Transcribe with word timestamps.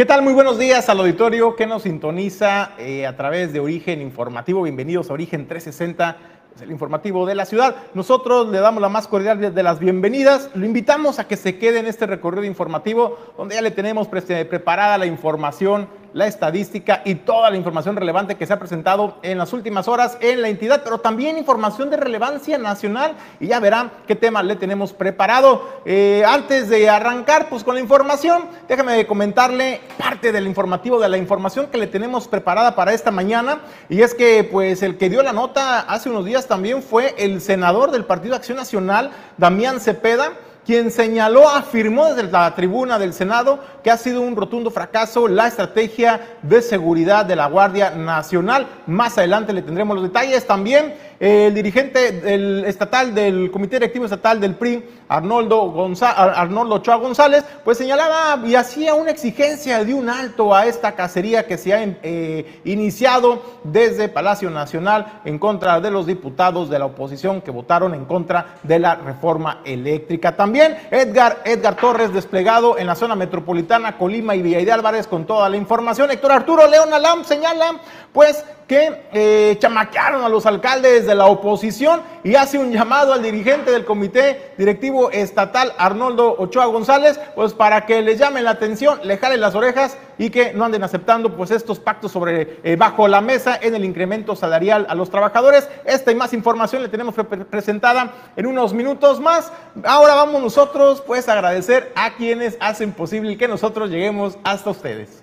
¿Qué 0.00 0.06
tal? 0.06 0.22
Muy 0.22 0.32
buenos 0.32 0.58
días 0.58 0.88
al 0.88 0.98
auditorio 1.00 1.54
que 1.56 1.66
nos 1.66 1.82
sintoniza 1.82 2.70
eh, 2.78 3.06
a 3.06 3.18
través 3.18 3.52
de 3.52 3.60
Origen 3.60 4.00
Informativo. 4.00 4.62
Bienvenidos 4.62 5.10
a 5.10 5.12
Origen 5.12 5.46
360, 5.46 6.16
es 6.56 6.62
el 6.62 6.70
informativo 6.70 7.26
de 7.26 7.34
la 7.34 7.44
ciudad. 7.44 7.76
Nosotros 7.92 8.48
le 8.48 8.60
damos 8.60 8.80
la 8.80 8.88
más 8.88 9.06
cordial 9.06 9.54
de 9.54 9.62
las 9.62 9.78
bienvenidas. 9.78 10.48
Lo 10.54 10.64
invitamos 10.64 11.18
a 11.18 11.28
que 11.28 11.36
se 11.36 11.58
quede 11.58 11.80
en 11.80 11.86
este 11.86 12.06
recorrido 12.06 12.44
informativo 12.44 13.18
donde 13.36 13.56
ya 13.56 13.60
le 13.60 13.72
tenemos 13.72 14.08
preparada 14.08 14.96
la 14.96 15.04
información 15.04 15.86
la 16.12 16.26
estadística 16.26 17.02
y 17.04 17.14
toda 17.16 17.50
la 17.50 17.56
información 17.56 17.96
relevante 17.96 18.36
que 18.36 18.46
se 18.46 18.52
ha 18.52 18.58
presentado 18.58 19.16
en 19.22 19.38
las 19.38 19.52
últimas 19.52 19.88
horas 19.88 20.18
en 20.20 20.42
la 20.42 20.48
entidad, 20.48 20.82
pero 20.82 20.98
también 20.98 21.38
información 21.38 21.90
de 21.90 21.96
relevancia 21.96 22.58
nacional 22.58 23.14
y 23.38 23.48
ya 23.48 23.60
verán 23.60 23.90
qué 24.06 24.16
tema 24.16 24.42
le 24.42 24.56
tenemos 24.56 24.92
preparado. 24.92 25.68
Eh, 25.84 26.24
antes 26.26 26.68
de 26.68 26.88
arrancar 26.88 27.48
pues 27.48 27.64
con 27.64 27.74
la 27.74 27.80
información, 27.80 28.44
déjame 28.68 29.06
comentarle 29.06 29.80
parte 29.98 30.32
del 30.32 30.46
informativo, 30.46 30.98
de 30.98 31.08
la 31.08 31.18
información 31.18 31.68
que 31.68 31.78
le 31.78 31.86
tenemos 31.86 32.28
preparada 32.28 32.74
para 32.74 32.92
esta 32.92 33.10
mañana 33.10 33.60
y 33.88 34.02
es 34.02 34.14
que 34.14 34.44
pues 34.44 34.82
el 34.82 34.98
que 34.98 35.10
dio 35.10 35.22
la 35.22 35.32
nota 35.32 35.80
hace 35.80 36.10
unos 36.10 36.24
días 36.24 36.46
también 36.46 36.82
fue 36.82 37.14
el 37.18 37.40
senador 37.40 37.90
del 37.90 38.04
Partido 38.04 38.34
Acción 38.34 38.56
Nacional, 38.56 39.10
Damián 39.36 39.80
Cepeda, 39.80 40.32
quien 40.64 40.90
señaló, 40.90 41.48
afirmó 41.48 42.12
desde 42.14 42.30
la 42.30 42.54
tribuna 42.54 42.98
del 42.98 43.12
Senado 43.12 43.58
que 43.82 43.90
ha 43.90 43.96
sido 43.96 44.20
un 44.20 44.36
rotundo 44.36 44.70
fracaso 44.70 45.26
la 45.26 45.46
estrategia 45.46 46.20
de 46.42 46.62
seguridad 46.62 47.24
de 47.24 47.36
la 47.36 47.46
Guardia 47.46 47.90
Nacional. 47.90 48.66
Más 48.86 49.16
adelante 49.18 49.52
le 49.52 49.62
tendremos 49.62 49.96
los 49.96 50.04
detalles. 50.04 50.46
También 50.46 50.94
el 51.18 51.54
dirigente 51.54 52.12
del 52.12 52.64
estatal 52.64 53.14
del 53.14 53.50
Comité 53.50 53.76
Directivo 53.76 54.04
Estatal 54.06 54.40
del 54.40 54.54
PRI, 54.54 54.82
Arnoldo, 55.08 55.90
Arnoldo 56.02 56.76
Ochoa 56.76 56.96
González, 56.96 57.44
pues 57.64 57.76
señalaba 57.76 58.46
y 58.46 58.54
hacía 58.54 58.94
una 58.94 59.10
exigencia 59.10 59.84
de 59.84 59.92
un 59.92 60.08
alto 60.08 60.54
a 60.54 60.66
esta 60.66 60.92
cacería 60.92 61.46
que 61.46 61.58
se 61.58 61.74
ha 61.74 61.82
eh, 61.82 62.60
iniciado 62.64 63.42
desde 63.64 64.08
Palacio 64.08 64.50
Nacional 64.50 65.20
en 65.24 65.38
contra 65.38 65.80
de 65.80 65.90
los 65.90 66.06
diputados 66.06 66.70
de 66.70 66.78
la 66.78 66.86
oposición 66.86 67.42
que 67.42 67.50
votaron 67.50 67.94
en 67.94 68.06
contra 68.06 68.54
de 68.62 68.78
la 68.78 68.94
reforma 68.94 69.60
eléctrica. 69.64 70.36
También 70.36 70.49
Edgar, 70.56 71.42
Edgar 71.44 71.76
Torres 71.76 72.12
desplegado 72.12 72.78
en 72.78 72.86
la 72.86 72.94
zona 72.94 73.14
metropolitana, 73.14 73.96
Colima 73.96 74.34
y 74.34 74.42
Villa 74.42 74.58
de 74.58 74.72
Álvarez 74.72 75.06
con 75.06 75.26
toda 75.26 75.48
la 75.48 75.56
información. 75.56 76.10
Héctor 76.10 76.32
Arturo 76.32 76.66
León 76.66 76.92
Alam 76.92 77.24
señala 77.24 77.80
pues 78.12 78.44
que 78.70 79.02
eh, 79.12 79.56
chamaquearon 79.58 80.22
a 80.22 80.28
los 80.28 80.46
alcaldes 80.46 81.04
de 81.04 81.16
la 81.16 81.26
oposición 81.26 82.02
y 82.22 82.36
hace 82.36 82.56
un 82.56 82.70
llamado 82.70 83.12
al 83.12 83.20
dirigente 83.20 83.72
del 83.72 83.84
comité 83.84 84.52
directivo 84.58 85.10
estatal, 85.10 85.72
Arnoldo 85.76 86.36
Ochoa 86.38 86.66
González, 86.66 87.18
pues 87.34 87.52
para 87.52 87.84
que 87.84 88.00
les 88.00 88.20
llamen 88.20 88.44
la 88.44 88.50
atención, 88.50 89.00
le 89.02 89.18
jalen 89.18 89.40
las 89.40 89.56
orejas 89.56 89.98
y 90.18 90.30
que 90.30 90.52
no 90.52 90.66
anden 90.66 90.84
aceptando 90.84 91.34
pues 91.34 91.50
estos 91.50 91.80
pactos 91.80 92.12
sobre 92.12 92.60
eh, 92.62 92.76
bajo 92.76 93.08
la 93.08 93.20
mesa 93.20 93.58
en 93.60 93.74
el 93.74 93.84
incremento 93.84 94.36
salarial 94.36 94.86
a 94.88 94.94
los 94.94 95.10
trabajadores. 95.10 95.68
Esta 95.84 96.12
y 96.12 96.14
más 96.14 96.32
información 96.32 96.82
le 96.82 96.88
tenemos 96.88 97.16
presentada 97.50 98.12
en 98.36 98.46
unos 98.46 98.72
minutos 98.72 99.18
más. 99.18 99.52
Ahora 99.82 100.14
vamos 100.14 100.39
nosotros 100.40 101.02
pues 101.06 101.28
agradecer 101.28 101.92
a 101.94 102.14
quienes 102.16 102.56
hacen 102.60 102.92
posible 102.92 103.36
que 103.36 103.48
nosotros 103.48 103.90
lleguemos 103.90 104.38
hasta 104.44 104.70
ustedes. 104.70 105.22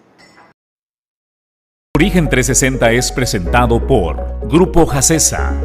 Origen 1.97 2.29
360 2.29 2.91
es 2.91 3.11
presentado 3.11 3.85
por 3.85 4.39
Grupo 4.47 4.85
Jacesa, 4.85 5.59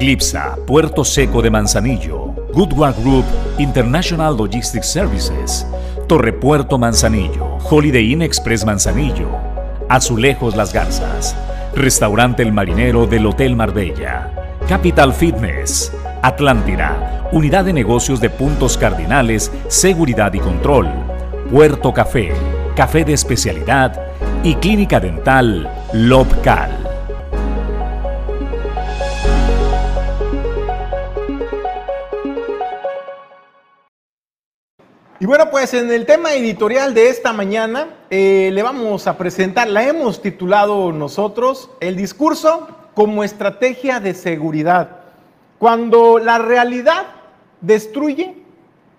Glipsa, 0.00 0.56
Puerto 0.66 1.04
Seco 1.04 1.42
de 1.42 1.50
Manzanillo, 1.50 2.34
Goodward 2.54 2.96
Group 3.02 3.24
International 3.58 4.34
Logistics 4.34 4.86
Services, 4.86 5.66
Torre 6.08 6.32
Puerto 6.32 6.78
Manzanillo, 6.78 7.58
Holiday 7.58 8.12
Inn 8.12 8.22
Express 8.22 8.64
Manzanillo, 8.64 9.28
Azulejos 9.90 10.56
Las 10.56 10.72
Garzas, 10.72 11.36
Restaurante 11.74 12.42
El 12.42 12.52
Marinero 12.52 13.06
del 13.06 13.26
Hotel 13.26 13.54
Marbella, 13.54 14.56
Capital 14.66 15.12
Fitness, 15.12 15.92
Atlántida, 16.24 17.28
Unidad 17.32 17.66
de 17.66 17.74
Negocios 17.74 18.18
de 18.18 18.30
Puntos 18.30 18.78
Cardinales, 18.78 19.52
Seguridad 19.68 20.32
y 20.32 20.40
Control, 20.40 20.88
Puerto 21.50 21.92
Café, 21.92 22.32
Café 22.74 23.04
de 23.04 23.12
Especialidad, 23.12 24.00
y 24.42 24.54
Clínica 24.54 25.00
Dental 25.00 25.70
Lobcal. 25.92 26.70
Y 35.20 35.26
bueno, 35.26 35.50
pues 35.50 35.74
en 35.74 35.92
el 35.92 36.06
tema 36.06 36.32
editorial 36.32 36.94
de 36.94 37.10
esta 37.10 37.34
mañana 37.34 37.88
eh, 38.08 38.48
le 38.50 38.62
vamos 38.62 39.06
a 39.06 39.18
presentar, 39.18 39.68
la 39.68 39.86
hemos 39.86 40.22
titulado 40.22 40.90
nosotros, 40.90 41.68
el 41.80 41.96
discurso 41.96 42.66
como 42.94 43.24
estrategia 43.24 44.00
de 44.00 44.14
seguridad. 44.14 45.03
Cuando 45.64 46.18
la 46.18 46.36
realidad 46.36 47.06
destruye 47.62 48.34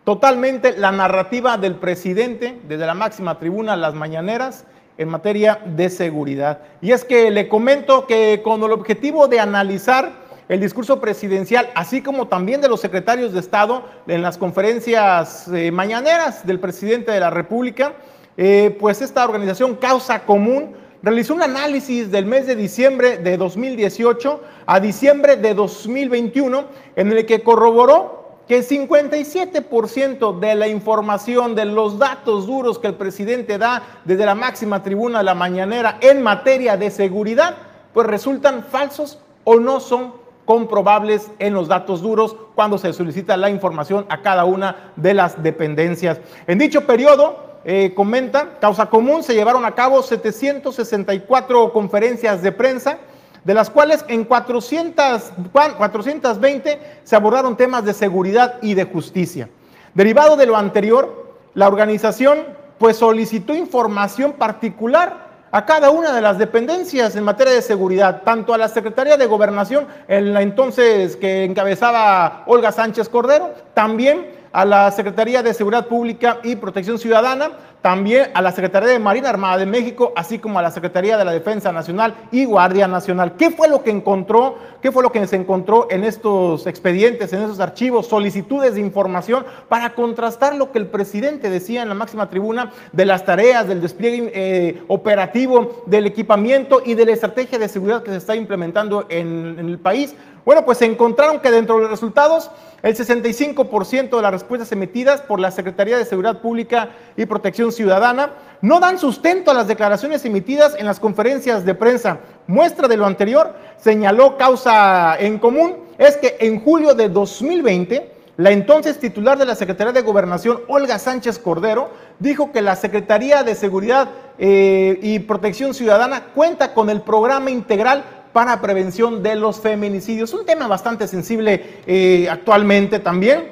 totalmente 0.04 0.76
la 0.76 0.92
narrativa 0.92 1.60
del 1.60 1.76
presidente 1.76 2.60
desde 2.68 2.88
la 2.88 2.96
máxima 2.96 3.38
tribuna, 3.38 3.76
las 3.76 3.94
mañaneras, 3.94 4.66
en 4.98 5.10
materia 5.10 5.62
de 5.64 5.92
seguridad. 5.92 6.62
Y 6.82 6.92
es 6.92 7.06
que 7.06 7.30
le 7.30 7.48
comento 7.50 8.08
que 8.08 8.42
con 8.44 8.64
el 8.64 8.72
objetivo 8.72 9.28
de 9.28 9.40
analizar 9.40 10.12
el 10.50 10.60
discurso 10.60 11.00
presidencial, 11.00 11.70
así 11.76 12.02
como 12.02 12.30
también 12.30 12.62
de 12.62 12.68
los 12.68 12.82
secretarios 12.82 13.32
de 13.32 13.42
Estado 13.42 13.84
en 14.08 14.24
las 14.24 14.40
conferencias 14.40 15.48
eh, 15.50 15.70
mañaneras 15.70 16.48
del 16.48 16.60
presidente 16.60 17.12
de 17.12 17.20
la 17.20 17.30
República, 17.30 17.94
eh, 18.38 18.76
pues 18.80 19.04
esta 19.04 19.24
organización 19.24 19.76
Causa 19.76 20.26
Común 20.26 20.76
realizó 21.06 21.36
un 21.36 21.44
análisis 21.44 22.10
del 22.10 22.26
mes 22.26 22.48
de 22.48 22.56
diciembre 22.56 23.20
de 23.20 23.38
2018 23.38 24.42
a 24.66 24.80
diciembre 24.80 25.36
de 25.36 25.54
2021 25.54 26.66
en 26.96 27.12
el 27.12 27.28
que 27.28 27.44
corroboró 27.44 28.40
que 28.48 28.58
el 28.58 28.68
57% 28.68 30.40
de 30.40 30.56
la 30.56 30.68
información, 30.68 31.54
de 31.54 31.66
los 31.66 32.00
datos 32.00 32.48
duros 32.48 32.80
que 32.80 32.88
el 32.88 32.96
presidente 32.96 33.60
da 33.60 33.84
desde 34.04 34.26
la 34.26 34.34
máxima 34.34 34.82
tribuna 34.82 35.20
de 35.20 35.26
la 35.26 35.36
mañanera 35.36 36.00
en 36.02 36.24
materia 36.24 36.76
de 36.76 36.90
seguridad, 36.90 37.56
pues 37.94 38.08
resultan 38.08 38.64
falsos 38.64 39.20
o 39.44 39.60
no 39.60 39.80
son 39.80 40.14
comprobables 40.46 41.30
en 41.38 41.54
los 41.54 41.68
datos 41.68 42.02
duros 42.02 42.36
cuando 42.56 42.80
se 42.80 42.94
solicita 42.94 43.38
la 43.38 43.52
información 43.52 44.08
a 44.10 44.24
cada 44.24 44.46
una 44.46 44.92
de 44.96 45.14
las 45.14 45.44
dependencias. 45.44 46.20
En 46.48 46.58
dicho 46.58 46.88
periodo, 46.88 47.45
eh, 47.68 47.94
comenta, 47.96 48.60
causa 48.62 48.86
común, 48.86 49.24
se 49.24 49.34
llevaron 49.34 49.66
a 49.66 49.74
cabo 49.74 50.04
764 50.04 51.74
conferencias 51.74 52.44
de 52.44 52.52
prensa, 52.52 53.00
de 53.44 53.54
las 53.56 53.72
cuales 53.72 54.06
en 54.08 54.24
400, 54.24 55.32
420 55.52 56.80
se 57.04 57.16
abordaron 57.16 57.58
temas 57.58 57.84
de 57.84 57.96
seguridad 57.96 58.60
y 58.62 58.76
de 58.76 58.84
justicia. 58.84 59.50
Derivado 59.96 60.38
de 60.38 60.46
lo 60.46 60.56
anterior, 60.56 61.34
la 61.56 61.68
organización 61.68 62.46
pues 62.78 62.98
solicitó 62.98 63.56
información 63.56 64.34
particular 64.34 65.26
a 65.52 65.66
cada 65.66 65.90
una 65.90 66.12
de 66.12 66.22
las 66.22 66.38
dependencias 66.38 67.16
en 67.16 67.24
materia 67.24 67.54
de 67.54 67.62
seguridad, 67.62 68.22
tanto 68.24 68.54
a 68.54 68.58
la 68.58 68.68
Secretaría 68.68 69.18
de 69.18 69.26
Gobernación, 69.26 69.88
en 70.08 70.34
la 70.34 70.42
entonces 70.42 71.16
que 71.16 71.46
encabezaba 71.46 72.44
Olga 72.46 72.72
Sánchez 72.72 73.10
Cordero, 73.10 73.54
también 73.74 74.35
a 74.56 74.64
la 74.64 74.90
Secretaría 74.90 75.44
de 75.44 75.54
Seguridad 75.54 75.86
Pública 75.88 76.40
y 76.42 76.56
Protección 76.56 76.98
Ciudadana, 76.98 77.52
también 77.82 78.30
a 78.34 78.42
la 78.42 78.54
Secretaría 78.54 78.88
de 78.88 79.00
Marina 79.00 79.28
Armada 79.30 79.58
de 79.58 79.66
México, 79.66 80.14
así 80.16 80.40
como 80.40 80.58
a 80.58 80.62
la 80.62 80.72
Secretaría 80.72 81.18
de 81.18 81.26
la 81.26 81.34
Defensa 81.34 81.74
Nacional 81.74 82.16
y 82.32 82.46
Guardia 82.46 82.88
Nacional. 82.88 83.36
¿Qué 83.36 83.52
fue 83.52 83.68
lo 83.68 83.84
que 83.84 83.92
encontró? 83.92 84.56
¿Qué 84.82 84.94
fue 84.94 85.04
lo 85.04 85.12
que 85.12 85.28
se 85.28 85.36
encontró 85.36 85.88
en 85.92 86.06
estos 86.06 86.68
expedientes, 86.68 87.34
en 87.34 87.42
esos 87.42 87.60
archivos, 87.60 88.08
solicitudes 88.08 88.76
de 88.76 88.80
información 88.80 89.46
para 89.68 89.94
contrastar 89.94 90.56
lo 90.56 90.72
que 90.72 90.80
el 90.80 90.88
presidente 90.88 91.50
decía 91.50 91.82
en 91.84 91.90
la 91.90 91.96
máxima 91.96 92.30
tribuna 92.30 92.72
de 92.94 93.06
las 93.06 93.26
tareas, 93.26 93.68
del 93.68 93.82
despliegue 93.82 94.32
eh, 94.34 94.84
operativo, 94.88 95.84
del 95.86 96.06
equipamiento 96.06 96.82
y 96.84 96.94
de 96.94 97.06
la 97.06 97.12
estrategia 97.12 97.60
de 97.60 97.68
seguridad 97.68 98.04
que 98.04 98.12
se 98.12 98.18
está 98.18 98.38
implementando 98.38 99.06
en, 99.10 99.58
en 99.60 99.68
el 99.68 99.80
país? 99.80 100.16
Bueno, 100.46 100.64
pues 100.64 100.78
se 100.78 100.86
encontraron 100.86 101.40
que 101.40 101.50
dentro 101.50 101.76
de 101.76 101.82
los 101.82 101.90
resultados, 101.90 102.52
el 102.84 102.96
65% 102.96 104.16
de 104.16 104.22
las 104.22 104.32
respuestas 104.32 104.72
emitidas 104.72 105.22
por 105.22 105.40
la 105.40 105.50
Secretaría 105.50 105.98
de 105.98 106.06
Seguridad 106.06 106.40
Pública 106.40 106.90
y 107.18 107.26
Protección 107.26 107.72
Ciudadana 107.72 108.34
no 108.62 108.80
dan 108.80 109.00
sustento 109.00 109.50
a 109.50 109.56
las 109.56 109.68
declaraciones 109.68 110.24
emitidas 110.24 110.76
en 110.78 110.86
las 110.86 111.00
conferencias 111.00 111.66
de 111.66 111.74
prensa. 111.74 112.20
Muestra 112.46 112.88
de 112.88 112.96
lo 112.96 113.08
anterior, 113.08 113.56
señaló 113.78 114.38
causa 114.38 115.18
en 115.20 115.40
común, 115.40 115.78
es 115.98 116.16
que 116.18 116.38
en 116.40 116.64
julio 116.64 116.94
de 116.94 117.10
2020, 117.10 118.12
la 118.38 118.52
entonces 118.52 119.00
titular 119.00 119.40
de 119.40 119.46
la 119.46 119.56
Secretaría 119.56 119.94
de 119.94 120.02
Gobernación, 120.02 120.60
Olga 120.68 121.00
Sánchez 121.00 121.40
Cordero, 121.40 121.90
dijo 122.20 122.52
que 122.52 122.62
la 122.62 122.76
Secretaría 122.76 123.44
de 123.44 123.56
Seguridad 123.56 124.10
eh, 124.38 125.00
y 125.02 125.20
Protección 125.20 125.74
Ciudadana 125.74 126.26
cuenta 126.36 126.74
con 126.74 126.90
el 126.90 127.02
programa 127.02 127.50
integral 127.50 128.04
para 128.36 128.60
prevención 128.60 129.24
de 129.24 129.38
los 129.38 129.62
feminicidios. 129.62 130.34
Un 130.34 130.46
tema 130.46 130.68
bastante 130.68 131.08
sensible 131.08 131.80
eh, 131.88 132.28
actualmente 132.30 133.00
también. 133.00 133.50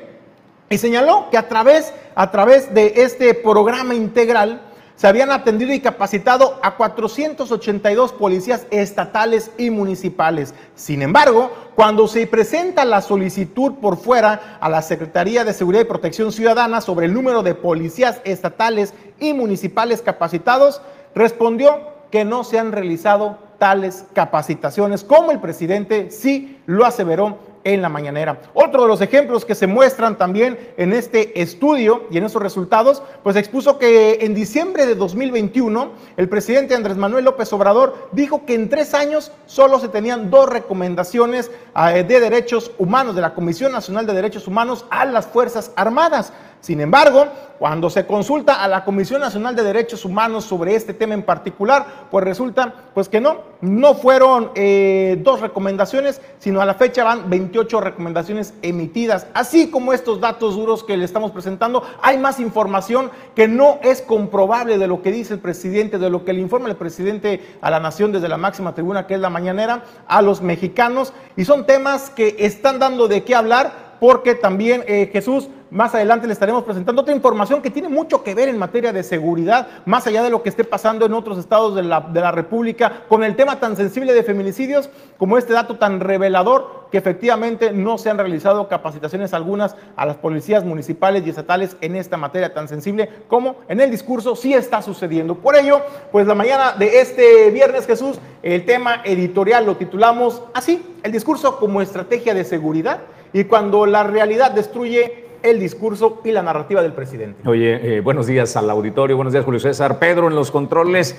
Y 0.70 0.78
señaló 0.78 1.30
que 1.32 1.38
a 1.38 1.48
través, 1.48 1.94
a 2.16 2.32
través 2.32 2.74
de 2.74 2.92
este 2.98 3.34
programa 3.34 3.96
integral, 3.96 4.62
se 4.98 5.08
habían 5.08 5.32
atendido 5.32 5.72
y 5.72 5.80
capacitado 5.80 6.60
a 6.62 6.76
482 6.76 8.12
policías 8.12 8.68
estatales 8.72 9.52
y 9.58 9.70
municipales. 9.70 10.54
Sin 10.76 11.02
embargo, 11.02 11.50
cuando 11.76 12.10
se 12.10 12.28
presenta 12.28 12.84
la 12.84 13.02
solicitud 13.02 13.76
por 13.76 13.96
fuera 13.96 14.58
a 14.60 14.68
la 14.68 14.82
Secretaría 14.82 15.46
de 15.46 15.54
Seguridad 15.54 15.84
y 15.84 15.86
Protección 15.86 16.34
Ciudadana 16.34 16.82
sobre 16.82 17.06
el 17.06 17.14
número 17.14 17.42
de 17.42 17.56
policías 17.56 18.20
estatales 18.26 18.94
y 19.18 19.32
municipales 19.34 20.02
capacitados, 20.02 20.82
respondió 21.16 21.94
que 22.12 22.26
no 22.26 22.44
se 22.44 22.60
han 22.60 22.74
realizado 22.74 23.43
tales 23.58 24.06
capacitaciones, 24.14 25.04
como 25.04 25.32
el 25.32 25.40
presidente 25.40 26.12
sí 26.12 26.60
lo 26.66 26.86
aseveró 26.86 27.38
en 27.64 27.82
la 27.82 27.90
mañanera. 27.90 28.42
Otro 28.54 28.84
de 28.84 28.88
los 28.88 29.02
ejemplos 29.02 29.46
que 29.46 29.56
se 29.56 29.68
muestran 29.68 30.18
también 30.18 30.58
en 30.78 30.94
este 30.94 31.42
estudio 31.42 32.04
y 32.12 32.18
en 32.18 32.26
esos 32.26 32.42
resultados, 32.42 33.02
pues 33.24 33.36
expuso 33.36 33.78
que 33.78 34.20
en 34.22 34.34
diciembre 34.34 34.86
de 34.86 34.96
2021 34.96 35.92
el 36.18 36.30
presidente 36.30 36.76
Andrés 36.76 36.98
Manuel 36.98 37.26
López 37.26 37.52
Obrador 37.54 38.10
dijo 38.12 38.46
que 38.46 38.56
en 38.56 38.70
tres 38.70 38.94
años 38.94 39.32
solo 39.46 39.80
se 39.80 39.88
tenían 39.88 40.30
dos 40.30 40.50
recomendaciones 40.50 41.52
eh, 41.76 42.04
de 42.04 42.20
derechos 42.20 42.72
humanos 42.78 43.16
de 43.16 43.22
la 43.22 43.34
Comisión 43.34 43.72
Nacional 43.72 44.06
de 44.06 44.14
Derechos 44.14 44.48
Humanos 44.48 44.86
a 44.90 45.06
las 45.06 45.28
Fuerzas 45.28 45.72
Armadas. 45.76 46.34
Sin 46.64 46.80
embargo, 46.80 47.28
cuando 47.60 47.90
se 47.90 48.06
consulta 48.06 48.64
a 48.64 48.70
la 48.70 48.86
Comisión 48.86 49.20
Nacional 49.20 49.54
de 49.54 49.64
Derechos 49.64 50.06
Humanos 50.06 50.46
sobre 50.46 50.76
este 50.76 50.94
tema 50.94 51.14
en 51.14 51.24
particular, 51.24 52.08
pues 52.10 52.24
resulta 52.24 52.74
pues 52.94 53.10
que 53.10 53.20
no, 53.20 53.40
no 53.60 53.96
fueron 53.96 54.50
eh, 54.56 55.20
dos 55.22 55.42
recomendaciones, 55.42 56.22
sino 56.40 56.62
a 56.62 56.66
la 56.66 56.76
fecha 56.76 57.04
van 57.04 57.30
28 57.30 57.82
recomendaciones 57.82 58.54
emitidas. 58.62 59.28
Así 59.34 59.70
como 59.70 59.92
estos 59.92 60.22
datos 60.22 60.56
duros 60.56 60.86
que 60.86 60.96
le 60.96 61.04
estamos 61.04 61.32
presentando, 61.32 61.84
hay 62.02 62.18
más 62.18 62.40
información 62.40 63.12
que 63.36 63.50
no 63.50 63.80
es 63.84 64.02
comprobable 64.02 64.78
de 64.78 64.88
lo 64.88 65.02
que 65.02 65.12
dice 65.12 65.34
el 65.34 65.42
presidente, 65.42 66.00
de 66.00 66.10
lo 66.10 66.24
que 66.24 66.32
le 66.32 66.40
informa 66.40 66.70
el 66.70 66.78
presidente 66.78 67.58
a 67.60 67.70
la 67.72 67.82
nación 67.82 68.14
desde 68.14 68.30
la 68.30 68.38
máxima 68.38 68.74
tribuna, 68.74 69.06
que 69.06 69.16
es 69.16 69.20
la 69.20 69.30
mañanera, 69.30 69.84
a 70.08 70.22
los 70.22 70.42
mexicanos. 70.42 71.12
Y 71.36 71.44
son 71.44 71.66
temas 71.66 72.10
que 72.10 72.38
están 72.40 72.80
dando 72.80 73.10
de 73.10 73.26
qué 73.26 73.36
hablar 73.36 73.98
porque 74.00 74.36
también 74.36 74.84
eh, 74.86 75.10
Jesús 75.14 75.48
más 75.74 75.96
adelante 75.96 76.28
le 76.28 76.34
estaremos 76.34 76.64
presentando 76.64 77.02
otra 77.02 77.16
información 77.16 77.60
que 77.60 77.72
tiene 77.72 77.90
mucho 77.90 78.24
que 78.24 78.36
ver 78.36 78.48
en 78.48 78.60
materia 78.60 78.94
de 78.94 79.02
seguridad, 79.02 79.68
más 79.86 80.06
allá 80.06 80.22
de 80.22 80.30
lo 80.30 80.44
que 80.44 80.50
esté 80.50 80.64
pasando 80.64 81.08
en 81.08 81.14
otros 81.14 81.40
estados 81.40 81.74
de 81.74 81.82
la, 81.82 82.00
de 82.00 82.22
la 82.22 82.32
República, 82.32 83.02
con 83.10 83.24
el 83.24 83.36
tema 83.36 83.60
tan 83.60 83.76
sensible 83.76 84.14
de 84.14 84.22
feminicidios, 84.22 84.92
como 85.18 85.36
este 85.36 85.54
dato 85.54 85.78
tan 85.78 86.00
revelador 86.00 86.84
que 86.92 87.00
efectivamente 87.00 87.72
no 87.72 87.98
se 87.98 88.12
han 88.12 88.20
realizado 88.20 88.68
capacitaciones 88.68 89.34
algunas 89.34 89.76
a 89.96 90.06
las 90.06 90.18
policías 90.18 90.64
municipales 90.64 91.26
y 91.26 91.32
estatales 91.32 91.76
en 91.82 91.96
esta 91.96 92.18
materia 92.18 92.54
tan 92.54 92.68
sensible 92.68 93.10
como 93.28 93.56
en 93.68 93.82
el 93.82 93.90
discurso 93.90 94.36
sí 94.36 94.54
está 94.54 94.84
sucediendo. 94.84 95.34
Por 95.34 95.56
ello, 95.56 95.82
pues 96.12 96.28
la 96.28 96.36
mañana 96.36 96.74
de 96.74 97.02
este 97.02 97.50
viernes, 97.50 97.88
Jesús, 97.88 98.20
el 98.44 98.64
tema 98.66 99.02
editorial 99.06 99.66
lo 99.66 99.76
titulamos 99.76 100.44
así, 100.54 100.86
el 101.02 101.12
discurso 101.12 101.58
como 101.58 101.82
estrategia 101.82 102.36
de 102.36 102.44
seguridad 102.44 103.00
y 103.34 103.46
cuando 103.46 103.88
la 103.88 104.04
realidad 104.04 104.52
destruye 104.52 105.23
el 105.44 105.60
discurso 105.60 106.22
y 106.24 106.32
la 106.32 106.42
narrativa 106.42 106.82
del 106.82 106.94
presidente. 106.94 107.48
Oye, 107.48 107.98
eh, 107.98 108.02
buenos 108.02 108.28
días 108.28 108.56
al 108.56 108.70
auditorio, 108.70 109.18
buenos 109.18 109.34
días 109.34 109.46
Julio 109.46 109.60
César, 109.60 110.00
Pedro 110.00 110.30
en 110.30 110.36
los 110.36 110.50
controles. 110.50 111.16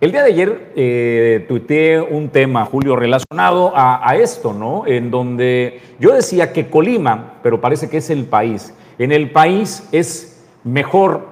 El 0.00 0.12
día 0.12 0.22
de 0.22 0.32
ayer 0.32 0.72
eh, 0.76 1.44
tuiteé 1.46 2.00
un 2.00 2.30
tema, 2.30 2.64
Julio, 2.64 2.96
relacionado 2.96 3.72
a, 3.74 4.16
esto, 4.16 4.52
¿no? 4.52 4.86
En 4.86 5.10
donde 5.10 5.80
yo 6.00 6.12
decía 6.12 6.52
que 6.52 6.68
Colima, 6.68 7.34
pero 7.42 7.60
parece 7.60 7.88
que 7.88 7.98
es 7.98 8.10
el 8.10 8.24
país, 8.24 8.74
en 8.98 9.12
el 9.12 9.30
país 9.30 9.88
es 9.92 10.42
mejor 10.64 11.26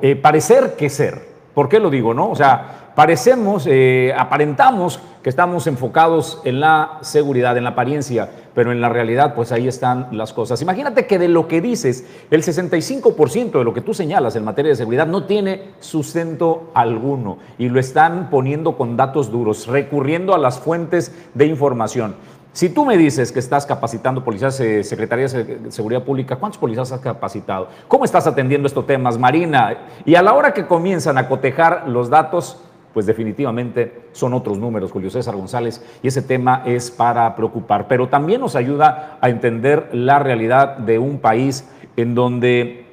eh, 0.00 0.16
parecer 0.16 0.74
que 0.76 0.88
ser. 0.88 1.32
¿Por 1.54 1.68
qué 1.68 1.78
lo 1.78 1.90
digo, 1.90 2.14
no? 2.14 2.30
O 2.30 2.36
sea, 2.36 2.81
parecemos, 2.94 3.66
eh, 3.66 4.14
aparentamos 4.16 5.00
que 5.22 5.30
estamos 5.30 5.66
enfocados 5.66 6.40
en 6.44 6.60
la 6.60 6.98
seguridad, 7.02 7.56
en 7.56 7.64
la 7.64 7.70
apariencia, 7.70 8.28
pero 8.54 8.72
en 8.72 8.80
la 8.80 8.88
realidad, 8.88 9.34
pues 9.34 9.52
ahí 9.52 9.68
están 9.68 10.08
las 10.12 10.32
cosas. 10.32 10.60
Imagínate 10.62 11.06
que 11.06 11.18
de 11.18 11.28
lo 11.28 11.48
que 11.48 11.60
dices, 11.60 12.04
el 12.30 12.42
65% 12.42 13.58
de 13.58 13.64
lo 13.64 13.72
que 13.72 13.80
tú 13.80 13.94
señalas 13.94 14.36
en 14.36 14.44
materia 14.44 14.70
de 14.70 14.76
seguridad 14.76 15.06
no 15.06 15.24
tiene 15.24 15.70
sustento 15.80 16.70
alguno 16.74 17.38
y 17.58 17.68
lo 17.68 17.78
están 17.78 18.30
poniendo 18.30 18.76
con 18.76 18.96
datos 18.96 19.30
duros, 19.30 19.68
recurriendo 19.68 20.34
a 20.34 20.38
las 20.38 20.58
fuentes 20.58 21.14
de 21.34 21.46
información. 21.46 22.16
Si 22.52 22.68
tú 22.68 22.84
me 22.84 22.98
dices 22.98 23.32
que 23.32 23.38
estás 23.38 23.64
capacitando 23.64 24.22
policías, 24.22 24.60
eh, 24.60 24.84
Secretaría 24.84 25.26
de 25.26 25.70
Seguridad 25.70 26.02
Pública, 26.02 26.36
¿cuántos 26.36 26.58
policías 26.58 26.92
has 26.92 27.00
capacitado? 27.00 27.68
¿Cómo 27.88 28.04
estás 28.04 28.26
atendiendo 28.26 28.68
estos 28.68 28.86
temas, 28.86 29.16
Marina? 29.16 29.86
Y 30.04 30.16
a 30.16 30.22
la 30.22 30.34
hora 30.34 30.52
que 30.52 30.66
comienzan 30.66 31.16
a 31.16 31.28
cotejar 31.28 31.88
los 31.88 32.10
datos, 32.10 32.58
pues 32.92 33.06
definitivamente 33.06 34.02
son 34.12 34.34
otros 34.34 34.58
números, 34.58 34.92
Julio 34.92 35.10
César 35.10 35.36
González, 35.36 35.82
y 36.02 36.08
ese 36.08 36.22
tema 36.22 36.62
es 36.66 36.90
para 36.90 37.34
preocupar, 37.34 37.88
pero 37.88 38.08
también 38.08 38.40
nos 38.40 38.56
ayuda 38.56 39.18
a 39.20 39.28
entender 39.28 39.88
la 39.92 40.18
realidad 40.18 40.78
de 40.78 40.98
un 40.98 41.18
país 41.18 41.68
en 41.96 42.14
donde 42.14 42.86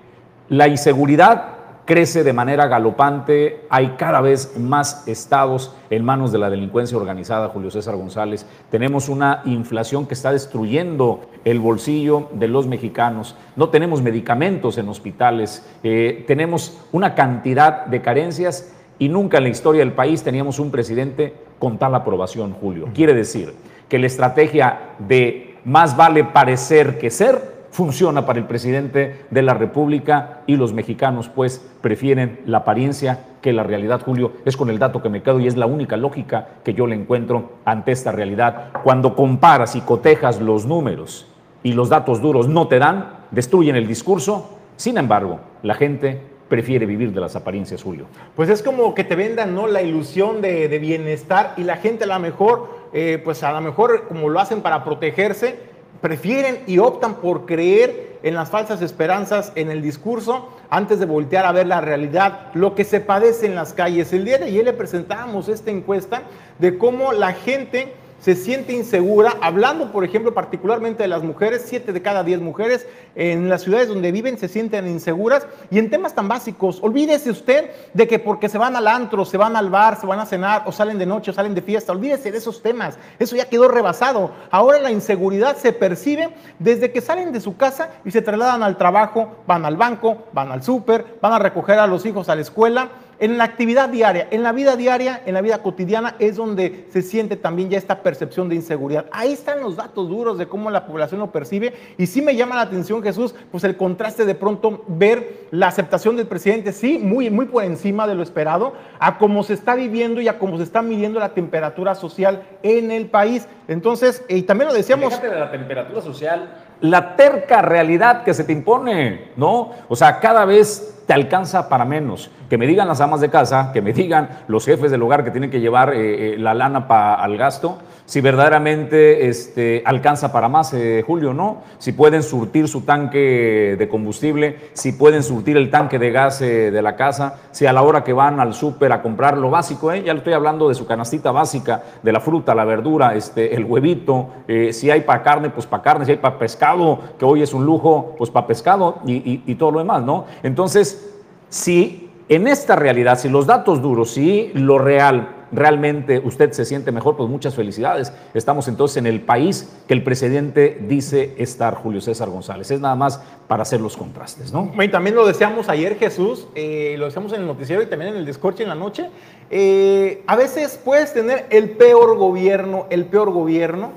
la 0.50 0.68
inseguridad 0.68 1.60
crece 1.90 2.24
de 2.24 2.34
manera 2.34 2.68
galopante, 2.68 3.66
hay 3.68 3.96
cada 3.98 4.22
vez 4.22 4.60
más 4.60 5.08
estados 5.08 5.74
en 5.90 6.06
manos 6.06 6.32
de 6.32 6.38
la 6.38 6.52
delincuencia 6.52 6.96
organizada, 6.96 7.48
Julio 7.48 7.72
César 7.72 7.96
González, 7.96 8.46
tenemos 8.70 9.10
una 9.10 9.42
inflación 9.46 10.06
que 10.06 10.14
está 10.14 10.32
destruyendo 10.32 11.22
el 11.46 11.60
bolsillo 11.60 12.30
de 12.34 12.48
los 12.48 12.68
mexicanos, 12.68 13.36
no 13.56 13.70
tenemos 13.70 14.04
medicamentos 14.04 14.78
en 14.78 14.88
hospitales, 14.88 15.68
eh, 15.82 16.26
tenemos 16.28 16.80
una 16.92 17.16
cantidad 17.16 17.88
de 17.88 18.04
carencias 18.04 18.72
y 19.00 19.10
nunca 19.10 19.38
en 19.38 19.44
la 19.44 19.50
historia 19.50 19.80
del 19.80 19.94
país 19.94 20.22
teníamos 20.22 20.60
un 20.60 20.70
presidente 20.70 21.34
con 21.58 21.78
tal 21.78 21.96
aprobación, 21.96 22.54
Julio. 22.54 22.90
Quiere 22.94 23.14
decir 23.14 23.54
que 23.88 23.98
la 23.98 24.08
estrategia 24.08 24.92
de 25.00 25.56
más 25.66 25.98
vale 25.98 26.24
parecer 26.24 27.00
que 27.00 27.10
ser 27.10 27.60
funciona 27.72 28.26
para 28.26 28.40
el 28.40 28.46
presidente 28.46 29.26
de 29.30 29.42
la 29.42 29.54
República 29.54 30.42
y 30.48 30.56
los 30.56 30.74
mexicanos 30.74 31.30
pues 31.30 31.64
prefieren 31.82 32.40
la 32.46 32.60
apariencia 32.60 33.26
que 33.42 33.54
la 33.54 33.64
realidad, 33.64 34.02
Julio, 34.04 34.34
es 34.46 34.58
con 34.58 34.70
el 34.70 34.80
dato 34.80 35.02
que 35.02 35.10
me 35.10 35.22
quedo 35.22 35.40
y 35.40 35.48
es 35.48 35.56
la 35.56 35.66
única 35.66 35.96
lógica 35.96 36.48
que 36.64 36.74
yo 36.74 36.88
le 36.88 36.96
encuentro 36.96 37.54
ante 37.66 37.92
esta 37.92 38.12
realidad. 38.12 38.72
Cuando 38.84 39.16
comparas 39.16 39.76
y 39.76 39.82
cotejas 39.82 40.42
los 40.42 40.66
números 40.66 41.28
y 41.64 41.74
los 41.74 41.90
datos 41.90 42.22
duros 42.22 42.48
no 42.48 42.68
te 42.68 42.80
dan, 42.80 43.20
destruyen 43.32 43.76
el 43.76 43.88
discurso, 43.88 44.58
sin 44.76 44.98
embargo, 44.98 45.40
la 45.62 45.76
gente 45.76 46.22
prefiere 46.50 46.86
vivir 46.86 47.14
de 47.14 47.22
las 47.22 47.36
apariencias, 47.36 47.84
Julio. 47.84 48.08
Pues 48.36 48.50
es 48.50 48.62
como 48.62 48.94
que 48.96 49.04
te 49.04 49.16
vendan 49.16 49.56
¿no? 49.56 49.68
la 49.68 49.82
ilusión 49.82 50.42
de, 50.42 50.68
bienestar 50.80 51.54
y 51.56 51.64
la 51.64 51.78
gente 51.78 52.04
a 52.04 52.08
lo 52.08 52.20
mejor, 52.20 52.68
eh, 52.92 53.22
pues 53.24 53.44
a 53.44 53.52
lo 53.52 53.62
mejor 53.62 54.08
como 54.08 54.30
lo 54.30 54.40
hacen 54.40 54.62
para 54.62 54.84
protegerse, 54.84 55.58
prefieren 56.02 56.60
y 56.66 56.80
optan 56.80 57.16
por 57.16 57.46
creer 57.46 58.10
en 58.24 58.34
las 58.34 58.50
falsas 58.50 58.82
esperanzas, 58.82 59.52
en 59.56 59.70
el 59.70 59.82
discurso, 59.82 60.50
antes 60.70 61.00
de 61.00 61.06
voltear 61.06 61.46
a 61.46 61.52
ver 61.52 61.68
la 61.68 61.82
realidad, 61.82 62.48
lo 62.54 62.76
que 62.76 62.84
se 62.84 63.00
padece 63.00 63.46
en 63.46 63.56
las 63.56 63.74
calles. 63.74 64.12
El 64.12 64.26
día 64.26 64.38
de 64.38 64.46
ayer 64.46 64.66
le 64.66 64.74
presentábamos 64.74 65.48
esta 65.48 65.72
encuesta 65.72 66.24
de 66.58 66.78
cómo 66.78 67.14
la 67.14 67.34
gente 67.34 67.94
se 68.20 68.36
siente 68.36 68.74
insegura, 68.74 69.34
hablando 69.42 69.92
por 69.92 70.04
ejemplo 70.04 70.34
particularmente 70.34 71.04
de 71.04 71.10
las 71.10 71.24
mujeres, 71.24 71.64
siete 71.66 71.94
de 71.94 72.02
cada 72.02 72.24
diez 72.24 72.40
mujeres 72.42 72.88
en 73.16 73.50
las 73.50 73.64
ciudades 73.64 73.88
donde 73.88 74.12
viven 74.12 74.38
se 74.38 74.48
sienten 74.48 74.88
inseguras 74.88 75.48
y 75.72 75.80
en 75.80 75.90
temas 75.90 76.14
tan 76.14 76.28
básicos, 76.28 76.80
olvídese 76.82 77.32
usted 77.32 77.72
de 77.94 78.08
que 78.08 78.20
porque 78.20 78.50
se 78.50 78.58
van 78.58 78.76
al 78.76 78.88
antro, 78.88 79.26
se 79.26 79.38
van 79.38 79.56
al 79.56 79.70
bar, 79.70 80.00
se 80.00 80.08
van 80.08 80.20
a 80.20 80.26
cenar 80.26 80.64
o 80.66 80.72
salen 80.72 80.98
de 80.98 81.06
noche 81.06 81.32
o 81.32 81.34
salen 81.34 81.56
de 81.56 81.62
fiesta, 81.62 81.92
olvídese 81.92 82.32
de 82.32 82.38
esos 82.38 82.62
temas, 82.62 82.98
eso 83.20 83.36
ya 83.36 83.50
quedó 83.50 83.68
rebasado. 83.68 84.32
Ahora 84.52 84.80
la 84.80 84.92
inseguridad 84.92 85.58
se 85.58 85.74
percibe 85.74 86.30
desde 86.60 86.92
que 86.92 87.02
salen 87.02 87.32
de 87.32 87.42
su 87.42 87.58
casa 87.58 87.90
y 88.06 88.12
se 88.12 88.22
trasladan 88.22 88.64
al 88.64 88.78
trabajo, 88.78 89.38
van 89.48 89.66
al 89.66 89.78
banco, 89.78 90.24
van 90.34 90.52
al 90.52 90.64
súper, 90.64 91.18
van 91.22 91.34
a 91.34 91.40
recoger 91.40 91.80
a 91.80 91.88
los 91.88 92.06
hijos 92.06 92.30
a 92.30 92.36
la 92.36 92.42
escuela 92.42 92.90
en 93.20 93.38
la 93.38 93.44
actividad 93.44 93.90
diaria, 93.90 94.28
en 94.32 94.44
la 94.44 94.52
vida 94.52 94.76
diaria, 94.76 95.22
en 95.26 95.34
la 95.34 95.42
vida 95.42 95.62
cotidiana 95.62 96.16
es 96.20 96.38
donde 96.38 96.88
se 96.90 97.02
siente 97.02 97.36
también 97.36 97.70
ya 97.70 97.78
esta 97.78 98.02
percepción 98.02 98.50
de 98.50 98.56
inseguridad. 98.56 99.06
Ahí 99.12 99.34
están 99.34 99.62
los 99.62 99.76
datos 99.76 100.08
duros 100.08 100.38
de 100.38 100.48
cómo 100.48 100.70
la 100.70 100.86
población 100.86 101.20
lo 101.20 101.32
percibe 101.32 101.74
y 101.98 102.08
sí 102.08 102.22
me 102.22 102.36
llama 102.36 102.56
la 102.56 102.62
atención 102.62 103.04
Jesús, 103.04 103.36
pues 103.52 103.64
el 103.64 103.78
contraste 103.78 104.26
de 104.26 104.36
pronto 104.36 104.84
ver 104.88 105.48
la 105.52 105.68
aceptación 105.68 106.16
del 106.16 106.28
presidente, 106.28 106.72
sí, 106.72 106.98
muy, 106.98 107.30
muy 107.30 107.46
por 107.46 107.64
encima 107.64 108.08
de 108.08 108.16
lo 108.16 108.24
esperado, 108.24 108.74
a 109.00 109.18
cómo 109.18 109.44
se 109.44 109.54
está 109.54 109.76
viviendo 109.76 110.22
y 110.22 110.28
a 110.28 110.40
cómo 110.40 110.58
se 110.58 110.64
está 110.64 110.82
midiendo 110.82 111.20
la 111.20 111.34
temperatura 111.34 111.96
social 111.96 112.44
en 112.64 112.92
el 112.92 113.08
país. 113.08 113.48
Entonces, 113.68 114.24
y 114.30 114.44
también 114.44 114.70
lo 114.70 114.74
decíamos... 114.74 115.22
de 115.22 115.30
la 115.30 115.52
temperatura 115.52 116.02
social, 116.02 116.50
la 116.82 117.16
terca 117.16 117.62
realidad 117.62 118.24
que 118.24 118.34
se 118.34 118.44
te 118.44 118.54
impone, 118.54 119.32
¿no? 119.36 119.72
O 119.88 119.96
sea, 119.96 120.20
cada 120.20 120.46
vez 120.46 121.04
te 121.06 121.14
alcanza 121.14 121.70
para 121.70 121.86
menos. 121.86 122.30
Que 122.50 122.58
me 122.58 122.68
digan 122.68 122.88
las 122.88 123.02
amas 123.02 123.20
de 123.20 123.30
casa, 123.30 123.72
que 123.74 123.82
me 123.82 123.94
digan 123.94 124.30
los 124.48 124.66
jefes 124.66 124.92
del 124.92 125.02
hogar 125.02 125.24
que 125.24 125.32
tienen 125.32 125.52
que 125.52 125.60
llevar 125.60 125.94
eh, 125.94 126.34
eh, 126.34 126.38
la 126.38 126.54
lana 126.54 126.88
para 126.88 127.16
al 127.16 127.38
gasto, 127.38 127.80
si 128.10 128.22
verdaderamente 128.22 129.30
este, 129.30 129.84
alcanza 129.86 130.32
para 130.32 130.50
más, 130.50 130.74
eh, 130.74 131.04
Julio, 131.06 131.32
¿no? 131.32 131.62
Si 131.78 131.92
pueden 131.92 132.24
surtir 132.24 132.68
su 132.68 132.82
tanque 132.82 133.76
de 133.78 133.88
combustible, 133.88 134.72
si 134.74 134.94
pueden 134.94 135.22
surtir 135.22 135.58
el 135.58 135.70
tanque 135.70 136.00
de 136.00 136.10
gas 136.10 136.40
de 136.40 136.82
la 136.82 136.96
casa, 136.96 137.38
si 137.52 137.68
a 137.68 137.72
la 137.72 137.84
hora 137.84 138.04
que 138.04 138.12
van 138.12 138.40
al 138.40 138.56
súper 138.56 138.94
a 138.94 139.04
comprar 139.04 139.38
lo 139.38 139.52
básico, 139.52 139.94
ya 139.94 140.12
le 140.12 140.18
estoy 140.18 140.34
hablando 140.34 140.70
de 140.70 140.74
su 140.74 140.88
canastita 140.88 141.32
básica, 141.32 141.84
de 142.02 142.12
la 142.12 142.20
fruta, 142.20 142.56
la 142.56 142.66
verdura, 142.66 143.14
este, 143.14 143.54
el 143.54 143.64
huevito, 143.64 144.30
si 144.72 144.90
hay 144.90 145.02
para 145.02 145.22
carne, 145.22 145.52
pues 145.52 145.68
para 145.68 145.84
carne, 145.84 146.06
si 146.06 146.12
hay 146.12 146.18
para 146.18 146.40
pescado, 146.40 147.00
que 147.20 147.26
hoy 147.26 147.44
es 147.44 147.54
un 147.54 147.64
lujo, 147.64 148.16
pues 148.18 148.32
para 148.32 148.48
pescado 148.48 148.98
y, 149.06 149.44
y 149.46 149.54
todo 149.54 149.70
lo 149.70 149.80
demás, 149.80 150.02
¿no? 150.02 150.26
Entonces, 150.42 151.14
si 151.50 152.10
en 152.28 152.48
esta 152.48 152.76
realidad, 152.76 153.20
si 153.20 153.30
los 153.30 153.46
datos 153.46 153.84
duros, 153.84 154.10
si 154.10 154.50
lo 154.56 154.80
real, 154.80 155.39
realmente 155.52 156.20
usted 156.20 156.52
se 156.52 156.66
siente 156.66 156.92
mejor, 156.92 157.18
pues 157.18 157.30
muchas 157.30 157.56
felicidades. 157.56 158.14
Estamos 158.34 158.68
entonces 158.68 158.98
en 158.98 159.08
el 159.08 159.22
país 159.22 159.70
que 159.88 159.94
el 159.94 160.04
presidente 160.04 160.78
dice 160.88 161.36
estar, 161.38 161.76
Julio 161.76 162.02
César 162.02 162.30
González. 162.30 162.72
Es 162.72 162.80
nada 162.80 162.96
más 162.96 163.22
para 163.48 163.64
hacer 163.64 163.82
los 163.82 163.98
contrastes, 163.98 164.54
¿no? 164.54 164.72
Y 164.82 164.88
también 164.90 165.16
lo 165.16 165.26
deseamos 165.26 165.70
ayer, 165.70 165.98
Jesús, 165.98 166.48
eh, 166.56 166.96
lo 166.98 167.06
deseamos 167.06 167.34
en 167.34 167.42
el 167.42 167.48
noticiero 167.48 167.82
y 167.82 167.88
también 167.88 168.14
en 168.14 168.18
el 168.18 168.26
descorche 168.26 168.64
en 168.64 168.70
la 168.70 168.76
noche. 168.76 169.10
Eh, 169.50 170.24
a 170.28 170.36
veces 170.36 170.80
puedes 170.84 171.14
tener 171.14 171.48
el 171.50 171.72
peor 171.72 172.18
gobierno, 172.18 172.86
el 172.90 173.06
peor 173.06 173.32
gobierno, 173.32 173.92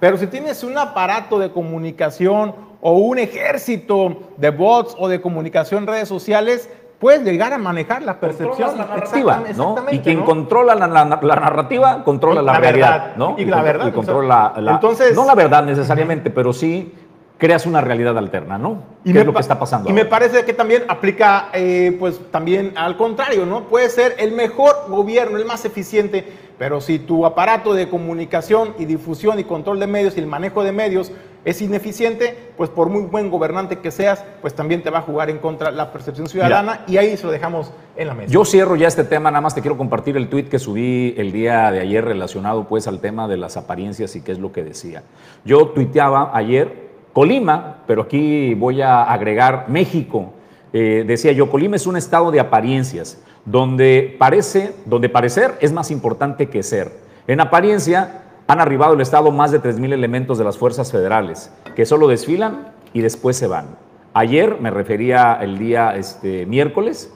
pero 0.00 0.16
si 0.16 0.26
tienes 0.26 0.62
un 0.62 0.76
aparato 0.76 1.38
de 1.38 1.50
comunicación 1.50 2.54
o 2.80 2.92
un 2.92 3.18
ejército 3.18 4.28
de 4.36 4.50
bots 4.50 4.94
o 4.98 5.08
de 5.08 5.20
comunicación 5.20 5.82
en 5.82 5.88
redes 5.88 6.08
sociales, 6.08 6.68
puedes 6.98 7.22
llegar 7.22 7.52
a 7.52 7.58
manejar 7.58 8.02
la 8.02 8.18
percepción. 8.18 8.76
La 8.76 8.86
narrativa, 8.86 9.42
¿no? 9.56 9.76
Y 9.90 10.00
quien 10.00 10.22
controla 10.22 10.74
la, 10.74 10.86
narrativa, 10.86 12.02
controla 12.04 12.42
la, 12.42 12.58
realidad, 12.58 13.16
¿no? 13.16 13.36
Y, 13.38 13.44
la 13.44 13.62
verdad. 13.62 13.88
Y 13.88 13.92
controla 13.92 14.54
la, 14.56 14.72
Entonces, 14.72 15.14
no 15.14 15.24
la 15.24 15.34
verdad 15.34 15.64
necesariamente, 15.64 16.30
pero 16.30 16.52
sí 16.52 16.92
creas 17.38 17.66
una 17.66 17.80
realidad 17.80 18.18
alterna, 18.18 18.58
¿no? 18.58 18.82
Y 19.04 19.12
¿Qué 19.12 19.20
es 19.20 19.26
lo 19.26 19.32
que 19.32 19.40
está 19.40 19.58
pasando? 19.58 19.88
Y 19.88 19.92
me 19.92 20.04
parece 20.04 20.44
que 20.44 20.52
también 20.52 20.84
aplica, 20.88 21.50
eh, 21.52 21.96
pues 21.98 22.20
también 22.32 22.72
al 22.76 22.96
contrario, 22.96 23.46
¿no? 23.46 23.64
Puede 23.64 23.88
ser 23.90 24.16
el 24.18 24.32
mejor 24.32 24.86
gobierno, 24.88 25.38
el 25.38 25.44
más 25.44 25.64
eficiente, 25.64 26.26
pero 26.58 26.80
si 26.80 26.98
tu 26.98 27.24
aparato 27.24 27.72
de 27.72 27.88
comunicación 27.88 28.74
y 28.78 28.84
difusión 28.84 29.38
y 29.38 29.44
control 29.44 29.78
de 29.78 29.86
medios 29.86 30.16
y 30.16 30.20
el 30.20 30.26
manejo 30.26 30.64
de 30.64 30.72
medios 30.72 31.12
es 31.44 31.62
ineficiente, 31.62 32.36
pues 32.56 32.68
por 32.68 32.88
muy 32.88 33.02
buen 33.02 33.30
gobernante 33.30 33.78
que 33.78 33.90
seas, 33.90 34.24
pues 34.40 34.54
también 34.54 34.82
te 34.82 34.90
va 34.90 34.98
a 34.98 35.02
jugar 35.02 35.30
en 35.30 35.38
contra 35.38 35.70
la 35.70 35.92
percepción 35.92 36.26
ciudadana 36.26 36.84
y 36.88 36.96
ahí 36.96 37.16
se 37.16 37.24
lo 37.24 37.32
dejamos 37.32 37.72
en 37.96 38.08
la 38.08 38.14
mesa. 38.14 38.32
Yo 38.32 38.44
cierro 38.44 38.74
ya 38.76 38.88
este 38.88 39.04
tema, 39.04 39.30
nada 39.30 39.40
más 39.40 39.54
te 39.54 39.60
quiero 39.60 39.78
compartir 39.78 40.16
el 40.16 40.28
tuit 40.28 40.48
que 40.48 40.58
subí 40.58 41.14
el 41.16 41.32
día 41.32 41.70
de 41.70 41.80
ayer 41.80 42.04
relacionado 42.04 42.64
pues 42.64 42.88
al 42.88 43.00
tema 43.00 43.28
de 43.28 43.36
las 43.36 43.56
apariencias 43.56 44.16
y 44.16 44.22
qué 44.22 44.32
es 44.32 44.40
lo 44.40 44.52
que 44.52 44.64
decía. 44.64 45.04
Yo 45.44 45.68
tuiteaba 45.68 46.32
ayer 46.34 46.88
Colima, 47.12 47.78
pero 47.86 48.02
aquí 48.02 48.54
voy 48.54 48.82
a 48.82 49.04
agregar 49.04 49.66
México. 49.68 50.34
Eh, 50.72 51.04
decía 51.06 51.32
yo, 51.32 51.50
Colima 51.50 51.76
es 51.76 51.86
un 51.86 51.96
estado 51.96 52.30
de 52.30 52.40
apariencias 52.40 53.22
donde 53.50 54.14
parece, 54.18 54.74
donde 54.84 55.08
parecer 55.08 55.56
es 55.60 55.72
más 55.72 55.90
importante 55.90 56.48
que 56.48 56.62
ser. 56.62 56.92
En 57.26 57.40
apariencia 57.40 58.22
han 58.46 58.60
arribado 58.60 58.92
al 58.92 59.00
Estado 59.00 59.30
más 59.30 59.50
de 59.50 59.60
3.000 59.60 59.92
elementos 59.92 60.38
de 60.38 60.44
las 60.44 60.58
fuerzas 60.58 60.92
federales, 60.92 61.52
que 61.74 61.86
solo 61.86 62.08
desfilan 62.08 62.72
y 62.92 63.00
después 63.00 63.36
se 63.36 63.46
van. 63.46 63.66
Ayer, 64.14 64.58
me 64.60 64.70
refería 64.70 65.38
el 65.40 65.58
día 65.58 65.96
este, 65.96 66.46
miércoles, 66.46 67.12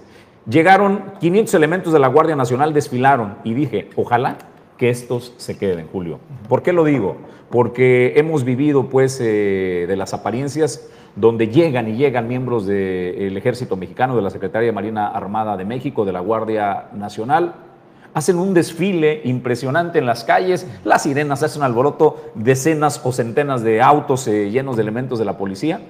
llegaron 0.48 1.04
500 1.20 1.54
elementos 1.54 1.92
de 1.92 1.98
la 1.98 2.08
Guardia 2.08 2.36
Nacional, 2.36 2.72
desfilaron 2.72 3.36
y 3.44 3.54
dije, 3.54 3.90
ojalá 3.96 4.36
que 4.76 4.90
estos 4.90 5.34
se 5.36 5.58
queden, 5.58 5.86
Julio. 5.92 6.18
¿Por 6.48 6.62
qué 6.62 6.72
lo 6.72 6.84
digo? 6.84 7.16
Porque 7.50 8.14
hemos 8.16 8.44
vivido 8.44 8.88
pues 8.88 9.18
eh, 9.20 9.84
de 9.86 9.96
las 9.96 10.14
apariencias 10.14 10.88
donde 11.16 11.48
llegan 11.48 11.88
y 11.88 11.96
llegan 11.96 12.28
miembros 12.28 12.66
del 12.66 13.36
ejército 13.36 13.76
mexicano, 13.76 14.16
de 14.16 14.22
la 14.22 14.30
Secretaría 14.30 14.66
de 14.66 14.72
Marina 14.72 15.08
Armada 15.08 15.56
de 15.56 15.64
México, 15.64 16.04
de 16.04 16.12
la 16.12 16.20
Guardia 16.20 16.88
Nacional, 16.94 17.54
hacen 18.14 18.38
un 18.38 18.54
desfile 18.54 19.22
impresionante 19.24 19.98
en 19.98 20.06
las 20.06 20.24
calles, 20.24 20.66
las 20.84 21.02
sirenas 21.02 21.42
hacen 21.42 21.62
alboroto, 21.62 22.32
decenas 22.34 23.00
o 23.04 23.12
centenas 23.12 23.62
de 23.62 23.80
autos 23.80 24.26
eh, 24.28 24.50
llenos 24.50 24.76
de 24.76 24.82
elementos 24.82 25.18
de 25.18 25.24
la 25.24 25.38
policía, 25.38 25.80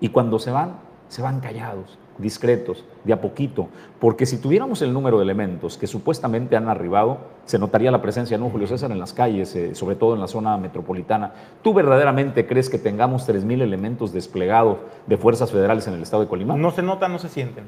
y 0.00 0.08
cuando 0.10 0.38
se 0.38 0.50
van, 0.50 0.76
se 1.08 1.22
van 1.22 1.40
callados, 1.40 1.98
discretos, 2.18 2.84
de 3.04 3.12
a 3.12 3.20
poquito, 3.20 3.68
porque 4.00 4.26
si 4.26 4.38
tuviéramos 4.38 4.82
el 4.82 4.92
número 4.92 5.18
de 5.18 5.24
elementos 5.24 5.76
que 5.76 5.86
supuestamente 5.86 6.56
han 6.56 6.68
arribado, 6.68 7.18
se 7.44 7.58
notaría 7.58 7.90
la 7.90 8.00
presencia, 8.02 8.38
¿no, 8.38 8.50
Julio 8.50 8.66
César, 8.66 8.90
en 8.90 8.98
las 8.98 9.12
calles, 9.12 9.54
eh, 9.56 9.74
sobre 9.74 9.96
todo 9.96 10.14
en 10.14 10.20
la 10.20 10.28
zona 10.28 10.56
metropolitana. 10.56 11.32
¿Tú 11.62 11.74
verdaderamente 11.74 12.46
crees 12.46 12.70
que 12.70 12.78
tengamos 12.78 13.28
3.000 13.28 13.62
elementos 13.62 14.12
desplegados 14.12 14.78
de 15.06 15.16
fuerzas 15.16 15.50
federales 15.50 15.86
en 15.86 15.94
el 15.94 16.02
estado 16.02 16.22
de 16.22 16.28
Colima? 16.28 16.56
No 16.56 16.70
se 16.70 16.82
notan, 16.82 17.12
no 17.12 17.18
se 17.18 17.28
sienten. 17.28 17.64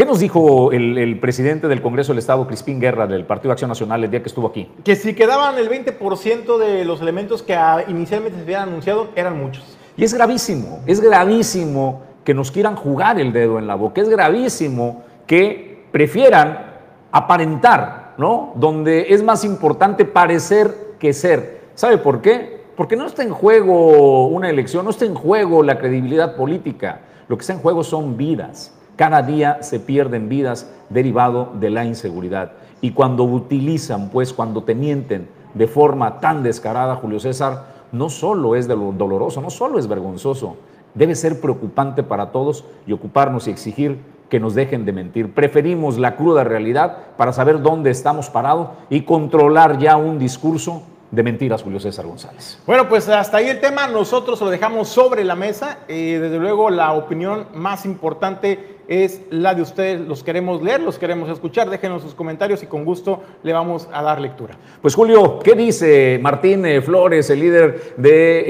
¿Qué 0.00 0.06
nos 0.06 0.18
dijo 0.18 0.72
el, 0.72 1.18
presidente 1.20 1.68
del 1.68 1.82
Congreso 1.82 2.12
del 2.12 2.20
Estado, 2.20 2.46
Crispín 2.46 2.80
Guerra, 2.80 3.06
del 3.06 3.26
Partido 3.26 3.52
Acción 3.52 3.68
Nacional, 3.68 4.02
el 4.02 4.10
día 4.10 4.22
que 4.22 4.28
estuvo 4.28 4.48
aquí? 4.48 4.66
Que 4.82 4.96
si 4.96 5.14
quedaban 5.14 5.58
el 5.58 5.68
20% 5.68 6.56
de 6.56 6.86
los 6.86 7.02
elementos 7.02 7.42
que 7.42 7.54
inicialmente 7.86 8.38
se 8.38 8.44
habían 8.44 8.62
anunciado, 8.70 9.08
eran 9.14 9.38
muchos. 9.38 9.76
Y 9.98 10.04
es 10.04 10.14
gravísimo, 10.14 10.80
es 10.86 11.00
gravísimo 11.00 12.00
que 12.24 12.34
nos 12.34 12.50
quieran 12.50 12.76
jugar 12.76 13.20
el 13.20 13.32
dedo 13.32 13.58
en 13.58 13.66
la 13.66 13.74
boca, 13.74 14.00
es 14.00 14.08
gravísimo 14.08 15.02
que 15.26 15.84
prefieran 15.92 16.70
aparentar, 17.12 18.14
¿no? 18.18 18.52
Donde 18.56 19.06
es 19.14 19.22
más 19.22 19.44
importante 19.44 20.04
parecer 20.04 20.96
que 20.98 21.12
ser. 21.12 21.60
¿Sabe 21.74 21.98
por 21.98 22.20
qué? 22.20 22.60
Porque 22.76 22.96
no 22.96 23.06
está 23.06 23.22
en 23.22 23.30
juego 23.30 24.28
una 24.28 24.48
elección, 24.48 24.84
no 24.84 24.90
está 24.90 25.04
en 25.04 25.14
juego 25.14 25.62
la 25.62 25.78
credibilidad 25.78 26.36
política, 26.36 27.00
lo 27.28 27.36
que 27.36 27.42
está 27.42 27.52
en 27.52 27.60
juego 27.60 27.84
son 27.84 28.16
vidas. 28.16 28.74
Cada 28.96 29.22
día 29.22 29.62
se 29.62 29.80
pierden 29.80 30.28
vidas 30.28 30.70
derivado 30.90 31.52
de 31.54 31.70
la 31.70 31.84
inseguridad. 31.84 32.52
Y 32.80 32.92
cuando 32.92 33.24
utilizan, 33.24 34.10
pues 34.10 34.32
cuando 34.32 34.62
te 34.64 34.74
mienten 34.74 35.28
de 35.54 35.66
forma 35.66 36.20
tan 36.20 36.42
descarada, 36.42 36.96
Julio 36.96 37.18
César, 37.18 37.66
no 37.92 38.08
solo 38.08 38.56
es 38.56 38.68
doloroso, 38.68 39.40
no 39.40 39.50
solo 39.50 39.78
es 39.78 39.86
vergonzoso, 39.86 40.56
debe 40.94 41.14
ser 41.14 41.40
preocupante 41.40 42.02
para 42.02 42.32
todos 42.32 42.64
y 42.86 42.92
ocuparnos 42.92 43.48
y 43.48 43.50
exigir 43.50 43.98
que 44.28 44.40
nos 44.40 44.54
dejen 44.54 44.84
de 44.84 44.92
mentir. 44.92 45.32
Preferimos 45.34 45.98
la 45.98 46.16
cruda 46.16 46.44
realidad 46.44 46.96
para 47.16 47.32
saber 47.32 47.60
dónde 47.60 47.90
estamos 47.90 48.30
parados 48.30 48.68
y 48.88 49.02
controlar 49.02 49.78
ya 49.78 49.96
un 49.96 50.18
discurso 50.18 50.82
de 51.10 51.22
mentiras, 51.24 51.62
Julio 51.62 51.80
César 51.80 52.06
González. 52.06 52.58
Bueno, 52.66 52.88
pues 52.88 53.08
hasta 53.08 53.38
ahí 53.38 53.48
el 53.48 53.60
tema, 53.60 53.88
nosotros 53.88 54.40
lo 54.40 54.48
dejamos 54.48 54.88
sobre 54.88 55.24
la 55.24 55.34
mesa. 55.34 55.78
Eh, 55.88 56.18
desde 56.22 56.38
luego, 56.38 56.70
la 56.70 56.92
opinión 56.92 57.46
más 57.52 57.84
importante 57.84 58.79
es 58.90 59.22
la 59.30 59.54
de 59.54 59.62
ustedes. 59.62 60.00
Los 60.00 60.24
queremos 60.24 60.60
leer, 60.62 60.82
los 60.82 60.98
queremos 60.98 61.30
escuchar. 61.30 61.70
Déjenos 61.70 62.02
sus 62.02 62.14
comentarios 62.14 62.62
y 62.64 62.66
con 62.66 62.84
gusto 62.84 63.22
le 63.44 63.52
vamos 63.52 63.88
a 63.92 64.02
dar 64.02 64.20
lectura. 64.20 64.58
Pues 64.82 64.96
Julio, 64.96 65.38
¿qué 65.38 65.54
dice 65.54 66.18
Martín 66.20 66.66
eh, 66.66 66.82
Flores, 66.82 67.30
el 67.30 67.38
líder 67.38 67.94
de, 67.96 68.44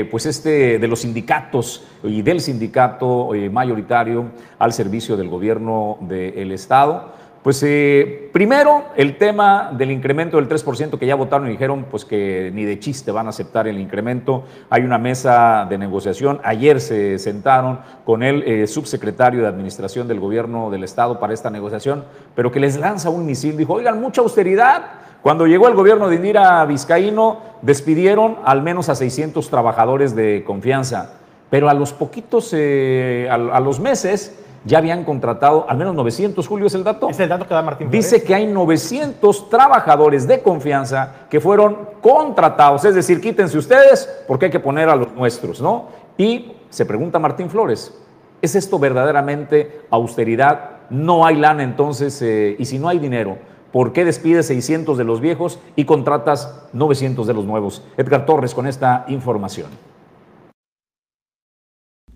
eh, 0.00 0.08
pues 0.08 0.24
este, 0.24 0.78
de 0.78 0.88
los 0.88 1.00
sindicatos 1.00 1.84
y 2.04 2.22
del 2.22 2.40
sindicato 2.40 3.30
mayoritario 3.50 4.26
al 4.58 4.72
servicio 4.72 5.16
del 5.16 5.28
gobierno 5.28 5.98
del 6.00 6.52
Estado? 6.52 7.20
Pues 7.42 7.60
eh, 7.64 8.30
primero, 8.32 8.84
el 8.96 9.18
tema 9.18 9.72
del 9.76 9.90
incremento 9.90 10.36
del 10.36 10.48
3% 10.48 10.96
que 10.96 11.06
ya 11.06 11.16
votaron 11.16 11.48
y 11.48 11.50
dijeron 11.50 11.86
pues 11.90 12.04
que 12.04 12.52
ni 12.54 12.64
de 12.64 12.78
chiste 12.78 13.10
van 13.10 13.26
a 13.26 13.30
aceptar 13.30 13.66
el 13.66 13.80
incremento. 13.80 14.44
Hay 14.70 14.82
una 14.82 14.96
mesa 14.96 15.66
de 15.68 15.76
negociación. 15.76 16.40
Ayer 16.44 16.80
se 16.80 17.18
sentaron 17.18 17.80
con 18.04 18.22
el 18.22 18.44
eh, 18.44 18.68
subsecretario 18.68 19.42
de 19.42 19.48
Administración 19.48 20.06
del 20.06 20.20
Gobierno 20.20 20.70
del 20.70 20.84
Estado 20.84 21.18
para 21.18 21.34
esta 21.34 21.50
negociación, 21.50 22.04
pero 22.36 22.52
que 22.52 22.60
les 22.60 22.78
lanza 22.78 23.10
un 23.10 23.26
misil. 23.26 23.56
Dijo, 23.56 23.72
oigan, 23.72 24.00
mucha 24.00 24.20
austeridad. 24.20 24.84
Cuando 25.20 25.48
llegó 25.48 25.66
el 25.66 25.74
gobierno 25.74 26.08
de 26.08 26.16
Indira 26.16 26.64
Vizcaíno, 26.64 27.40
despidieron 27.60 28.38
al 28.44 28.62
menos 28.62 28.88
a 28.88 28.94
600 28.94 29.50
trabajadores 29.50 30.14
de 30.14 30.44
confianza. 30.46 31.14
Pero 31.50 31.68
a 31.68 31.74
los 31.74 31.92
poquitos, 31.92 32.50
eh, 32.52 33.28
a 33.28 33.60
los 33.60 33.80
meses, 33.80 34.38
ya 34.64 34.78
habían 34.78 35.04
contratado 35.04 35.66
al 35.68 35.76
menos 35.76 35.94
900, 35.94 36.46
Julio, 36.46 36.66
¿es 36.66 36.74
el 36.74 36.84
dato? 36.84 37.08
Es 37.08 37.18
el 37.20 37.28
dato 37.28 37.46
que 37.46 37.54
da 37.54 37.62
Martín 37.62 37.90
Dice 37.90 38.22
que 38.22 38.34
hay 38.34 38.46
900 38.46 39.48
trabajadores 39.48 40.26
de 40.26 40.40
confianza 40.40 41.26
que 41.28 41.40
fueron 41.40 41.76
contratados, 42.00 42.84
es 42.84 42.94
decir, 42.94 43.20
quítense 43.20 43.58
ustedes 43.58 44.08
porque 44.26 44.46
hay 44.46 44.50
que 44.50 44.60
poner 44.60 44.88
a 44.88 44.96
los 44.96 45.12
nuestros, 45.14 45.60
¿no? 45.60 45.88
Y 46.16 46.52
se 46.70 46.86
pregunta 46.86 47.18
Martín 47.18 47.50
Flores, 47.50 47.94
¿es 48.40 48.54
esto 48.54 48.78
verdaderamente 48.78 49.82
austeridad? 49.90 50.70
No 50.90 51.26
hay 51.26 51.36
lana 51.36 51.62
entonces, 51.62 52.20
eh, 52.22 52.56
y 52.58 52.64
si 52.64 52.78
no 52.78 52.88
hay 52.88 52.98
dinero, 52.98 53.38
¿por 53.72 53.92
qué 53.92 54.04
despides 54.04 54.46
600 54.46 54.98
de 54.98 55.04
los 55.04 55.20
viejos 55.20 55.58
y 55.74 55.84
contratas 55.84 56.66
900 56.72 57.26
de 57.26 57.34
los 57.34 57.44
nuevos? 57.44 57.82
Edgar 57.96 58.26
Torres 58.26 58.54
con 58.54 58.66
esta 58.66 59.04
información. 59.08 59.68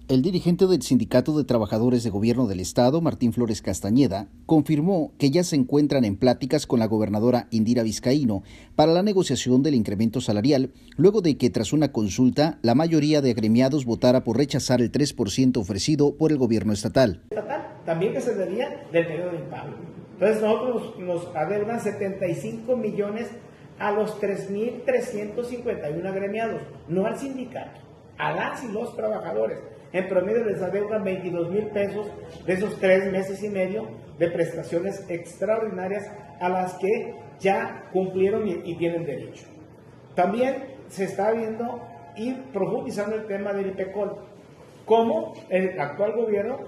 El 0.08 0.22
dirigente 0.22 0.68
del 0.68 0.82
Sindicato 0.82 1.36
de 1.36 1.42
Trabajadores 1.42 2.04
de 2.04 2.10
Gobierno 2.10 2.46
del 2.46 2.60
Estado, 2.60 3.00
Martín 3.00 3.32
Flores 3.32 3.60
Castañeda, 3.60 4.28
confirmó 4.46 5.12
que 5.18 5.32
ya 5.32 5.42
se 5.42 5.56
encuentran 5.56 6.04
en 6.04 6.16
pláticas 6.16 6.68
con 6.68 6.78
la 6.78 6.86
gobernadora 6.86 7.48
Indira 7.50 7.82
Vizcaíno 7.82 8.44
para 8.76 8.92
la 8.92 9.02
negociación 9.02 9.64
del 9.64 9.74
incremento 9.74 10.20
salarial, 10.20 10.70
luego 10.96 11.22
de 11.22 11.36
que 11.36 11.50
tras 11.50 11.72
una 11.72 11.90
consulta 11.90 12.60
la 12.62 12.76
mayoría 12.76 13.20
de 13.20 13.32
agremiados 13.32 13.84
votara 13.84 14.22
por 14.22 14.36
rechazar 14.36 14.80
el 14.80 14.92
3% 14.92 15.56
ofrecido 15.56 16.14
por 16.16 16.30
el 16.30 16.38
gobierno 16.38 16.72
estatal. 16.72 17.24
También 17.84 18.12
que 18.12 18.20
se 18.20 18.36
debía 18.36 18.86
del 18.92 19.08
periodo 19.08 19.32
de 19.32 19.38
impago. 19.38 19.74
Entonces 20.12 20.40
nosotros 20.40 21.00
nos 21.00 21.34
adeudan 21.34 21.80
75 21.80 22.76
millones 22.76 23.26
a 23.80 23.90
los 23.90 24.20
3.351 24.20 26.06
agremiados, 26.06 26.62
no 26.86 27.06
al 27.06 27.18
sindicato, 27.18 27.80
a 28.18 28.32
las 28.32 28.62
y 28.62 28.68
los 28.68 28.94
trabajadores 28.94 29.58
en 29.92 30.08
promedio 30.08 30.44
les 30.44 30.62
adeudan 30.62 31.04
22 31.04 31.50
mil 31.50 31.66
pesos 31.68 32.08
de 32.44 32.52
esos 32.52 32.78
tres 32.78 33.10
meses 33.10 33.42
y 33.42 33.48
medio 33.48 33.88
de 34.18 34.30
prestaciones 34.30 35.04
extraordinarias 35.08 36.10
a 36.40 36.48
las 36.48 36.74
que 36.74 37.14
ya 37.38 37.84
cumplieron 37.92 38.46
y, 38.46 38.76
tienen 38.76 39.04
derecho. 39.04 39.46
También 40.14 40.76
se 40.88 41.04
está 41.04 41.32
viendo 41.32 41.82
y 42.16 42.32
profundizando 42.32 43.16
el 43.16 43.26
tema 43.26 43.52
del 43.52 43.68
IPECOL. 43.68 44.16
¿Cómo 44.84 45.34
el 45.50 45.78
actual 45.78 46.12
gobierno 46.12 46.58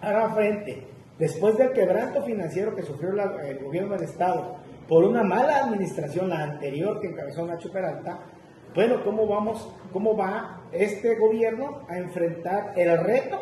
hará 0.00 0.30
frente, 0.30 0.86
después 1.18 1.56
del 1.56 1.72
quebranto 1.72 2.22
financiero 2.22 2.74
que 2.74 2.82
sufrió 2.82 3.10
el 3.10 3.58
gobierno 3.58 3.94
del 3.94 4.04
Estado 4.04 4.56
por 4.88 5.04
una 5.04 5.22
mala 5.22 5.64
administración, 5.64 6.28
la 6.28 6.42
anterior 6.42 7.00
que 7.00 7.08
encabezó 7.08 7.46
Nacho 7.46 7.70
Peralta, 7.70 8.20
bueno, 8.74 9.02
¿cómo 9.04 9.26
vamos, 9.26 9.68
cómo 9.92 10.16
va 10.16 10.60
este 10.72 11.16
gobierno 11.16 11.82
a 11.88 11.98
enfrentar 11.98 12.72
el 12.76 12.96
reto 12.98 13.40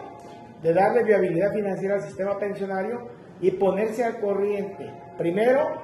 de 0.62 0.73
darle 0.73 1.04
viabilidad 1.04 1.52
financiera 1.52 1.97
al 1.97 2.02
sistema 2.02 2.38
pensionario 2.38 3.08
y 3.40 3.50
ponerse 3.52 4.04
al 4.04 4.20
corriente? 4.20 4.90
Primero, 5.16 5.82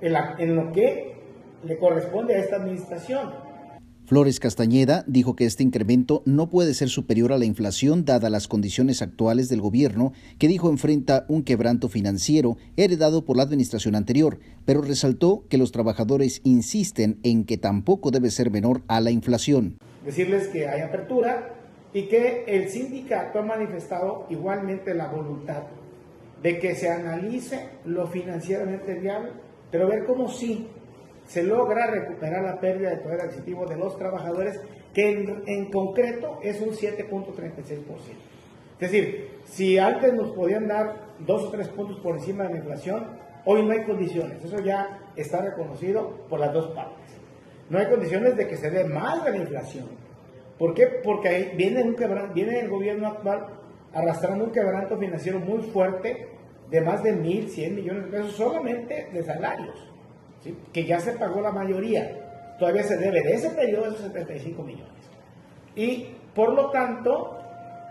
en, 0.00 0.14
en 0.38 0.56
lo 0.56 0.72
que 0.72 1.16
le 1.62 1.78
corresponde 1.78 2.34
a 2.34 2.38
esta 2.38 2.56
administración, 2.56 3.32
Flores 4.04 4.40
Castañeda 4.40 5.04
dijo 5.06 5.36
que 5.36 5.44
este 5.44 5.62
incremento 5.62 6.22
no 6.26 6.50
puede 6.50 6.74
ser 6.74 6.88
superior 6.88 7.32
a 7.32 7.38
la 7.38 7.44
inflación 7.44 8.04
dada 8.04 8.30
las 8.30 8.48
condiciones 8.48 9.00
actuales 9.00 9.48
del 9.48 9.60
gobierno, 9.60 10.12
que 10.38 10.48
dijo 10.48 10.68
enfrenta 10.68 11.24
un 11.28 11.44
quebranto 11.44 11.88
financiero 11.88 12.56
heredado 12.76 13.24
por 13.24 13.36
la 13.36 13.44
administración 13.44 13.94
anterior, 13.94 14.38
pero 14.64 14.82
resaltó 14.82 15.44
que 15.48 15.56
los 15.56 15.70
trabajadores 15.70 16.40
insisten 16.42 17.20
en 17.22 17.44
que 17.44 17.58
tampoco 17.58 18.10
debe 18.10 18.30
ser 18.30 18.50
menor 18.50 18.82
a 18.88 19.00
la 19.00 19.12
inflación. 19.12 19.78
Decirles 20.04 20.48
que 20.48 20.68
hay 20.68 20.80
apertura 20.80 21.54
y 21.94 22.08
que 22.08 22.44
el 22.48 22.68
sindicato 22.68 23.38
ha 23.38 23.42
manifestado 23.42 24.26
igualmente 24.30 24.94
la 24.94 25.06
voluntad 25.06 25.62
de 26.42 26.58
que 26.58 26.74
se 26.74 26.90
analice 26.90 27.68
lo 27.84 28.08
financieramente 28.08 28.94
viable, 28.94 29.30
pero 29.70 29.88
ver 29.88 30.04
cómo 30.04 30.28
sí 30.28 30.66
se 31.32 31.42
logra 31.42 31.86
recuperar 31.86 32.44
la 32.44 32.60
pérdida 32.60 32.90
de 32.90 32.98
poder 32.98 33.22
adquisitivo 33.22 33.64
de 33.64 33.78
los 33.78 33.96
trabajadores, 33.96 34.60
que 34.92 35.08
en, 35.46 35.70
concreto 35.70 36.38
es 36.42 36.60
un 36.60 36.72
7.36%. 36.72 37.78
Es 38.78 38.92
decir, 38.92 39.30
si 39.46 39.78
antes 39.78 40.12
nos 40.12 40.32
podían 40.32 40.68
dar 40.68 40.94
dos 41.20 41.44
o 41.44 41.50
tres 41.50 41.68
puntos 41.68 41.98
por 42.00 42.16
encima 42.16 42.44
de 42.44 42.50
la 42.50 42.58
inflación, 42.58 43.06
hoy 43.46 43.62
no 43.62 43.72
hay 43.72 43.82
condiciones. 43.84 44.44
Eso 44.44 44.60
ya 44.60 45.00
está 45.16 45.40
reconocido 45.40 46.26
por 46.28 46.38
las 46.38 46.52
dos 46.52 46.66
partes. 46.74 47.16
No 47.70 47.78
hay 47.78 47.86
condiciones 47.86 48.36
de 48.36 48.46
que 48.46 48.58
se 48.58 48.70
dé 48.70 48.84
más 48.84 49.24
de 49.24 49.30
la 49.30 49.36
inflación. 49.38 49.86
¿Por 50.58 50.74
qué? 50.74 50.86
Porque 51.02 51.28
ahí 51.28 51.52
viene, 51.56 51.82
un 51.82 51.96
viene 52.34 52.60
el 52.60 52.68
gobierno 52.68 53.08
actual 53.08 53.46
arrastrando 53.94 54.44
un 54.44 54.50
quebranto 54.52 54.98
financiero 54.98 55.38
muy 55.38 55.62
fuerte 55.62 56.28
de 56.70 56.80
más 56.82 57.02
de 57.02 57.14
1.100 57.14 57.70
millones 57.70 58.04
de 58.04 58.10
pesos 58.10 58.32
solamente 58.32 59.08
de 59.10 59.22
salarios 59.22 59.91
que 60.72 60.84
ya 60.84 61.00
se 61.00 61.12
pagó 61.12 61.40
la 61.40 61.52
mayoría, 61.52 62.56
todavía 62.58 62.82
se 62.82 62.96
debe 62.96 63.22
de 63.22 63.34
ese 63.34 63.50
periodo 63.50 63.86
esos 63.86 64.00
75 64.00 64.62
millones. 64.62 64.92
Y 65.74 66.08
por 66.34 66.54
lo 66.54 66.70
tanto, 66.70 67.38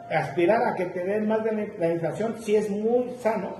aspirar 0.09 0.61
a 0.63 0.75
que 0.75 0.85
te 0.85 1.03
den 1.03 1.27
más 1.27 1.43
de 1.43 1.73
la 1.77 1.89
inflación 1.89 2.35
sí 2.41 2.55
es 2.55 2.69
muy 2.69 3.11
sano, 3.19 3.55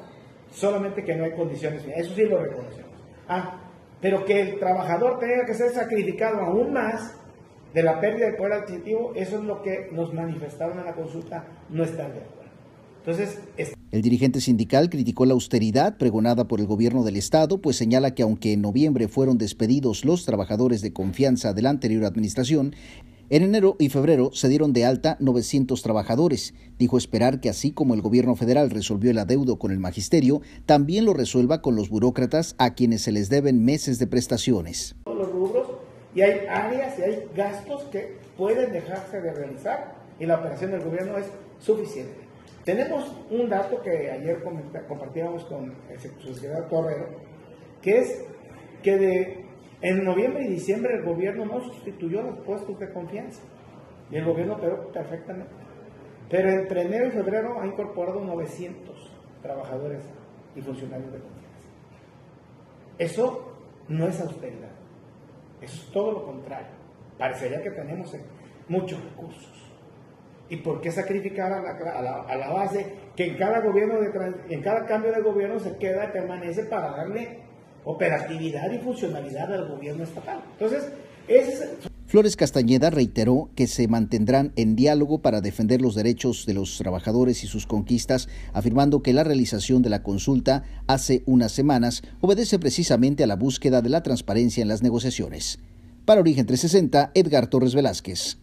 solamente 0.52 1.04
que 1.04 1.16
no 1.16 1.24
hay 1.24 1.32
condiciones. 1.32 1.86
Eso 1.96 2.14
sí 2.14 2.24
lo 2.24 2.40
reconocemos. 2.40 2.92
Ah, 3.28 3.60
pero 4.02 4.26
que 4.26 4.42
el 4.42 4.60
trabajador 4.60 5.20
tenga 5.20 5.46
que 5.46 5.54
ser 5.54 5.70
sacrificado 5.72 6.42
aún 6.42 6.74
más 6.74 7.18
de 7.74 7.84
la 7.84 8.00
pérdida 8.00 8.28
de 8.28 8.34
poder 8.34 8.54
adquisitivo, 8.54 9.14
eso 9.16 9.38
es 9.38 9.44
lo 9.44 9.62
que 9.62 9.90
nos 9.92 10.14
manifestaron 10.14 10.80
en 10.80 10.86
la 10.86 10.94
consulta, 10.94 11.46
no 11.70 11.84
están 11.84 12.12
de 12.14 12.20
acuerdo. 12.20 12.41
Entonces, 13.06 13.40
el 13.90 14.02
dirigente 14.04 14.42
sindical 14.42 14.90
criticó 14.90 15.26
la 15.26 15.34
austeridad 15.34 15.98
pregonada 15.98 16.48
por 16.48 16.60
el 16.60 16.68
gobierno 16.68 17.04
del 17.04 17.18
estado, 17.18 17.60
pues 17.60 17.76
señala 17.76 18.14
que 18.14 18.22
aunque 18.22 18.54
en 18.54 18.62
noviembre 18.62 19.08
fueron 19.08 19.40
despedidos 19.40 20.06
los 20.06 20.24
trabajadores 20.24 20.82
de 20.82 20.94
confianza 20.94 21.54
de 21.54 21.64
la 21.64 21.72
anterior 21.72 22.06
administración, 22.06 22.76
en 23.32 23.42
enero 23.42 23.76
y 23.80 23.90
febrero 23.90 24.30
se 24.34 24.50
dieron 24.50 24.72
de 24.72 24.86
alta 24.86 25.18
900 25.20 25.82
trabajadores. 25.82 26.54
Dijo 26.78 26.98
esperar 26.98 27.40
que 27.40 27.50
así 27.50 27.72
como 27.72 27.96
el 27.96 28.02
gobierno 28.02 28.36
federal 28.36 28.70
resolvió 28.70 29.10
el 29.10 29.18
adeudo 29.18 29.58
con 29.58 29.72
el 29.72 29.80
magisterio, 29.80 30.42
también 30.68 31.06
lo 31.06 31.14
resuelva 31.16 31.62
con 31.62 31.76
los 31.76 31.90
burócratas 31.90 32.54
a 32.60 32.76
quienes 32.76 33.02
se 33.02 33.12
les 33.12 33.30
deben 33.30 33.66
meses 33.66 33.98
de 33.98 34.06
prestaciones. 34.06 34.96
Los 35.06 35.32
rubros 35.32 35.68
y 36.14 36.22
hay 36.22 36.46
áreas 36.48 37.00
y 37.00 37.02
hay 37.02 37.24
gastos 37.36 37.84
que 37.84 38.18
pueden 38.38 38.74
dejarse 38.74 39.22
de 39.22 39.34
realizar 39.34 39.96
y 40.20 40.26
la 40.28 40.36
operación 40.36 40.72
del 40.72 40.82
gobierno 40.82 41.18
es 41.18 41.26
suficiente. 41.60 42.31
Tenemos 42.72 43.14
un 43.30 43.50
dato 43.50 43.82
que 43.82 44.10
ayer 44.10 44.42
compartíamos 44.88 45.44
con 45.44 45.76
el 45.90 46.00
sociedad 46.00 46.70
Torrero, 46.70 47.10
que 47.82 47.98
es 47.98 48.26
que 48.82 48.98
de, 48.98 49.46
en 49.82 50.06
noviembre 50.06 50.46
y 50.46 50.48
diciembre 50.48 50.96
el 50.96 51.04
gobierno 51.04 51.44
no 51.44 51.60
sustituyó 51.60 52.22
los 52.22 52.40
puestos 52.46 52.80
de 52.80 52.90
confianza. 52.94 53.42
Y 54.10 54.16
el 54.16 54.24
gobierno 54.24 54.54
operó 54.54 54.90
perfectamente. 54.90 55.52
Pero 56.30 56.50
entre 56.50 56.84
enero 56.84 57.08
y 57.08 57.12
febrero 57.12 57.60
ha 57.60 57.68
incorporado 57.68 58.22
900 58.22 59.12
trabajadores 59.42 60.04
y 60.56 60.62
funcionarios 60.62 61.12
de 61.12 61.20
confianza. 61.20 61.68
Eso 62.98 63.54
no 63.90 64.08
es 64.08 64.22
austeridad. 64.22 64.72
Es 65.60 65.90
todo 65.92 66.14
lo 66.14 66.26
contrario. 66.26 66.72
Parecería 67.18 67.62
que 67.62 67.72
tenemos 67.72 68.16
muchos 68.70 69.04
recursos 69.04 69.61
¿Y 70.52 70.58
por 70.58 70.82
qué 70.82 70.92
sacrificar 70.92 71.50
a 71.54 72.36
la, 72.36 72.50
base 72.50 72.86
que 73.16 73.26
en 73.26 73.38
cada 73.38 73.62
gobierno, 73.62 73.96
en 74.50 74.62
cada 74.62 74.86
cambio 74.86 75.14
de 75.14 75.22
gobierno 75.22 75.58
se 75.62 75.78
queda, 75.78 76.10
y 76.10 76.12
permanece 76.12 76.66
para 76.66 76.92
darle 76.92 77.40
operatividad 77.86 78.70
y 78.70 78.80
funcionalidad 78.80 79.54
al 79.54 79.70
gobierno 79.70 80.04
estatal? 80.04 80.44
Entonces, 80.52 80.92
ese 81.30 81.70
Flores 82.06 82.36
Castañeda 82.36 82.90
reiteró 82.90 83.50
que 83.56 83.68
se 83.68 83.88
mantendrán 83.88 84.52
en 84.58 84.76
diálogo 84.76 85.22
para 85.22 85.40
defender 85.40 85.82
los 85.82 85.96
derechos 85.96 86.46
de 86.46 86.54
los 86.54 86.78
trabajadores 86.78 87.46
y 87.46 87.48
sus 87.48 87.66
conquistas, 87.66 88.28
afirmando 88.52 89.02
que 89.02 89.14
la 89.14 89.24
realización 89.24 89.82
de 89.82 89.90
la 89.90 90.04
consulta 90.04 90.66
hace 90.86 91.24
unas 91.26 91.54
semanas 91.54 92.04
obedece 92.20 92.60
precisamente 92.60 93.24
a 93.24 93.28
la 93.28 93.38
búsqueda 93.38 93.82
de 93.82 93.88
la 93.88 94.04
transparencia 94.04 94.62
en 94.62 94.68
las 94.68 94.84
negociaciones. 94.84 95.60
Para 96.04 96.20
Origen 96.20 96.46
360, 96.46 97.12
Edgar 97.14 97.48
Torres 97.48 97.74
Velázquez. 97.74 98.38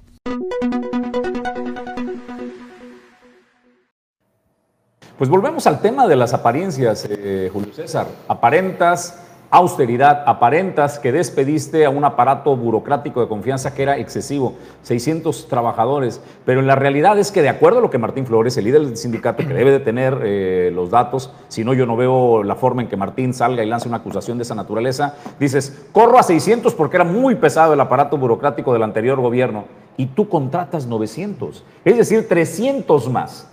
Pues 5.18 5.28
volvemos 5.28 5.66
al 5.66 5.80
tema 5.80 6.06
de 6.06 6.14
las 6.14 6.32
apariencias, 6.32 7.04
eh, 7.10 7.50
Julio 7.52 7.74
César. 7.74 8.06
Aparentas 8.28 9.18
austeridad, 9.50 10.22
aparentas 10.26 11.00
que 11.00 11.10
despediste 11.10 11.86
a 11.86 11.90
un 11.90 12.04
aparato 12.04 12.54
burocrático 12.54 13.20
de 13.20 13.26
confianza 13.26 13.74
que 13.74 13.82
era 13.82 13.96
excesivo, 13.96 14.54
600 14.82 15.48
trabajadores, 15.48 16.20
pero 16.44 16.60
la 16.62 16.74
realidad 16.76 17.18
es 17.18 17.32
que 17.32 17.42
de 17.42 17.48
acuerdo 17.48 17.78
a 17.78 17.80
lo 17.80 17.90
que 17.90 17.98
Martín 17.98 18.26
Flores, 18.26 18.56
el 18.58 18.66
líder 18.66 18.82
del 18.82 18.96
sindicato, 18.96 19.44
que 19.44 19.54
debe 19.54 19.72
de 19.72 19.80
tener 19.80 20.20
eh, 20.22 20.70
los 20.72 20.90
datos, 20.90 21.32
si 21.48 21.64
no 21.64 21.72
yo 21.72 21.86
no 21.86 21.96
veo 21.96 22.44
la 22.44 22.56
forma 22.56 22.82
en 22.82 22.88
que 22.88 22.96
Martín 22.96 23.32
salga 23.32 23.64
y 23.64 23.66
lance 23.66 23.88
una 23.88 23.96
acusación 23.96 24.38
de 24.38 24.42
esa 24.42 24.54
naturaleza, 24.54 25.16
dices, 25.40 25.86
corro 25.92 26.18
a 26.18 26.22
600 26.22 26.74
porque 26.74 26.96
era 26.96 27.04
muy 27.04 27.34
pesado 27.34 27.72
el 27.72 27.80
aparato 27.80 28.18
burocrático 28.18 28.72
del 28.72 28.82
anterior 28.82 29.18
gobierno 29.20 29.64
y 29.96 30.06
tú 30.06 30.28
contratas 30.28 30.86
900, 30.86 31.64
es 31.84 31.96
decir, 31.96 32.28
300 32.28 33.10
más. 33.10 33.48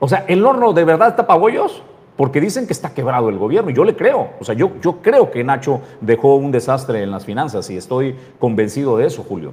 O 0.00 0.08
sea, 0.08 0.24
¿el 0.26 0.44
horno 0.44 0.72
de 0.72 0.84
verdad 0.84 1.08
está 1.08 1.26
para 1.26 1.38
bollos? 1.38 1.82
Porque 2.16 2.40
dicen 2.40 2.66
que 2.66 2.72
está 2.72 2.92
quebrado 2.92 3.28
el 3.28 3.38
gobierno 3.38 3.70
y 3.70 3.74
yo 3.74 3.84
le 3.84 3.94
creo. 3.94 4.30
O 4.40 4.44
sea, 4.44 4.54
yo, 4.54 4.72
yo 4.82 4.96
creo 5.00 5.30
que 5.30 5.44
Nacho 5.44 5.80
dejó 6.00 6.34
un 6.34 6.50
desastre 6.50 7.02
en 7.02 7.10
las 7.10 7.24
finanzas 7.24 7.68
y 7.70 7.76
estoy 7.76 8.16
convencido 8.38 8.96
de 8.96 9.06
eso, 9.06 9.22
Julio. 9.22 9.52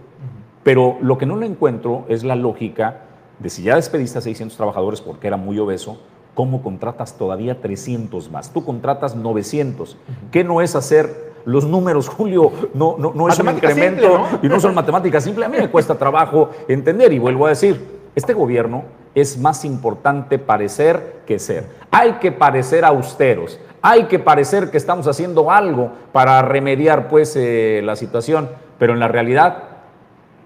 Pero 0.63 0.97
lo 1.01 1.17
que 1.17 1.25
no 1.25 1.37
le 1.37 1.45
encuentro 1.45 2.05
es 2.07 2.23
la 2.23 2.35
lógica 2.35 3.01
de 3.39 3.49
si 3.49 3.63
ya 3.63 3.75
despediste 3.75 4.17
a 4.17 4.21
600 4.21 4.57
trabajadores 4.57 5.01
porque 5.01 5.27
era 5.27 5.37
muy 5.37 5.59
obeso, 5.59 5.99
¿cómo 6.33 6.61
contratas 6.61 7.17
todavía 7.17 7.61
300 7.61 8.31
más? 8.31 8.51
Tú 8.51 8.63
contratas 8.63 9.15
900. 9.15 9.97
¿Qué 10.31 10.43
no 10.43 10.61
es 10.61 10.75
hacer 10.75 11.33
los 11.45 11.65
números, 11.65 12.09
Julio? 12.09 12.51
No, 12.73 12.95
no, 12.97 13.13
no 13.13 13.27
es 13.27 13.39
un 13.39 13.49
incremento 13.49 14.25
y 14.41 14.47
no 14.47 14.59
son 14.59 14.73
matemáticas 14.73 15.23
simples. 15.23 15.45
A 15.45 15.49
mí 15.49 15.57
me 15.57 15.69
cuesta 15.69 15.95
trabajo 15.95 16.49
entender 16.67 17.13
y 17.13 17.19
vuelvo 17.19 17.45
a 17.45 17.49
decir, 17.49 17.96
este 18.17 18.33
gobierno 18.33 18.83
es 19.13 19.37
más 19.37 19.63
importante 19.63 20.39
parecer 20.39 21.21
que 21.27 21.37
ser. 21.37 21.69
Hay 21.91 22.13
que 22.13 22.31
parecer 22.31 22.83
austeros, 22.83 23.59
hay 23.79 24.05
que 24.05 24.17
parecer 24.17 24.71
que 24.71 24.77
estamos 24.77 25.07
haciendo 25.07 25.51
algo 25.51 25.91
para 26.11 26.41
remediar 26.41 27.09
pues 27.09 27.35
eh, 27.35 27.79
la 27.83 27.95
situación, 27.95 28.49
pero 28.79 28.93
en 28.93 28.99
la 28.99 29.07
realidad 29.07 29.63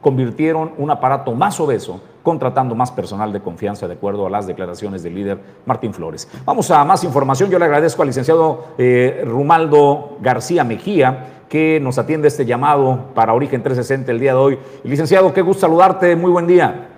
convirtieron 0.01 0.73
un 0.77 0.91
aparato 0.91 1.31
más 1.31 1.61
obeso 1.61 2.01
contratando 2.23 2.75
más 2.75 2.91
personal 2.91 3.31
de 3.31 3.39
confianza 3.39 3.87
de 3.87 3.93
acuerdo 3.93 4.27
a 4.27 4.29
las 4.29 4.47
declaraciones 4.47 5.01
del 5.01 5.15
líder 5.15 5.39
Martín 5.65 5.93
Flores. 5.93 6.27
Vamos 6.43 6.69
a 6.71 6.83
más 6.83 7.05
información. 7.05 7.49
Yo 7.49 7.57
le 7.57 7.65
agradezco 7.65 8.01
al 8.01 8.09
licenciado 8.09 8.65
eh, 8.77 9.23
Rumaldo 9.25 10.17
García 10.19 10.65
Mejía 10.65 11.45
que 11.47 11.79
nos 11.79 11.97
atiende 11.97 12.27
este 12.27 12.45
llamado 12.45 13.11
para 13.15 13.33
Origen 13.33 13.63
360 13.63 14.11
el 14.11 14.19
día 14.19 14.33
de 14.33 14.39
hoy. 14.39 14.59
licenciado, 14.83 15.33
qué 15.33 15.41
gusto 15.41 15.61
saludarte. 15.61 16.17
Muy 16.17 16.31
buen 16.31 16.47
día. 16.47 16.90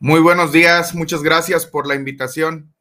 Muy 0.00 0.20
buenos 0.20 0.52
días. 0.52 0.94
Muchas 0.94 1.24
gracias 1.24 1.66
por 1.66 1.88
la 1.88 1.96
invitación. 1.96 2.72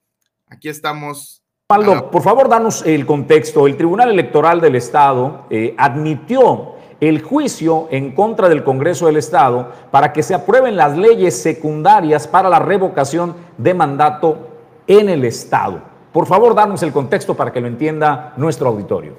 Aquí 0.45 0.69
estamos. 0.69 1.43
Rumaldo, 1.67 2.11
por 2.11 2.21
favor, 2.21 2.47
danos 2.47 2.85
el 2.85 3.07
contexto. 3.07 3.65
El 3.65 3.75
Tribunal 3.75 4.11
Electoral 4.11 4.61
del 4.61 4.75
Estado 4.75 5.47
eh, 5.49 5.73
admitió 5.79 6.75
el 6.99 7.23
juicio 7.23 7.87
en 7.89 8.13
contra 8.13 8.47
del 8.49 8.63
Congreso 8.63 9.07
del 9.07 9.17
Estado 9.17 9.73
para 9.89 10.13
que 10.13 10.21
se 10.21 10.35
aprueben 10.35 10.75
las 10.75 10.95
leyes 10.95 11.41
secundarias 11.41 12.27
para 12.27 12.49
la 12.49 12.59
revocación 12.59 13.35
de 13.57 13.73
mandato 13.73 14.49
en 14.85 15.09
el 15.09 15.25
Estado. 15.25 15.83
Por 16.13 16.27
favor, 16.27 16.53
danos 16.53 16.83
el 16.83 16.91
contexto 16.91 17.35
para 17.35 17.51
que 17.51 17.61
lo 17.61 17.67
entienda 17.67 18.35
nuestro 18.37 18.69
auditorio. 18.69 19.17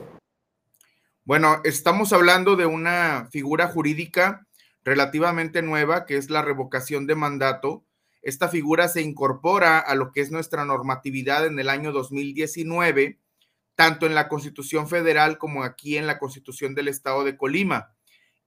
Bueno, 1.25 1.61
estamos 1.65 2.13
hablando 2.13 2.55
de 2.55 2.67
una 2.67 3.27
figura 3.31 3.67
jurídica 3.67 4.47
relativamente 4.85 5.63
nueva, 5.63 6.07
que 6.07 6.17
es 6.17 6.31
la 6.31 6.43
revocación 6.43 7.07
de 7.07 7.17
mandato. 7.17 7.85
Esta 8.29 8.49
figura 8.49 8.89
se 8.89 9.01
incorpora 9.01 9.79
a 9.79 9.95
lo 9.95 10.13
que 10.13 10.21
es 10.21 10.31
nuestra 10.31 10.65
normatividad 10.65 11.47
en 11.47 11.59
el 11.59 11.69
año 11.69 11.93
2019 11.93 13.19
tanto 13.79 14.07
en 14.07 14.17
la 14.17 14.29
Constitución 14.29 14.89
Federal 14.89 15.39
como 15.39 15.63
aquí 15.63 15.97
en 15.97 16.09
la 16.09 16.19
Constitución 16.19 16.75
del 16.75 16.89
Estado 16.89 17.23
de 17.23 17.37
Colima. 17.37 17.95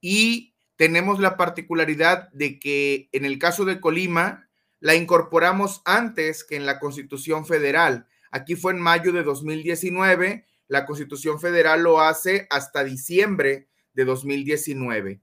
Y 0.01 0.53
tenemos 0.75 1.21
la 1.21 1.37
particularidad 1.37 2.29
de 2.33 2.59
que 2.59 3.07
en 3.13 3.23
el 3.23 3.39
caso 3.39 3.63
de 3.63 3.79
Colima 3.79 4.49
la 4.81 4.93
incorporamos 4.93 5.81
antes 5.85 6.43
que 6.43 6.57
en 6.57 6.65
la 6.65 6.79
Constitución 6.81 7.45
Federal. 7.45 8.07
Aquí 8.29 8.57
fue 8.57 8.73
en 8.73 8.81
mayo 8.81 9.13
de 9.13 9.23
2019, 9.23 10.45
la 10.67 10.85
Constitución 10.85 11.39
Federal 11.39 11.81
lo 11.81 12.01
hace 12.01 12.45
hasta 12.49 12.83
diciembre 12.83 13.69
de 13.93 14.03
2019. 14.03 15.21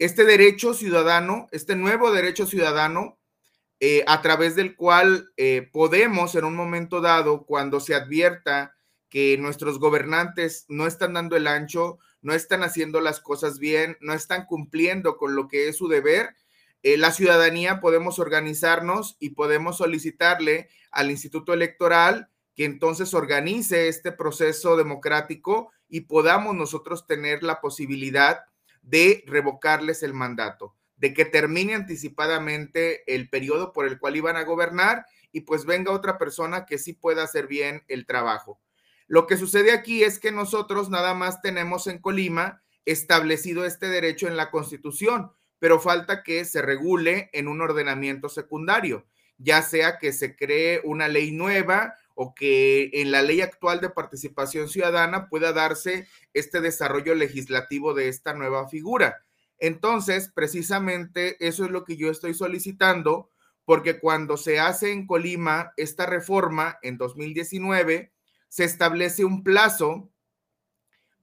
Este 0.00 0.24
derecho 0.24 0.74
ciudadano, 0.74 1.46
este 1.52 1.76
nuevo 1.76 2.10
derecho 2.10 2.44
ciudadano, 2.44 3.17
eh, 3.80 4.04
a 4.06 4.22
través 4.22 4.56
del 4.56 4.74
cual 4.76 5.30
eh, 5.36 5.68
podemos 5.72 6.34
en 6.34 6.44
un 6.44 6.56
momento 6.56 7.00
dado, 7.00 7.44
cuando 7.46 7.80
se 7.80 7.94
advierta 7.94 8.74
que 9.08 9.38
nuestros 9.38 9.78
gobernantes 9.78 10.64
no 10.68 10.86
están 10.86 11.14
dando 11.14 11.36
el 11.36 11.46
ancho, 11.46 11.98
no 12.20 12.34
están 12.34 12.62
haciendo 12.62 13.00
las 13.00 13.20
cosas 13.20 13.58
bien, 13.58 13.96
no 14.00 14.12
están 14.12 14.46
cumpliendo 14.46 15.16
con 15.16 15.34
lo 15.36 15.48
que 15.48 15.68
es 15.68 15.76
su 15.76 15.88
deber, 15.88 16.34
eh, 16.82 16.96
la 16.96 17.10
ciudadanía 17.10 17.80
podemos 17.80 18.18
organizarnos 18.18 19.16
y 19.18 19.30
podemos 19.30 19.78
solicitarle 19.78 20.68
al 20.90 21.10
Instituto 21.10 21.52
Electoral 21.52 22.28
que 22.54 22.64
entonces 22.64 23.14
organice 23.14 23.88
este 23.88 24.12
proceso 24.12 24.76
democrático 24.76 25.72
y 25.88 26.02
podamos 26.02 26.54
nosotros 26.54 27.06
tener 27.06 27.42
la 27.42 27.60
posibilidad 27.60 28.40
de 28.82 29.24
revocarles 29.26 30.02
el 30.02 30.14
mandato, 30.14 30.74
de 30.98 31.14
que 31.14 31.24
termine 31.24 31.74
anticipadamente 31.74 33.02
el 33.12 33.28
periodo 33.30 33.72
por 33.72 33.86
el 33.86 33.98
cual 33.98 34.16
iban 34.16 34.36
a 34.36 34.44
gobernar 34.44 35.06
y 35.32 35.42
pues 35.42 35.64
venga 35.64 35.92
otra 35.92 36.18
persona 36.18 36.66
que 36.66 36.78
sí 36.78 36.92
pueda 36.92 37.22
hacer 37.22 37.46
bien 37.46 37.84
el 37.88 38.06
trabajo. 38.06 38.60
Lo 39.06 39.26
que 39.26 39.36
sucede 39.36 39.72
aquí 39.72 40.04
es 40.04 40.18
que 40.18 40.32
nosotros 40.32 40.90
nada 40.90 41.14
más 41.14 41.40
tenemos 41.40 41.86
en 41.86 41.98
Colima 41.98 42.62
establecido 42.84 43.64
este 43.64 43.88
derecho 43.88 44.28
en 44.28 44.36
la 44.36 44.50
Constitución, 44.50 45.32
pero 45.58 45.80
falta 45.80 46.22
que 46.22 46.44
se 46.44 46.62
regule 46.62 47.30
en 47.32 47.48
un 47.48 47.60
ordenamiento 47.60 48.28
secundario, 48.28 49.06
ya 49.38 49.62
sea 49.62 49.98
que 49.98 50.12
se 50.12 50.36
cree 50.36 50.80
una 50.84 51.08
ley 51.08 51.32
nueva 51.32 51.94
o 52.14 52.34
que 52.34 52.90
en 52.94 53.12
la 53.12 53.22
ley 53.22 53.40
actual 53.40 53.80
de 53.80 53.90
participación 53.90 54.68
ciudadana 54.68 55.28
pueda 55.28 55.52
darse 55.52 56.08
este 56.34 56.60
desarrollo 56.60 57.14
legislativo 57.14 57.94
de 57.94 58.08
esta 58.08 58.34
nueva 58.34 58.68
figura. 58.68 59.24
Entonces, 59.58 60.30
precisamente 60.34 61.36
eso 61.46 61.64
es 61.64 61.70
lo 61.70 61.84
que 61.84 61.96
yo 61.96 62.10
estoy 62.10 62.34
solicitando, 62.34 63.30
porque 63.64 63.98
cuando 63.98 64.36
se 64.36 64.60
hace 64.60 64.92
en 64.92 65.06
Colima 65.06 65.72
esta 65.76 66.06
reforma 66.06 66.78
en 66.82 66.96
2019, 66.96 68.12
se 68.48 68.64
establece 68.64 69.24
un 69.24 69.42
plazo 69.42 70.10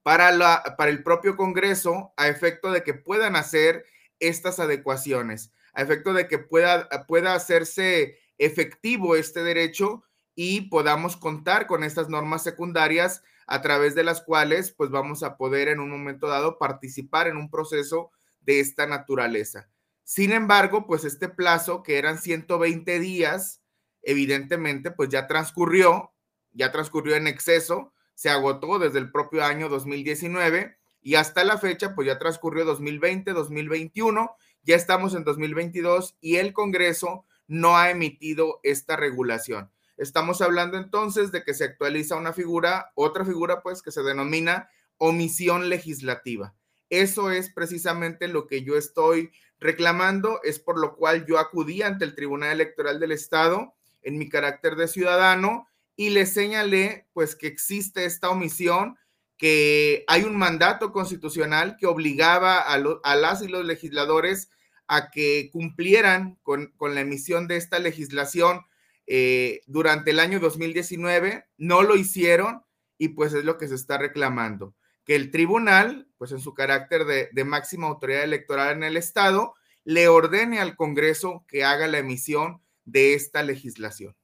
para, 0.03 0.31
la, 0.31 0.75
para 0.77 0.91
el 0.91 1.01
propio 1.01 1.35
Congreso 1.35 2.13
a 2.17 2.27
efecto 2.27 2.71
de 2.71 2.83
que 2.83 2.93
puedan 2.93 3.35
hacer 3.35 3.85
estas 4.19 4.59
adecuaciones, 4.59 5.51
a 5.73 5.81
efecto 5.81 6.13
de 6.13 6.27
que 6.27 6.37
pueda, 6.37 6.87
pueda 7.07 7.33
hacerse 7.33 8.19
efectivo 8.37 9.15
este 9.15 9.43
derecho 9.43 10.03
y 10.35 10.69
podamos 10.69 11.17
contar 11.17 11.65
con 11.65 11.83
estas 11.83 12.09
normas 12.09 12.43
secundarias 12.43 13.23
a 13.47 13.61
través 13.61 13.95
de 13.95 14.03
las 14.03 14.21
cuales 14.21 14.71
pues 14.71 14.89
vamos 14.89 15.23
a 15.23 15.37
poder 15.37 15.69
en 15.69 15.79
un 15.79 15.89
momento 15.89 16.27
dado 16.27 16.57
participar 16.57 17.27
en 17.27 17.37
un 17.37 17.49
proceso 17.49 18.11
de 18.45 18.59
esta 18.59 18.87
naturaleza. 18.87 19.69
Sin 20.03 20.31
embargo, 20.31 20.85
pues 20.85 21.03
este 21.03 21.29
plazo 21.29 21.83
que 21.83 21.97
eran 21.97 22.19
120 22.19 22.99
días, 22.99 23.61
evidentemente 24.01 24.91
pues 24.91 25.09
ya 25.09 25.27
transcurrió 25.27 26.11
ya 26.55 26.71
transcurrió 26.71 27.15
en 27.15 27.27
exceso, 27.27 27.93
se 28.15 28.29
agotó 28.29 28.79
desde 28.79 28.99
el 28.99 29.11
propio 29.11 29.43
año 29.43 29.69
2019 29.69 30.77
y 31.01 31.15
hasta 31.15 31.43
la 31.43 31.57
fecha, 31.57 31.93
pues 31.93 32.07
ya 32.07 32.17
transcurrió 32.17 32.65
2020, 32.65 33.33
2021, 33.33 34.35
ya 34.63 34.75
estamos 34.75 35.13
en 35.13 35.23
2022 35.23 36.17
y 36.21 36.37
el 36.37 36.53
Congreso 36.53 37.25
no 37.47 37.77
ha 37.77 37.91
emitido 37.91 38.59
esta 38.63 38.95
regulación. 38.95 39.69
Estamos 39.97 40.41
hablando 40.41 40.77
entonces 40.77 41.31
de 41.31 41.43
que 41.43 41.53
se 41.53 41.65
actualiza 41.65 42.15
una 42.15 42.33
figura, 42.33 42.91
otra 42.95 43.23
figura 43.23 43.61
pues 43.61 43.81
que 43.81 43.91
se 43.91 44.01
denomina 44.01 44.69
omisión 44.97 45.69
legislativa. 45.69 46.55
Eso 46.89 47.31
es 47.31 47.51
precisamente 47.51 48.27
lo 48.27 48.47
que 48.47 48.63
yo 48.63 48.77
estoy 48.77 49.31
reclamando, 49.59 50.39
es 50.43 50.59
por 50.59 50.79
lo 50.79 50.95
cual 50.95 51.25
yo 51.25 51.39
acudí 51.39 51.81
ante 51.81 52.05
el 52.05 52.15
Tribunal 52.15 52.51
Electoral 52.51 52.99
del 52.99 53.11
Estado 53.11 53.73
en 54.03 54.17
mi 54.17 54.29
carácter 54.29 54.75
de 54.75 54.87
ciudadano 54.87 55.67
y 55.95 56.09
le 56.09 56.25
señalé 56.25 57.07
pues 57.13 57.35
que 57.35 57.47
existe 57.47 58.05
esta 58.05 58.29
omisión, 58.29 58.97
que 59.37 60.03
hay 60.07 60.23
un 60.23 60.35
mandato 60.35 60.91
constitucional 60.91 61.75
que 61.77 61.87
obligaba 61.87 62.59
a, 62.59 63.15
las 63.15 63.41
y 63.41 63.47
los 63.47 63.65
legisladores 63.65 64.49
a 64.87 65.09
que 65.09 65.49
cumplieran 65.51 66.37
con, 66.43 66.73
la 66.79 67.01
emisión 67.01 67.47
de 67.47 67.57
esta 67.57 67.79
legislación 67.79 68.61
eh, 69.07 69.61
durante 69.67 70.11
el 70.11 70.19
año 70.19 70.39
2019, 70.39 71.45
no 71.57 71.81
lo 71.83 71.95
hicieron 71.95 72.63
y 72.97 73.09
pues 73.09 73.33
es 73.33 73.43
lo 73.43 73.57
que 73.57 73.67
se 73.67 73.75
está 73.75 73.97
reclamando, 73.97 74.73
que 75.05 75.15
el 75.15 75.31
tribunal, 75.31 76.07
pues 76.17 76.31
en 76.31 76.39
su 76.39 76.53
carácter 76.53 77.05
de, 77.05 77.43
máxima 77.45 77.87
autoridad 77.87 78.23
electoral 78.23 78.75
en 78.75 78.83
el 78.83 78.97
Estado, 78.97 79.53
le 79.83 80.07
ordene 80.07 80.59
al 80.59 80.75
Congreso 80.75 81.45
que 81.47 81.63
haga 81.63 81.87
la 81.87 81.99
emisión 81.99 82.61
de 82.85 83.13
esta 83.13 83.43
legislación. 83.43 84.15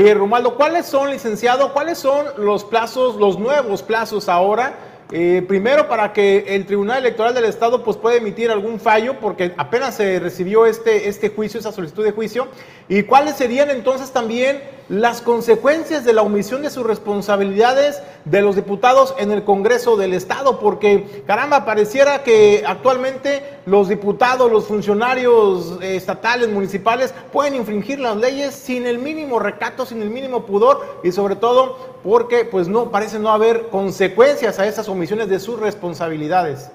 Oye, 0.00 0.12
Romualdo, 0.12 0.56
¿cuáles 0.56 0.86
son, 0.86 1.10
licenciado, 1.10 1.72
cuáles 1.72 1.98
son 1.98 2.26
los 2.44 2.64
plazos, 2.64 3.14
los 3.16 3.38
nuevos 3.38 3.84
plazos 3.84 4.28
ahora? 4.28 4.94
Eh, 5.12 5.44
primero, 5.46 5.86
para 5.88 6.12
que 6.12 6.44
el 6.48 6.66
Tribunal 6.66 6.98
Electoral 6.98 7.34
del 7.34 7.44
Estado 7.44 7.84
pues, 7.84 7.96
pueda 7.96 8.16
emitir 8.16 8.50
algún 8.50 8.80
fallo, 8.80 9.20
porque 9.20 9.54
apenas 9.56 9.96
se 9.96 10.18
recibió 10.18 10.66
este, 10.66 11.08
este 11.08 11.28
juicio, 11.28 11.60
esa 11.60 11.70
solicitud 11.70 12.02
de 12.02 12.10
juicio. 12.10 12.48
¿Y 12.88 13.04
cuáles 13.04 13.36
serían 13.36 13.70
entonces 13.70 14.10
también 14.10 14.62
las 14.90 15.22
consecuencias 15.22 16.04
de 16.04 16.12
la 16.12 16.20
omisión 16.20 16.60
de 16.60 16.68
sus 16.68 16.84
responsabilidades 16.84 18.02
de 18.26 18.42
los 18.42 18.56
diputados 18.56 19.14
en 19.18 19.30
el 19.30 19.42
Congreso 19.42 19.96
del 19.96 20.12
Estado? 20.12 20.60
Porque, 20.60 21.24
caramba, 21.26 21.64
pareciera 21.64 22.22
que 22.22 22.62
actualmente 22.66 23.42
los 23.64 23.88
diputados, 23.88 24.52
los 24.52 24.66
funcionarios 24.66 25.78
estatales, 25.80 26.50
municipales, 26.50 27.14
pueden 27.32 27.54
infringir 27.54 28.00
las 28.00 28.18
leyes 28.18 28.54
sin 28.54 28.84
el 28.86 28.98
mínimo 28.98 29.38
recato, 29.38 29.86
sin 29.86 30.02
el 30.02 30.10
mínimo 30.10 30.44
pudor 30.44 31.00
y 31.02 31.10
sobre 31.12 31.36
todo 31.36 31.94
porque 32.04 32.44
pues 32.44 32.68
no 32.68 32.90
parece 32.90 33.18
no 33.18 33.30
haber 33.30 33.68
consecuencias 33.68 34.58
a 34.58 34.66
esas 34.66 34.90
omisiones 34.90 35.30
de 35.30 35.40
sus 35.40 35.58
responsabilidades. 35.58 36.70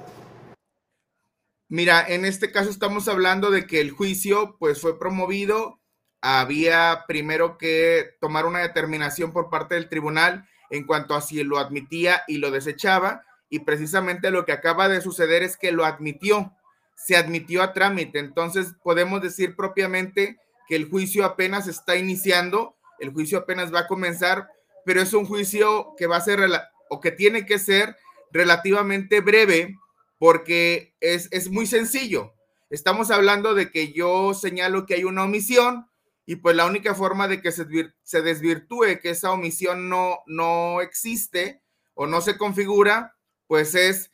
Mira, 1.72 2.04
en 2.08 2.26
este 2.26 2.52
caso 2.52 2.72
estamos 2.72 3.08
hablando 3.08 3.52
de 3.52 3.68
que 3.68 3.80
el 3.80 3.92
juicio 3.92 4.56
pues 4.58 4.82
fue 4.82 4.98
promovido, 4.98 5.79
había 6.22 7.06
primero 7.08 7.58
que 7.58 8.16
tomar 8.20 8.46
una 8.46 8.60
determinación 8.60 9.32
por 9.32 9.50
parte 9.50 9.76
del 9.76 9.90
tribunal 9.90 10.48
en 10.70 10.86
cuanto 10.86 11.16
a 11.16 11.22
si 11.22 11.44
lo 11.44 11.58
admitía 11.58 12.24
y 12.28 12.38
lo 12.38 12.52
desechaba 12.52 13.26
y 13.50 13.60
precisamente 13.60 14.32
lo 14.32 14.46
que 14.46 14.52
acaba 14.52 14.90
de 14.90 15.02
suceder 15.02 15.44
es 15.44 15.58
que 15.58 15.72
lo 15.72 15.86
admitió, 15.86 16.54
se 16.96 17.16
admitió 17.16 17.64
a 17.64 17.74
trámite, 17.74 18.20
entonces 18.20 18.76
podemos 18.84 19.22
decir 19.22 19.56
propiamente 19.56 20.38
que 20.68 20.76
el 20.76 20.90
juicio 20.90 21.26
apenas 21.26 21.68
está 21.68 21.96
iniciando, 21.96 22.76
el 23.00 23.12
juicio 23.12 23.40
apenas 23.40 23.74
va 23.74 23.82
a 23.82 23.88
comenzar, 23.88 24.50
pero 24.86 25.02
es 25.02 25.14
un 25.14 25.26
juicio 25.26 25.96
que 25.98 26.06
va 26.06 26.18
a 26.18 26.22
ser 26.22 26.48
o 26.90 27.00
que 27.00 27.12
tiene 27.12 27.46
que 27.46 27.58
ser 27.58 27.98
relativamente 28.32 29.22
breve 29.22 29.78
porque 30.20 30.94
es, 31.00 31.50
muy 31.50 31.66
sencillo. 31.66 32.34
Estamos 32.70 33.10
hablando 33.10 33.56
de 33.56 33.72
que 33.72 33.94
yo 33.94 34.34
señalo 34.34 34.86
que 34.86 34.96
hay 34.96 35.06
una 35.06 35.24
omisión 35.24 35.89
y 36.30 36.36
pues 36.36 36.56
la 36.56 36.68
única 36.68 36.94
forma 36.94 37.28
de 37.28 37.42
que 37.42 37.52
se, 37.52 37.66
se 38.04 38.22
desvirtúe 38.22 39.00
que 39.02 39.10
esa 39.10 39.32
omisión 39.32 39.90
no, 39.90 40.20
no 40.28 40.80
existe 40.80 41.64
o 41.96 42.06
no 42.06 42.22
se 42.22 42.38
configura, 42.38 43.18
pues 43.48 43.74
es 43.74 44.12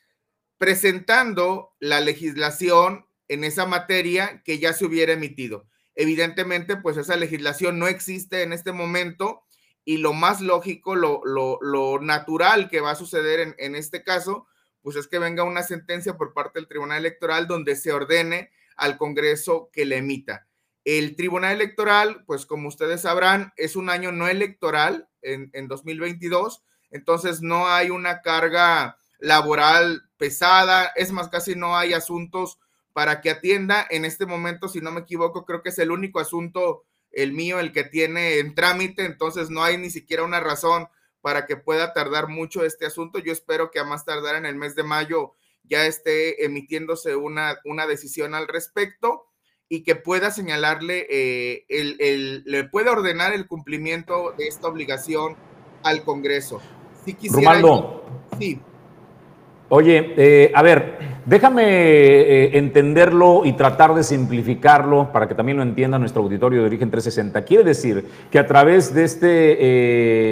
presentando 0.58 1.76
la 1.82 2.00
legislación 2.00 3.06
en 3.28 3.44
esa 3.44 3.66
materia 3.66 4.42
que 4.46 4.60
ya 4.60 4.72
se 4.72 4.86
hubiera 4.86 5.12
emitido. 5.12 5.68
Evidentemente, 5.94 6.78
pues 6.78 6.96
esa 6.96 7.18
legislación 7.18 7.80
no 7.80 7.88
existe 7.90 8.44
en 8.44 8.54
este 8.54 8.72
momento 8.72 9.44
y 9.84 9.98
lo 9.98 10.14
más 10.14 10.40
lógico, 10.40 10.96
lo, 10.96 12.00
natural 12.00 12.70
que 12.70 12.80
va 12.80 12.92
a 12.92 12.96
suceder 12.96 13.42
en, 13.42 13.56
en 13.58 13.76
este 13.76 14.06
caso, 14.06 14.48
pues 14.82 14.96
es 14.96 15.10
que 15.10 15.20
venga 15.20 15.44
una 15.44 15.64
sentencia 15.64 16.16
por 16.16 16.34
parte 16.34 16.60
del 16.60 16.70
Tribunal 16.70 17.00
Electoral 17.00 17.46
donde 17.46 17.76
se 17.76 17.92
ordene 17.92 18.52
al 18.78 18.98
Congreso 18.98 19.70
que 19.74 19.84
le 19.84 19.98
emita. 19.98 20.48
El 20.86 21.16
Tribunal 21.16 21.56
Electoral, 21.56 22.24
pues 22.28 22.46
como 22.46 22.68
ustedes 22.68 23.02
sabrán, 23.02 23.52
es 23.58 23.76
un 23.76 23.90
año 23.90 24.12
no 24.12 24.28
electoral 24.28 25.10
en, 25.24 25.68
2022, 25.68 26.64
entonces 26.92 27.42
no 27.42 27.68
hay 27.68 27.90
una 27.90 28.22
carga 28.22 28.96
laboral 29.18 30.04
pesada, 30.18 30.92
es 30.96 31.12
más, 31.12 31.30
casi 31.30 31.56
no 31.56 31.76
hay 31.76 31.94
asuntos 31.94 32.60
para 32.94 33.20
que 33.20 33.32
atienda. 33.32 33.88
En 33.90 34.06
este 34.06 34.28
momento, 34.28 34.68
si 34.68 34.80
no 34.80 34.92
me 34.92 35.02
equivoco, 35.02 35.44
creo 35.44 35.64
que 35.64 35.70
es 35.70 35.80
el 35.80 35.90
único 35.90 36.20
asunto, 36.20 36.86
el 37.10 37.34
mío, 37.34 37.60
el 37.60 37.72
que 37.72 37.84
tiene 37.84 38.38
en 38.38 38.54
trámite, 38.54 39.06
entonces 39.06 39.50
no 39.50 39.64
hay 39.64 39.80
ni 39.80 39.90
siquiera 39.90 40.22
una 40.22 40.40
razón 40.40 40.88
para 41.20 41.48
que 41.48 41.58
pueda 41.58 41.94
tardar 41.94 42.28
mucho 42.28 42.64
este 42.64 42.86
asunto. 42.86 43.18
Yo 43.18 43.34
espero 43.34 43.72
que 43.72 43.80
a 43.80 43.86
más 43.86 44.06
tardar 44.06 44.36
en 44.36 44.46
el 44.46 44.56
mes 44.56 44.76
de 44.76 44.84
mayo 44.84 45.34
ya 45.64 45.88
esté 45.88 46.46
emitiéndose 46.46 47.16
una, 47.16 47.60
una 47.66 47.88
decisión 47.88 48.36
al 48.36 48.48
respecto 48.48 49.26
y 49.70 49.84
que 49.84 49.96
pueda 49.96 50.32
señalarle, 50.32 51.08
eh, 51.10 51.66
el, 51.70 52.44
le 52.46 52.64
pueda 52.66 52.92
ordenar 52.92 53.34
el 53.34 53.48
cumplimiento 53.48 54.34
de 54.38 54.48
esta 54.48 54.68
obligación 54.68 55.36
al 55.84 56.04
Congreso. 56.04 56.62
Si 57.04 57.14
quisiera 57.14 57.62
sí. 58.38 58.60
Oye, 59.68 60.14
eh, 60.16 60.52
a 60.54 60.62
ver, 60.62 61.00
déjame 61.26 61.64
eh, 61.64 62.58
entenderlo 62.58 63.46
y 63.46 63.54
tratar 63.54 63.96
de 63.96 64.04
simplificarlo 64.04 65.12
para 65.12 65.28
que 65.28 65.34
también 65.34 65.58
lo 65.58 65.64
entienda 65.64 65.98
nuestro 65.98 66.22
auditorio 66.22 66.62
de 66.62 66.68
origen 66.68 66.92
360. 66.92 67.44
Quiere 67.44 67.64
decir 67.64 68.06
que 68.30 68.38
a 68.38 68.46
través 68.46 68.94
de 68.94 69.04
este 69.04 69.58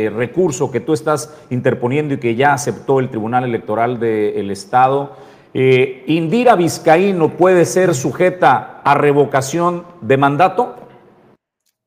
eh, 0.05 0.09
recurso 0.11 0.69
que 0.69 0.81
tú 0.81 0.93
estás 0.93 1.33
interponiendo 1.49 2.13
y 2.13 2.19
que 2.19 2.35
ya 2.35 2.53
aceptó 2.53 2.99
el 2.99 3.09
Tribunal 3.09 3.43
Electoral 3.43 3.99
del 3.99 4.51
Estado, 4.51 5.17
Indira 5.53 6.55
Vizcaíno 6.55 7.37
puede 7.37 7.65
ser 7.65 7.93
sujeta 7.93 8.81
a 8.83 8.95
revocación 8.95 9.85
de 10.01 10.17
mandato. 10.17 10.87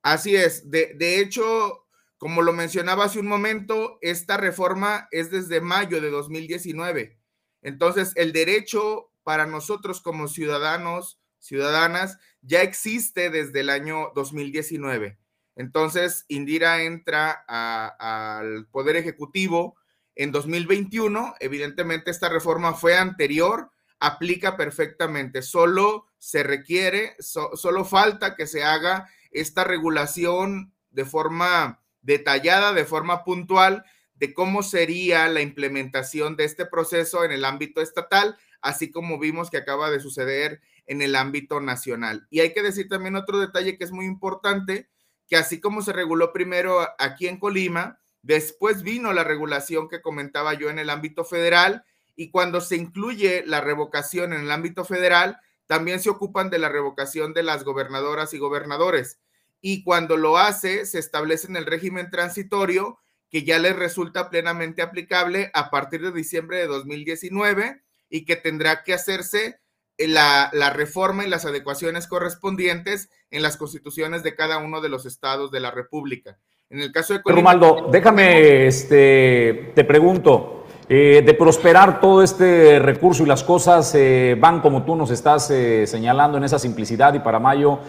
Así 0.02 0.36
es. 0.36 0.70
De, 0.70 0.94
de 0.94 1.20
hecho, 1.20 1.86
como 2.18 2.42
lo 2.42 2.52
mencionaba 2.52 3.04
hace 3.04 3.18
un 3.18 3.26
momento, 3.26 3.98
esta 4.00 4.36
reforma 4.36 5.08
es 5.10 5.30
desde 5.30 5.60
mayo 5.60 6.00
de 6.00 6.10
2019. 6.10 7.18
Entonces, 7.62 8.12
el 8.16 8.32
derecho 8.32 9.10
para 9.22 9.46
nosotros 9.46 10.00
como 10.00 10.28
ciudadanos, 10.28 11.20
ciudadanas, 11.38 12.18
ya 12.42 12.62
existe 12.62 13.30
desde 13.30 13.60
el 13.60 13.70
año 13.70 14.12
2019. 14.14 15.18
Entonces, 15.56 16.24
Indira 16.28 16.82
entra 16.82 17.44
al 17.48 18.66
Poder 18.68 18.96
Ejecutivo 18.96 19.75
en 20.16 20.32
2021. 20.32 21.34
Evidentemente, 21.38 22.10
esta 22.10 22.28
reforma 22.28 22.74
fue 22.74 22.96
anterior, 22.96 23.70
aplica 24.00 24.56
perfectamente. 24.56 25.42
Solo 25.42 26.06
se 26.18 26.42
requiere, 26.42 27.14
solo 27.20 27.84
falta 27.84 28.34
que 28.34 28.46
se 28.46 28.64
haga 28.64 29.08
esta 29.30 29.62
regulación 29.62 30.72
de 30.90 31.04
forma 31.04 31.82
detallada, 32.00 32.72
de 32.72 32.84
forma 32.84 33.22
puntual, 33.22 33.84
de 34.14 34.32
cómo 34.32 34.62
sería 34.62 35.28
la 35.28 35.42
implementación 35.42 36.36
de 36.36 36.44
este 36.44 36.64
proceso 36.64 37.24
en 37.24 37.32
el 37.32 37.44
ámbito 37.44 37.82
estatal, 37.82 38.36
así 38.62 38.90
como 38.90 39.18
vimos 39.18 39.50
que 39.50 39.58
acaba 39.58 39.90
de 39.90 40.00
suceder 40.00 40.62
en 40.86 41.02
el 41.02 41.16
ámbito 41.16 41.60
nacional. 41.60 42.26
Y 42.30 42.40
hay 42.40 42.54
que 42.54 42.62
decir 42.62 42.88
también 42.88 43.16
otro 43.16 43.38
detalle 43.38 43.76
que 43.76 43.84
es 43.84 43.92
muy 43.92 44.06
importante, 44.06 44.88
que 45.26 45.36
así 45.36 45.60
como 45.60 45.82
se 45.82 45.92
reguló 45.92 46.32
primero 46.32 46.88
aquí 46.98 47.26
en 47.26 47.38
Colima, 47.38 48.00
después 48.26 48.82
vino 48.82 49.12
la 49.12 49.22
regulación 49.22 49.88
que 49.88 50.02
comentaba 50.02 50.52
yo 50.54 50.68
en 50.68 50.80
el 50.80 50.90
ámbito 50.90 51.24
federal 51.24 51.84
y 52.16 52.30
cuando 52.30 52.60
se 52.60 52.74
incluye 52.74 53.44
la 53.46 53.60
revocación 53.60 54.32
en 54.32 54.40
el 54.40 54.50
ámbito 54.50 54.84
federal, 54.84 55.38
también 55.66 56.00
se 56.00 56.10
ocupan 56.10 56.50
de 56.50 56.58
la 56.58 56.68
revocación 56.68 57.34
de 57.34 57.44
las 57.44 57.62
gobernadoras 57.62 58.34
y 58.34 58.38
gobernadores. 58.38 59.20
Y 59.60 59.84
cuando 59.84 60.16
lo 60.16 60.38
hace, 60.38 60.86
se 60.86 60.98
establece 60.98 61.46
en 61.46 61.56
el 61.56 61.66
régimen 61.66 62.10
transitorio 62.10 62.98
que 63.30 63.44
ya 63.44 63.60
les 63.60 63.76
resulta 63.76 64.28
plenamente 64.28 64.82
aplicable 64.82 65.50
a 65.54 65.70
partir 65.70 66.02
de 66.02 66.12
diciembre 66.12 66.58
de 66.58 66.66
2019 66.66 67.82
y 68.08 68.24
que 68.24 68.34
tendrá 68.34 68.82
que 68.82 68.94
hacerse 68.94 69.60
la, 69.98 70.50
la, 70.52 70.70
reforma 70.70 71.24
y 71.24 71.28
las 71.28 71.44
adecuaciones 71.44 72.06
correspondientes 72.08 73.08
en 73.30 73.42
las 73.42 73.56
constituciones 73.56 74.22
de 74.24 74.34
cada 74.34 74.58
uno 74.58 74.80
de 74.80 74.88
los 74.88 75.06
estados 75.06 75.50
de 75.50 75.60
la 75.60 75.70
República. 75.70 76.38
En 76.68 76.80
el 76.80 76.90
caso 76.90 77.14
de 77.14 77.22
Colima, 77.22 77.54
déjame, 77.92 78.66
este, 78.66 79.72
te 79.74 79.84
pregunto, 79.84 80.55
eh, 80.88 81.20
de 81.26 81.34
prosperar 81.34 82.00
todo 82.00 82.22
este 82.22 82.78
recurso 82.78 83.24
y 83.24 83.26
las 83.26 83.42
cosas 83.42 83.92
eh, 83.96 84.36
van 84.38 84.60
como 84.60 84.84
tú 84.84 84.94
nos 84.94 85.10
estás 85.10 85.50
eh, 85.50 85.84
señalando 85.84 86.38
en 86.38 86.44
esa 86.44 86.60
simplicidad 86.60 87.12
y 87.14 87.18
para 87.18 87.40
mayo 87.40 87.80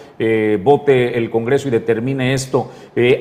vote 0.64 1.16
el 1.16 1.30
Congreso 1.30 1.68
y 1.68 1.72
determine 1.72 2.34
esto. 2.34 2.72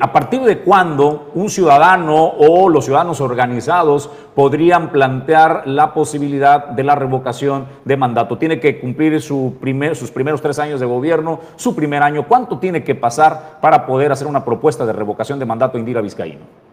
¿A 0.01 0.11
partir 0.11 0.41
de 0.41 0.59
cuándo 0.59 1.31
un 1.35 1.49
ciudadano 1.49 2.25
o 2.25 2.69
los 2.69 2.85
ciudadanos 2.85 3.21
organizados 3.21 4.09
podrían 4.33 4.91
plantear 4.91 5.67
la 5.67 5.93
posibilidad 5.93 6.69
de 6.69 6.83
la 6.83 6.95
revocación 6.95 7.67
de 7.85 7.97
mandato? 7.97 8.37
Tiene 8.37 8.59
que 8.59 8.79
cumplir 8.79 9.21
su 9.21 9.57
primer, 9.61 9.95
sus 9.95 10.09
primeros 10.09 10.41
tres 10.41 10.57
años 10.57 10.79
de 10.79 10.87
gobierno, 10.87 11.39
su 11.55 11.75
primer 11.75 12.01
año. 12.01 12.27
¿Cuánto 12.27 12.57
tiene 12.57 12.83
que 12.83 12.95
pasar 12.95 13.59
para 13.61 13.85
poder 13.85 14.11
hacer 14.11 14.27
una 14.27 14.43
propuesta 14.43 14.85
de 14.85 14.93
revocación 14.93 15.37
de 15.37 15.45
mandato 15.45 15.77
Indira 15.77 16.01
Vizcaíno? 16.01 16.66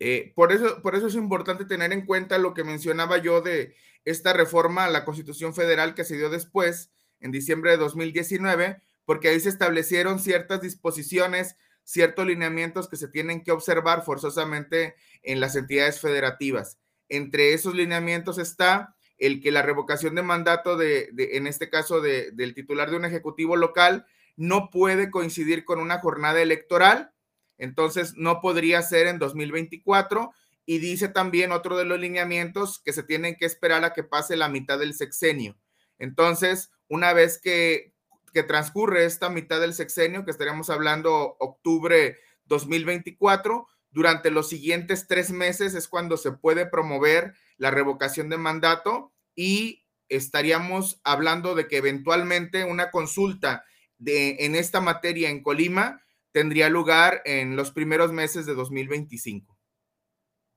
Eh, 0.00 0.32
por, 0.34 0.50
eso, 0.50 0.80
por 0.80 0.96
eso 0.96 1.06
es 1.06 1.14
importante 1.14 1.66
tener 1.66 1.92
en 1.92 2.06
cuenta 2.06 2.38
lo 2.38 2.54
que 2.54 2.64
mencionaba 2.64 3.18
yo 3.18 3.42
de 3.42 3.74
esta 4.06 4.32
reforma 4.32 4.86
a 4.86 4.90
la 4.90 5.04
Constitución 5.04 5.54
Federal 5.54 5.94
que 5.94 6.04
se 6.04 6.16
dio 6.16 6.30
después, 6.30 6.90
en 7.20 7.30
diciembre 7.32 7.72
de 7.72 7.76
2019, 7.76 8.80
porque 9.04 9.28
ahí 9.28 9.38
se 9.38 9.50
establecieron 9.50 10.18
ciertas 10.18 10.62
disposiciones, 10.62 11.56
ciertos 11.84 12.26
lineamientos 12.26 12.88
que 12.88 12.96
se 12.96 13.08
tienen 13.08 13.44
que 13.44 13.52
observar 13.52 14.02
forzosamente 14.02 14.94
en 15.22 15.38
las 15.38 15.54
entidades 15.54 16.00
federativas. 16.00 16.78
Entre 17.10 17.52
esos 17.52 17.74
lineamientos 17.74 18.38
está 18.38 18.96
el 19.18 19.42
que 19.42 19.50
la 19.50 19.60
revocación 19.60 20.14
de 20.14 20.22
mandato 20.22 20.78
de, 20.78 21.10
en 21.14 21.46
este 21.46 21.68
caso 21.68 22.00
del 22.00 22.54
titular 22.54 22.90
de 22.90 22.96
un 22.96 23.04
ejecutivo 23.04 23.54
local 23.54 24.06
no 24.36 24.70
puede 24.70 25.10
coincidir 25.10 25.66
con 25.66 25.78
una 25.78 25.98
jornada 25.98 26.40
electoral 26.40 27.12
entonces 27.60 28.14
no 28.16 28.40
podría 28.40 28.82
ser 28.82 29.06
en 29.06 29.18
2024. 29.18 30.32
Y 30.66 30.78
dice 30.78 31.08
también 31.08 31.52
otro 31.52 31.76
de 31.76 31.84
los 31.84 31.98
lineamientos 31.98 32.80
que 32.84 32.92
se 32.92 33.02
tienen 33.02 33.36
que 33.36 33.46
esperar 33.46 33.84
a 33.84 33.92
que 33.92 34.04
pase 34.04 34.36
la 34.36 34.48
mitad 34.48 34.78
del 34.78 34.94
sexenio. 34.94 35.56
Entonces, 35.98 36.70
una 36.88 37.12
vez 37.12 37.40
que 37.40 37.94
que 38.32 38.42
transcurre 38.42 39.04
esta 39.04 39.30
mitad 39.30 39.60
del 39.60 39.74
sexenio, 39.74 40.24
que 40.24 40.30
estaríamos 40.30 40.70
hablando 40.70 41.36
octubre 41.38 42.18
2024, 42.46 43.66
durante 43.90 44.30
los 44.30 44.48
siguientes 44.48 45.06
tres 45.08 45.30
meses 45.30 45.74
es 45.74 45.88
cuando 45.88 46.16
se 46.16 46.32
puede 46.32 46.66
promover 46.66 47.34
la 47.56 47.70
revocación 47.70 48.28
de 48.28 48.38
mandato 48.38 49.12
y 49.34 49.84
estaríamos 50.08 51.00
hablando 51.04 51.54
de 51.54 51.66
que 51.66 51.78
eventualmente 51.78 52.64
una 52.64 52.90
consulta 52.90 53.64
de, 53.98 54.36
en 54.40 54.54
esta 54.54 54.80
materia 54.80 55.28
en 55.28 55.42
Colima 55.42 56.02
tendría 56.32 56.68
lugar 56.68 57.22
en 57.24 57.56
los 57.56 57.70
primeros 57.70 58.12
meses 58.12 58.46
de 58.46 58.54
2025. 58.54 59.56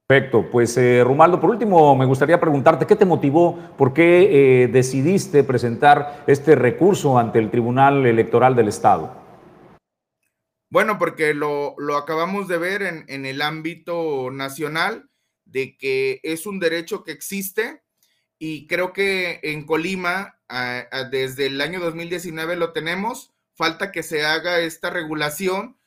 Perfecto, 0.07 0.49
pues 0.51 0.77
eh, 0.77 1.03
Rumaldo, 1.03 1.39
por 1.39 1.49
último 1.49 1.95
me 1.95 2.05
gustaría 2.05 2.39
preguntarte, 2.39 2.85
¿qué 2.85 2.95
te 2.95 3.05
motivó, 3.05 3.57
por 3.77 3.93
qué 3.93 4.63
eh, 4.63 4.67
decidiste 4.67 5.43
presentar 5.43 6.23
este 6.27 6.55
recurso 6.55 7.17
ante 7.17 7.39
el 7.39 7.49
Tribunal 7.49 8.05
Electoral 8.05 8.55
del 8.55 8.67
Estado? 8.67 9.15
Bueno, 10.69 10.97
porque 10.97 11.33
lo, 11.33 11.75
acabamos 11.95 12.47
de 12.47 12.57
ver 12.57 12.81
en, 12.81 13.05
en, 13.07 13.25
el 13.25 13.41
ámbito 13.41 14.29
nacional, 14.31 15.09
de 15.45 15.77
que 15.77 16.19
es 16.23 16.45
un 16.45 16.59
derecho 16.59 17.03
que 17.03 17.11
existe 17.11 17.83
y 18.45 18.67
creo 18.67 18.91
que 18.91 19.39
en 19.43 19.65
Colima, 19.65 20.37
desde 21.11 21.45
el 21.45 21.61
año 21.61 21.79
2019 21.79 22.57
lo 22.57 22.73
tenemos, 22.73 23.32
falta 23.55 23.91
que 23.91 24.03
se 24.03 24.25
haga 24.25 24.59
esta 24.59 24.89
regulación. 24.89 25.77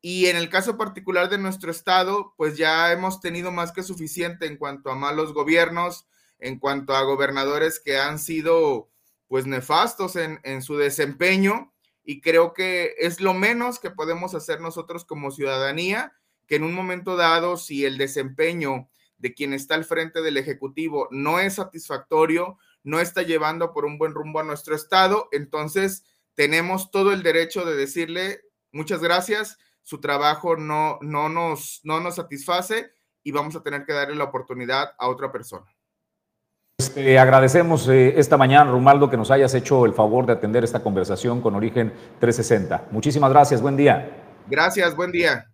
Y 0.00 0.26
en 0.26 0.36
el 0.36 0.48
caso 0.48 0.76
particular 0.76 1.28
de 1.28 1.38
nuestro 1.38 1.70
estado, 1.70 2.34
pues 2.36 2.56
ya 2.56 2.90
hemos 2.92 3.20
tenido 3.20 3.52
más 3.52 3.70
que 3.72 3.82
suficiente 3.82 4.46
en 4.46 4.56
cuanto 4.56 4.90
a 4.90 4.96
malos 4.96 5.32
gobiernos, 5.32 6.06
en 6.38 6.58
cuanto 6.58 6.94
a 6.94 7.02
gobernadores 7.02 7.80
que 7.80 7.98
han 7.98 8.18
sido 8.18 8.90
pues 9.28 9.46
nefastos 9.46 10.16
en, 10.16 10.40
en 10.42 10.60
su 10.62 10.76
desempeño. 10.76 11.72
Y 12.04 12.20
creo 12.20 12.52
que 12.52 12.94
es 12.98 13.20
lo 13.20 13.32
menos 13.32 13.78
que 13.78 13.90
podemos 13.90 14.34
hacer 14.34 14.60
nosotros 14.60 15.04
como 15.04 15.30
ciudadanía, 15.30 16.12
que 16.48 16.56
en 16.56 16.64
un 16.64 16.74
momento 16.74 17.16
dado, 17.16 17.56
si 17.56 17.84
el 17.84 17.96
desempeño 17.96 18.88
de 19.18 19.34
quien 19.34 19.52
está 19.52 19.76
al 19.76 19.84
frente 19.84 20.20
del 20.20 20.36
Ejecutivo 20.36 21.06
no 21.12 21.38
es 21.38 21.54
satisfactorio, 21.54 22.58
no 22.82 22.98
está 22.98 23.22
llevando 23.22 23.72
por 23.72 23.84
un 23.84 23.96
buen 23.96 24.14
rumbo 24.14 24.40
a 24.40 24.44
nuestro 24.44 24.74
Estado, 24.74 25.28
entonces 25.30 26.04
tenemos 26.34 26.90
todo 26.90 27.12
el 27.12 27.22
derecho 27.22 27.64
de 27.64 27.76
decirle 27.76 28.40
muchas 28.72 29.02
gracias, 29.02 29.58
su 29.82 30.00
trabajo 30.00 30.56
no, 30.56 30.98
no, 31.02 31.28
nos, 31.28 31.80
no 31.84 32.00
nos 32.00 32.16
satisface 32.16 32.92
y 33.22 33.32
vamos 33.32 33.56
a 33.56 33.62
tener 33.62 33.84
que 33.84 33.92
darle 33.92 34.16
la 34.16 34.24
oportunidad 34.24 34.92
a 34.98 35.08
otra 35.08 35.30
persona. 35.30 35.66
Este, 36.78 37.18
agradecemos 37.18 37.88
eh, 37.88 38.18
esta 38.18 38.36
mañana, 38.36 38.70
Rumaldo, 38.70 39.08
que 39.08 39.16
nos 39.16 39.30
hayas 39.30 39.54
hecho 39.54 39.86
el 39.86 39.92
favor 39.92 40.26
de 40.26 40.32
atender 40.32 40.64
esta 40.64 40.82
conversación 40.82 41.40
con 41.40 41.54
Origen 41.54 41.92
360. 42.18 42.88
Muchísimas 42.90 43.30
gracias, 43.30 43.62
buen 43.62 43.76
día. 43.76 44.10
Gracias, 44.48 44.96
buen 44.96 45.12
día. 45.12 45.46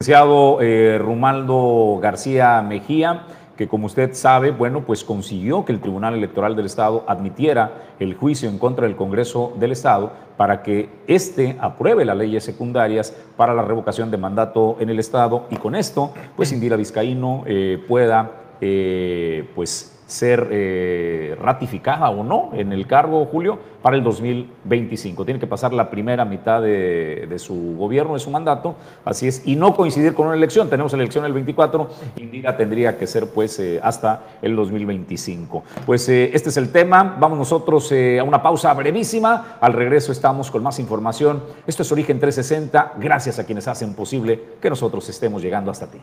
Licenciado 0.00 0.60
eh, 0.60 0.98
Rumaldo 0.98 1.98
García 2.00 2.60
Mejía, 2.62 3.26
que 3.58 3.66
como 3.66 3.86
usted 3.86 4.14
sabe, 4.14 4.52
bueno, 4.52 4.84
pues 4.84 5.02
consiguió 5.02 5.64
que 5.64 5.72
el 5.72 5.80
Tribunal 5.80 6.14
Electoral 6.14 6.54
del 6.54 6.66
Estado 6.66 7.04
admitiera 7.08 7.88
el 7.98 8.14
juicio 8.14 8.48
en 8.48 8.56
contra 8.56 8.86
del 8.86 8.94
Congreso 8.94 9.52
del 9.58 9.72
Estado 9.72 10.12
para 10.36 10.62
que 10.62 10.88
éste 11.08 11.56
apruebe 11.60 12.04
las 12.04 12.16
leyes 12.16 12.44
secundarias 12.44 13.12
para 13.36 13.54
la 13.54 13.62
revocación 13.62 14.12
de 14.12 14.16
mandato 14.16 14.76
en 14.78 14.90
el 14.90 15.00
Estado 15.00 15.46
y 15.50 15.56
con 15.56 15.74
esto, 15.74 16.14
pues 16.36 16.52
Indira 16.52 16.76
Vizcaíno 16.76 17.42
eh, 17.46 17.82
pueda, 17.88 18.30
eh, 18.60 19.50
pues 19.56 19.97
ser 20.08 20.48
eh, 20.50 21.36
ratificada 21.38 22.08
o 22.08 22.24
no 22.24 22.50
en 22.54 22.72
el 22.72 22.86
cargo, 22.86 23.26
Julio, 23.26 23.58
para 23.82 23.94
el 23.94 24.02
2025. 24.02 25.24
Tiene 25.24 25.38
que 25.38 25.46
pasar 25.46 25.74
la 25.74 25.90
primera 25.90 26.24
mitad 26.24 26.62
de, 26.62 27.32
su 27.36 27.76
gobierno, 27.76 28.14
de 28.14 28.20
su 28.20 28.30
mandato, 28.30 28.74
así 29.04 29.28
es, 29.28 29.46
y 29.46 29.54
no 29.54 29.76
coincidir 29.76 30.14
con 30.14 30.26
una 30.26 30.34
elección. 30.34 30.70
Tenemos 30.70 30.94
elección 30.94 31.26
el 31.26 31.34
24, 31.34 31.90
Indira 32.16 32.56
tendría 32.56 32.96
que 32.96 33.06
ser 33.06 33.28
pues 33.28 33.58
eh, 33.60 33.78
hasta 33.82 34.22
el 34.40 34.56
2025. 34.56 35.62
Pues 35.84 36.08
eh, 36.08 36.30
este 36.32 36.48
es 36.48 36.56
el 36.56 36.72
tema. 36.72 37.16
Vamos 37.20 37.38
nosotros 37.38 37.92
a 37.92 38.24
una 38.24 38.42
pausa 38.42 38.72
brevísima. 38.72 39.58
Al 39.60 39.74
regreso 39.74 40.10
estamos 40.10 40.50
con 40.50 40.62
más 40.62 40.78
información. 40.78 41.42
Esto 41.66 41.82
es 41.82 41.92
Origen 41.92 42.18
360. 42.18 42.94
Gracias 42.98 43.38
a 43.38 43.44
quienes 43.44 43.68
hacen 43.68 43.92
posible 43.92 44.40
que 44.60 44.70
nosotros 44.70 45.06
estemos 45.10 45.42
llegando 45.42 45.70
hasta 45.70 45.86
ti. 45.86 45.98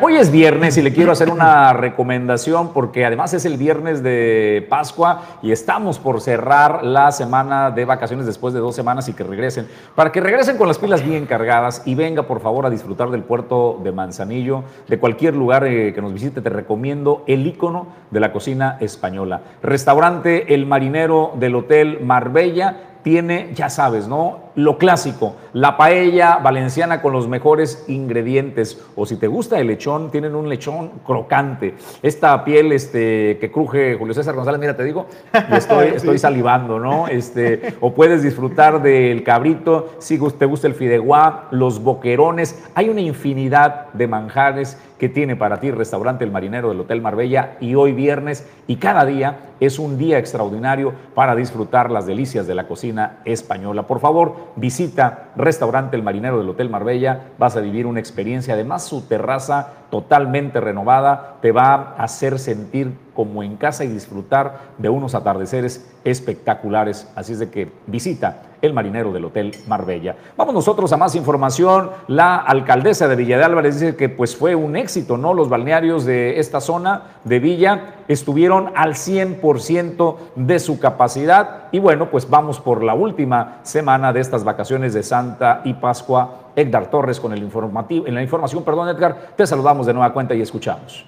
Hoy 0.00 0.14
es 0.14 0.30
viernes 0.30 0.76
y 0.76 0.82
le 0.82 0.92
quiero 0.92 1.10
hacer 1.10 1.28
una 1.30 1.72
recomendación 1.72 2.72
porque 2.72 3.04
además 3.04 3.34
es 3.34 3.44
el 3.44 3.56
viernes 3.56 4.04
de 4.04 4.64
Pascua 4.70 5.22
y 5.42 5.50
estamos 5.50 5.98
por 5.98 6.20
cerrar 6.20 6.84
la 6.84 7.10
semana 7.10 7.72
de 7.72 7.84
vacaciones 7.84 8.24
después 8.24 8.54
de 8.54 8.60
dos 8.60 8.76
semanas 8.76 9.08
y 9.08 9.14
que 9.14 9.24
regresen. 9.24 9.66
Para 9.96 10.12
que 10.12 10.20
regresen 10.20 10.58
con 10.58 10.68
las 10.68 10.78
pilas 10.78 11.04
bien 11.04 11.26
cargadas 11.26 11.82
y 11.86 11.96
venga 11.96 12.22
por 12.22 12.40
favor 12.40 12.66
a 12.66 12.70
disfrutar 12.70 13.10
del 13.10 13.24
puerto 13.24 13.80
de 13.82 13.90
Manzanillo, 13.90 14.62
de 14.86 15.00
cualquier 15.00 15.34
lugar 15.34 15.66
eh, 15.66 15.92
que 15.92 16.00
nos 16.00 16.12
visite, 16.12 16.40
te 16.40 16.50
recomiendo 16.50 17.24
el 17.26 17.44
icono 17.44 17.88
de 18.12 18.20
la 18.20 18.30
cocina 18.30 18.76
española. 18.78 19.40
Restaurante 19.60 20.54
El 20.54 20.66
Marinero 20.66 21.32
del 21.34 21.56
Hotel 21.56 21.98
Marbella 22.00 22.76
tiene, 23.02 23.50
ya 23.54 23.68
sabes, 23.68 24.06
¿no? 24.06 24.43
Lo 24.56 24.78
clásico, 24.78 25.36
la 25.52 25.76
paella 25.76 26.38
valenciana 26.38 27.02
con 27.02 27.12
los 27.12 27.28
mejores 27.28 27.84
ingredientes. 27.88 28.80
O 28.94 29.06
si 29.06 29.16
te 29.16 29.26
gusta 29.26 29.58
el 29.58 29.66
lechón, 29.66 30.10
tienen 30.10 30.34
un 30.34 30.48
lechón 30.48 30.90
crocante. 31.04 31.74
Esta 32.02 32.44
piel 32.44 32.72
este, 32.72 33.38
que 33.40 33.50
cruje 33.50 33.96
Julio 33.96 34.14
César 34.14 34.34
González, 34.34 34.60
mira, 34.60 34.76
te 34.76 34.84
digo, 34.84 35.06
estoy, 35.50 35.88
estoy 35.96 36.18
salivando, 36.18 36.78
¿no? 36.78 37.08
Este, 37.08 37.74
o 37.80 37.94
puedes 37.94 38.22
disfrutar 38.22 38.82
del 38.82 39.22
cabrito, 39.24 39.94
si 39.98 40.18
te 40.38 40.46
gusta 40.46 40.66
el 40.66 40.74
fideuá, 40.74 41.48
los 41.50 41.82
boquerones. 41.82 42.62
Hay 42.74 42.88
una 42.88 43.00
infinidad 43.00 43.92
de 43.92 44.06
manjares 44.06 44.78
que 44.98 45.08
tiene 45.08 45.36
para 45.36 45.60
ti 45.60 45.70
Restaurante 45.70 46.24
El 46.24 46.30
Marinero 46.30 46.68
del 46.68 46.80
Hotel 46.80 47.02
Marbella 47.02 47.56
y 47.60 47.74
hoy 47.74 47.92
viernes 47.92 48.46
y 48.66 48.76
cada 48.76 49.04
día 49.04 49.50
es 49.60 49.78
un 49.78 49.98
día 49.98 50.18
extraordinario 50.18 50.94
para 51.14 51.34
disfrutar 51.34 51.90
las 51.90 52.06
delicias 52.06 52.46
de 52.46 52.54
la 52.54 52.66
cocina 52.66 53.18
española. 53.24 53.86
Por 53.86 54.00
favor, 54.00 54.34
visita 54.56 55.30
Restaurante 55.36 55.96
El 55.96 56.02
Marinero 56.02 56.38
del 56.38 56.48
Hotel 56.48 56.70
Marbella, 56.70 57.32
vas 57.38 57.56
a 57.56 57.60
vivir 57.60 57.86
una 57.86 58.00
experiencia, 58.00 58.54
además 58.54 58.84
su 58.84 59.02
terraza 59.02 59.72
totalmente 59.90 60.60
renovada 60.60 61.36
te 61.40 61.52
va 61.52 61.74
a 61.74 62.04
hacer 62.04 62.38
sentir 62.38 63.03
como 63.14 63.42
en 63.42 63.56
casa 63.56 63.84
y 63.84 63.88
disfrutar 63.88 64.74
de 64.78 64.88
unos 64.88 65.14
atardeceres 65.14 65.88
espectaculares. 66.04 67.10
Así 67.14 67.32
es 67.32 67.38
de 67.38 67.50
que 67.50 67.70
visita 67.86 68.42
el 68.60 68.72
marinero 68.72 69.12
del 69.12 69.26
Hotel 69.26 69.52
Marbella. 69.66 70.16
Vamos 70.36 70.54
nosotros 70.54 70.92
a 70.92 70.96
más 70.96 71.14
información. 71.14 71.90
La 72.08 72.36
alcaldesa 72.36 73.08
de 73.08 73.16
Villa 73.16 73.38
de 73.38 73.44
Álvarez 73.44 73.78
dice 73.78 73.96
que 73.96 74.08
pues 74.08 74.36
fue 74.36 74.54
un 74.54 74.76
éxito, 74.76 75.16
¿no? 75.16 75.34
Los 75.34 75.48
balnearios 75.48 76.04
de 76.04 76.40
esta 76.40 76.60
zona 76.60 77.18
de 77.24 77.38
Villa 77.38 77.96
estuvieron 78.08 78.70
al 78.74 78.94
100% 78.94 80.16
de 80.36 80.58
su 80.58 80.78
capacidad 80.78 81.68
y 81.72 81.78
bueno, 81.78 82.10
pues 82.10 82.28
vamos 82.28 82.60
por 82.60 82.82
la 82.82 82.94
última 82.94 83.58
semana 83.62 84.12
de 84.12 84.20
estas 84.20 84.44
vacaciones 84.44 84.94
de 84.94 85.02
Santa 85.02 85.60
y 85.64 85.74
Pascua. 85.74 86.40
Edgar 86.56 86.88
Torres 86.88 87.18
con 87.18 87.32
el 87.32 87.42
informativo, 87.42 88.06
en 88.06 88.14
la 88.14 88.22
información, 88.22 88.62
perdón 88.62 88.88
Edgar, 88.88 89.32
te 89.36 89.44
saludamos 89.44 89.86
de 89.86 89.92
nueva 89.92 90.12
cuenta 90.12 90.34
y 90.34 90.40
escuchamos. 90.40 91.04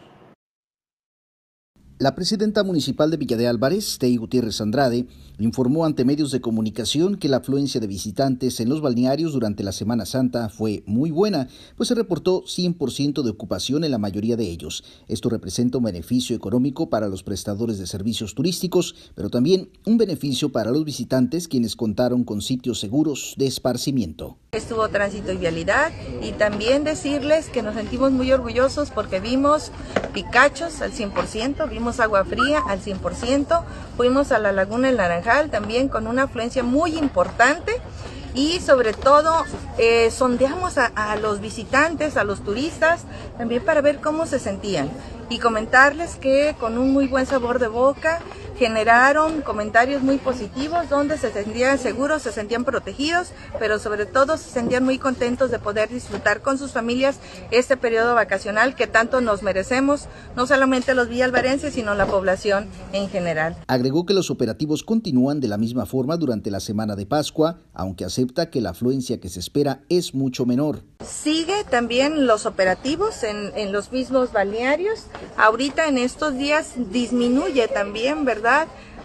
La 1.99 2.15
presidenta 2.15 2.63
municipal 2.63 3.11
de 3.11 3.17
Villa 3.17 3.39
de 3.39 3.47
Álvarez, 3.47 3.97
Tei 3.99 4.19
Gutiérrez 4.19 4.61
Andrade, 4.61 5.07
informó 5.39 5.87
ante 5.87 6.05
medios 6.05 6.31
de 6.31 6.43
comunicación 6.43 7.17
que 7.17 7.31
la 7.31 7.39
afluencia 7.39 7.81
de 7.81 7.87
visitantes 7.87 8.61
en 8.61 8.69
los 8.69 8.83
balnearios 8.83 9.33
durante 9.33 9.63
la 9.63 9.73
Semana 9.73 10.05
Santa 10.05 10.51
fue 10.51 10.83
muy 10.85 11.11
buena, 11.11 11.49
pues 11.75 11.89
se 11.89 11.95
reportó 11.95 12.43
100% 12.43 13.23
de 13.23 13.31
ocupación 13.31 13.83
en 13.83 13.93
la 13.93 13.99
mayoría 13.99 14.37
de 14.37 14.45
ellos. 14.45 14.85
Esto 15.09 15.31
representa 15.31 15.79
un 15.79 15.85
beneficio 15.85 16.37
económico 16.37 16.91
para 16.91 17.09
los 17.09 17.23
prestadores 17.23 17.79
de 17.79 17.87
servicios 17.87 18.35
turísticos, 18.35 18.95
pero 19.15 19.31
también 19.31 19.71
un 19.87 19.97
beneficio 19.97 20.53
para 20.53 20.73
los 20.73 20.85
visitantes 20.85 21.49
quienes 21.49 21.77
contaron 21.77 22.25
con 22.25 22.43
sitios 22.43 22.79
seguros 22.79 23.33
de 23.39 23.47
esparcimiento. 23.47 24.37
Estuvo 24.57 24.89
tránsito 24.89 25.33
y 25.33 25.37
vialidad 25.37 25.93
y 26.23 26.33
también 26.33 26.83
decirles 26.83 27.51
que 27.51 27.63
nos 27.63 27.75
sentimos 27.75 28.11
muy 28.11 28.33
orgullosos 28.33 28.91
porque 28.91 29.21
vimos 29.21 29.71
picachos 30.15 30.81
al 30.81 30.93
100%, 30.93 31.69
vimos 31.69 32.01
agua 32.01 32.25
fría 32.25 32.63
al 32.67 32.81
100%, 32.81 33.63
fuimos 33.99 34.33
a 34.33 34.39
la 34.39 34.53
Laguna 34.53 34.89
del 34.89 34.97
Naranjal 34.97 35.51
también 35.51 35.89
con 35.89 36.07
una 36.07 36.23
afluencia 36.23 36.63
muy 36.63 36.97
importante 36.97 37.83
y 38.35 38.61
sobre 38.61 38.95
todo 38.95 39.45
eh, 39.77 40.11
sondeamos 40.11 40.79
a, 40.79 40.87
a, 40.87 41.17
los 41.17 41.41
visitantes, 41.41 42.17
a 42.17 42.25
los 42.25 42.43
turistas, 42.43 43.03
también 43.37 43.63
para 43.63 43.83
ver 43.83 44.01
cómo 44.01 44.25
se 44.25 44.39
sentían 44.39 44.89
y 45.29 45.39
comentarles 45.39 46.17
que 46.17 46.57
con 46.59 46.79
un 46.79 46.95
muy 46.95 47.09
buen 47.09 47.27
sabor 47.27 47.59
de 47.59 47.69
boca 47.69 48.21
generaron 48.59 49.43
comentarios 49.43 50.03
muy 50.03 50.19
positivos 50.19 50.89
donde 50.89 51.19
se 51.19 51.31
sentían 51.33 51.79
seguros, 51.79 52.23
se 52.23 52.33
sentían 52.33 52.65
protegidos, 52.65 53.33
pero 53.59 53.79
sobre 53.79 54.07
todo 54.07 54.37
se 54.37 54.51
sentían 54.51 54.85
muy 54.85 54.99
contentos 54.99 55.51
de 55.51 55.59
poder 55.59 55.89
disfrutar 55.89 56.41
con 56.43 56.59
sus 56.59 56.73
familias 56.73 57.19
este 57.51 57.77
periodo 57.77 58.15
vacacional 58.15 58.75
que 58.75 58.87
tanto 58.87 59.21
nos 59.21 59.43
merecemos, 59.43 60.07
no 60.35 60.47
solamente 60.47 60.95
los 60.95 61.09
villalvarenses, 61.09 61.75
sino 61.75 61.95
la 61.95 62.07
población 62.07 62.69
en 62.93 63.09
general. 63.09 63.57
Agregó 63.67 64.07
que 64.07 64.15
los 64.15 64.31
operativos 64.31 64.83
continúan 64.83 65.41
de 65.41 65.49
la 65.49 65.59
misma 65.59 65.87
forma 65.87 66.17
durante 66.17 66.51
la 66.51 66.61
semana 66.61 66.97
de 66.97 67.07
Pascua, 67.07 67.59
aunque 67.75 68.05
acepta 68.05 68.51
que 68.51 68.61
la 68.61 68.71
afluencia 68.71 69.21
que 69.21 69.29
se 69.29 69.41
espera 69.41 69.81
es 69.89 70.15
mucho 70.15 70.47
menor. 70.47 70.81
Sigue 71.05 71.65
también 71.69 72.27
los 72.27 72.47
operativos 72.47 73.23
en, 73.23 73.53
en 73.55 73.73
los 73.73 73.93
mismos 73.93 74.33
balnearios. 74.33 75.07
Ahorita 75.37 75.89
en 75.89 75.99
estos 75.99 76.37
días 76.37 76.75
disminuye 76.91 77.69
también, 77.69 78.25
¿verdad? 78.25 78.46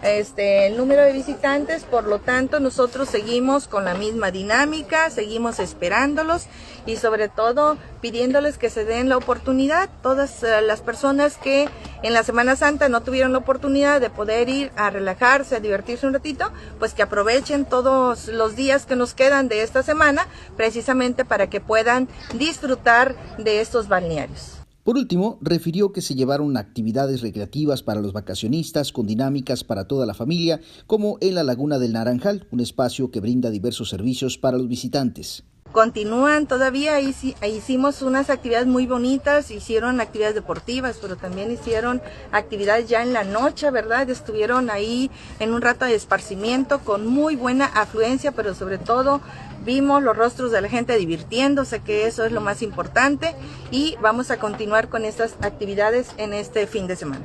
Este, 0.02 0.66
el 0.66 0.76
número 0.76 1.02
de 1.02 1.12
visitantes, 1.12 1.84
por 1.84 2.08
lo 2.08 2.18
tanto 2.18 2.58
nosotros 2.58 3.08
seguimos 3.08 3.68
con 3.68 3.84
la 3.84 3.94
misma 3.94 4.32
dinámica, 4.32 5.08
seguimos 5.10 5.60
esperándolos 5.60 6.46
y 6.86 6.96
sobre 6.96 7.28
todo 7.28 7.78
pidiéndoles 8.00 8.58
que 8.58 8.68
se 8.68 8.84
den 8.84 9.08
la 9.08 9.16
oportunidad, 9.16 9.88
todas 10.02 10.42
uh, 10.42 10.60
las 10.66 10.80
personas 10.80 11.36
que 11.36 11.68
en 12.02 12.14
la 12.14 12.24
Semana 12.24 12.56
Santa 12.56 12.88
no 12.88 13.02
tuvieron 13.02 13.30
la 13.30 13.38
oportunidad 13.38 14.00
de 14.00 14.10
poder 14.10 14.48
ir 14.48 14.72
a 14.74 14.90
relajarse, 14.90 15.54
a 15.54 15.60
divertirse 15.60 16.04
un 16.04 16.14
ratito, 16.14 16.50
pues 16.80 16.94
que 16.94 17.02
aprovechen 17.02 17.64
todos 17.64 18.26
los 18.26 18.56
días 18.56 18.86
que 18.86 18.96
nos 18.96 19.14
quedan 19.14 19.46
de 19.46 19.62
esta 19.62 19.84
semana 19.84 20.26
precisamente 20.56 21.24
para 21.24 21.48
que 21.48 21.60
puedan 21.60 22.08
disfrutar 22.34 23.14
de 23.38 23.60
estos 23.60 23.86
balnearios. 23.86 24.61
Por 24.84 24.96
último, 24.96 25.38
refirió 25.40 25.92
que 25.92 26.00
se 26.00 26.16
llevaron 26.16 26.56
actividades 26.56 27.20
recreativas 27.20 27.84
para 27.84 28.00
los 28.00 28.12
vacacionistas 28.12 28.90
con 28.90 29.06
dinámicas 29.06 29.62
para 29.62 29.86
toda 29.86 30.06
la 30.06 30.14
familia, 30.14 30.60
como 30.88 31.18
en 31.20 31.36
la 31.36 31.44
Laguna 31.44 31.78
del 31.78 31.92
Naranjal, 31.92 32.48
un 32.50 32.58
espacio 32.58 33.12
que 33.12 33.20
brinda 33.20 33.50
diversos 33.50 33.90
servicios 33.90 34.38
para 34.38 34.58
los 34.58 34.66
visitantes. 34.66 35.44
Continúan 35.70 36.48
todavía, 36.48 37.00
hicimos 37.00 38.02
unas 38.02 38.28
actividades 38.28 38.66
muy 38.66 38.86
bonitas, 38.86 39.52
hicieron 39.52 40.00
actividades 40.00 40.34
deportivas, 40.34 40.98
pero 41.00 41.16
también 41.16 41.50
hicieron 41.52 42.02
actividades 42.32 42.88
ya 42.88 43.02
en 43.02 43.12
la 43.12 43.22
noche, 43.22 43.70
¿verdad? 43.70 44.10
Estuvieron 44.10 44.68
ahí 44.68 45.10
en 45.38 45.54
un 45.54 45.62
rato 45.62 45.84
de 45.84 45.94
esparcimiento 45.94 46.80
con 46.80 47.06
muy 47.06 47.36
buena 47.36 47.66
afluencia, 47.66 48.32
pero 48.32 48.54
sobre 48.54 48.78
todo 48.78 49.22
vimos 49.64 50.02
los 50.02 50.16
rostros 50.16 50.52
de 50.52 50.60
la 50.60 50.68
gente 50.68 50.96
divirtiéndose, 50.96 51.80
que 51.80 52.06
eso 52.06 52.24
es 52.24 52.32
lo 52.32 52.40
más 52.40 52.62
importante, 52.62 53.34
y 53.70 53.96
vamos 54.02 54.30
a 54.30 54.38
continuar 54.38 54.88
con 54.88 55.04
estas 55.04 55.36
actividades 55.40 56.10
en 56.18 56.32
este 56.32 56.66
fin 56.66 56.86
de 56.86 56.96
semana. 56.96 57.24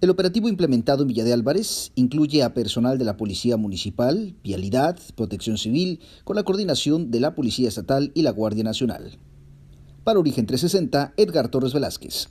El 0.00 0.10
operativo 0.10 0.48
implementado 0.48 1.02
en 1.02 1.08
Villa 1.08 1.24
de 1.24 1.32
Álvarez 1.32 1.90
incluye 1.96 2.44
a 2.44 2.54
personal 2.54 2.98
de 2.98 3.04
la 3.04 3.16
Policía 3.16 3.56
Municipal, 3.56 4.36
Vialidad, 4.44 4.96
Protección 5.16 5.58
Civil, 5.58 6.00
con 6.22 6.36
la 6.36 6.44
coordinación 6.44 7.10
de 7.10 7.18
la 7.18 7.34
Policía 7.34 7.68
Estatal 7.68 8.12
y 8.14 8.22
la 8.22 8.30
Guardia 8.30 8.62
Nacional. 8.62 9.18
Para 10.04 10.20
Origen 10.20 10.46
360, 10.46 11.14
Edgar 11.16 11.48
Torres 11.48 11.74
Velázquez. 11.74 12.28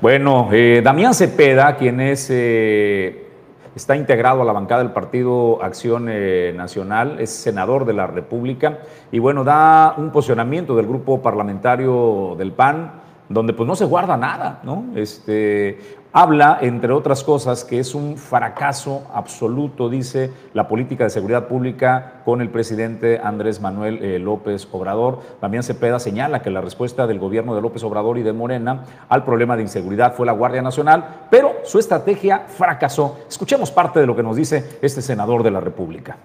Bueno, 0.00 0.48
eh, 0.50 0.80
Damián 0.82 1.14
Cepeda, 1.14 1.76
quien 1.76 2.00
es 2.00 2.28
eh, 2.30 3.29
está 3.74 3.96
integrado 3.96 4.42
a 4.42 4.44
la 4.44 4.52
bancada 4.52 4.82
del 4.82 4.92
Partido 4.92 5.62
Acción 5.62 6.06
eh, 6.08 6.52
Nacional, 6.56 7.20
es 7.20 7.30
senador 7.30 7.84
de 7.84 7.92
la 7.92 8.06
República 8.06 8.78
y 9.12 9.18
bueno, 9.18 9.44
da 9.44 9.94
un 9.96 10.10
posicionamiento 10.10 10.76
del 10.76 10.86
grupo 10.86 11.22
parlamentario 11.22 12.34
del 12.38 12.52
PAN 12.52 12.92
donde 13.28 13.52
pues 13.52 13.66
no 13.66 13.76
se 13.76 13.84
guarda 13.84 14.16
nada, 14.16 14.58
¿no? 14.64 14.86
Este, 14.96 15.99
habla, 16.12 16.58
entre 16.60 16.92
otras 16.92 17.24
cosas, 17.24 17.64
que 17.64 17.78
es 17.78 17.94
un 17.94 18.16
fracaso 18.16 19.06
absoluto, 19.12 19.88
dice, 19.88 20.32
la 20.54 20.68
política 20.68 21.04
de 21.04 21.10
seguridad 21.10 21.48
pública 21.48 22.22
con 22.24 22.40
el 22.40 22.50
presidente 22.50 23.20
Andrés 23.22 23.60
Manuel 23.60 24.02
eh, 24.02 24.18
López 24.18 24.68
Obrador. 24.72 25.20
También 25.40 25.62
Cepeda 25.62 25.98
señala 25.98 26.42
que 26.42 26.50
la 26.50 26.60
respuesta 26.60 27.06
del 27.06 27.18
gobierno 27.18 27.54
de 27.54 27.62
López 27.62 27.82
Obrador 27.84 28.18
y 28.18 28.22
de 28.22 28.32
Morena 28.32 28.84
al 29.08 29.24
problema 29.24 29.56
de 29.56 29.62
inseguridad 29.62 30.14
fue 30.14 30.26
la 30.26 30.32
Guardia 30.32 30.62
Nacional, 30.62 31.26
pero 31.30 31.56
su 31.64 31.78
estrategia 31.78 32.46
fracasó. 32.48 33.18
Escuchemos 33.28 33.70
parte 33.70 34.00
de 34.00 34.06
lo 34.06 34.16
que 34.16 34.22
nos 34.22 34.36
dice 34.36 34.78
este 34.82 35.02
senador 35.02 35.42
de 35.42 35.50
la 35.50 35.60
República 35.60 36.16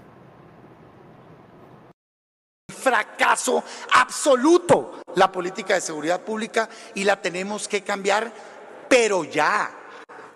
fracaso 2.86 3.64
absoluto 3.94 5.00
la 5.16 5.32
política 5.32 5.74
de 5.74 5.82
seguridad 5.82 6.22
pública 6.22 6.70
y 6.94 7.04
la 7.04 7.20
tenemos 7.20 7.68
que 7.68 7.82
cambiar, 7.82 8.32
pero 8.90 9.24
ya. 9.24 9.72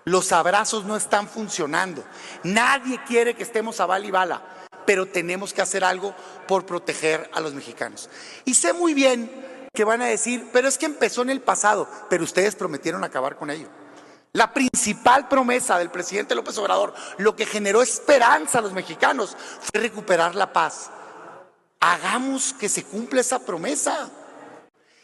Los 0.06 0.32
abrazos 0.32 0.86
no 0.86 0.96
están 0.96 1.28
funcionando. 1.28 2.04
Nadie 2.44 3.00
quiere 3.06 3.36
que 3.36 3.44
estemos 3.44 3.80
a 3.80 3.86
bala 3.86 4.06
y 4.06 4.12
bala, 4.12 4.42
pero 4.86 5.06
tenemos 5.06 5.54
que 5.54 5.62
hacer 5.62 5.84
algo 5.84 6.16
por 6.48 6.66
proteger 6.66 7.30
a 7.34 7.40
los 7.42 7.54
mexicanos. 7.54 8.10
Y 8.46 8.56
sé 8.56 8.74
muy 8.74 8.94
bien 8.94 9.70
que 9.74 9.84
van 9.84 10.02
a 10.02 10.08
decir, 10.08 10.50
pero 10.52 10.68
es 10.68 10.78
que 10.78 10.88
empezó 10.88 11.22
en 11.22 11.30
el 11.30 11.42
pasado, 11.42 11.88
pero 12.10 12.24
ustedes 12.24 12.56
prometieron 12.56 13.04
acabar 13.04 13.36
con 13.36 13.52
ello. 13.52 13.68
La 14.34 14.54
principal 14.54 15.28
promesa 15.28 15.78
del 15.78 15.92
presidente 15.92 16.36
López 16.36 16.58
Obrador, 16.58 16.94
lo 17.18 17.36
que 17.36 17.46
generó 17.46 17.82
esperanza 17.82 18.60
a 18.60 18.62
los 18.62 18.74
mexicanos, 18.74 19.36
fue 19.60 19.82
recuperar 19.82 20.36
la 20.36 20.54
paz 20.54 20.90
hagamos 21.80 22.54
que 22.54 22.70
se 22.70 22.84
cumpla 22.84 23.22
esa 23.22 23.40
promesa. 23.40 24.10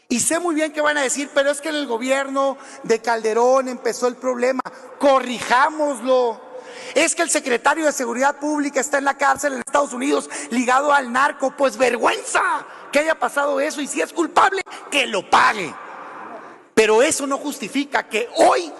Y 0.08 0.20
sé 0.20 0.38
muy 0.38 0.54
bien 0.54 0.72
que 0.72 0.80
van 0.80 0.98
a 0.98 1.02
decir, 1.02 1.30
pero 1.34 1.50
es 1.50 1.60
que 1.60 1.68
en 1.68 1.74
el 1.74 1.86
gobierno 1.86 2.56
de 2.84 3.00
Calderón 3.00 3.68
empezó 3.68 4.06
el 4.06 4.16
problema. 4.16 4.62
Corrijámoslo. 4.98 6.40
Es 6.94 7.14
que 7.14 7.22
el 7.22 7.30
secretario 7.30 7.84
de 7.86 7.92
Seguridad 7.92 8.38
Pública 8.38 8.80
está 8.80 8.98
en 8.98 9.04
la 9.04 9.18
cárcel 9.18 9.54
en 9.54 9.58
Estados 9.60 9.92
Unidos 9.92 10.30
ligado 10.50 10.92
al 10.92 11.12
narco. 11.12 11.54
Pues 11.56 11.76
vergüenza 11.76 12.64
que 12.92 13.00
haya 13.00 13.18
pasado 13.18 13.60
eso 13.60 13.80
y 13.80 13.88
si 13.88 14.00
es 14.00 14.12
culpable, 14.12 14.62
que 14.90 15.06
lo 15.06 15.28
pague. 15.28 15.74
Pero 16.74 17.02
eso 17.02 17.26
no 17.26 17.38
justifica 17.38 18.08
que 18.08 18.28
hoy 18.36 18.72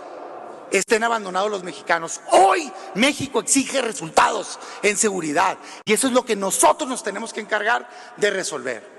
estén 0.70 1.02
abandonados 1.02 1.50
los 1.50 1.64
mexicanos. 1.64 2.20
Hoy 2.30 2.70
México 2.94 3.40
exige 3.40 3.82
resultados 3.82 4.58
en 4.82 4.96
seguridad 4.96 5.58
y 5.84 5.92
eso 5.92 6.06
es 6.06 6.12
lo 6.12 6.24
que 6.24 6.36
nosotros 6.36 6.88
nos 6.88 7.02
tenemos 7.02 7.32
que 7.32 7.40
encargar 7.40 7.88
de 8.16 8.30
resolver. 8.30 8.95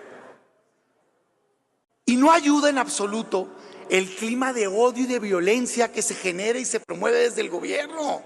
Y 2.08 2.16
no 2.16 2.32
ayuda 2.32 2.70
en 2.70 2.78
absoluto 2.78 3.50
el 3.90 4.16
clima 4.16 4.54
de 4.54 4.68
odio 4.68 5.04
y 5.04 5.08
de 5.08 5.20
violencia 5.20 5.92
que 5.92 6.02
se 6.02 6.16
genera 6.16 6.58
y 6.58 6.66
se 6.66 6.80
promueve 6.80 7.20
desde 7.20 7.42
el 7.42 7.50
gobierno. 7.50 8.24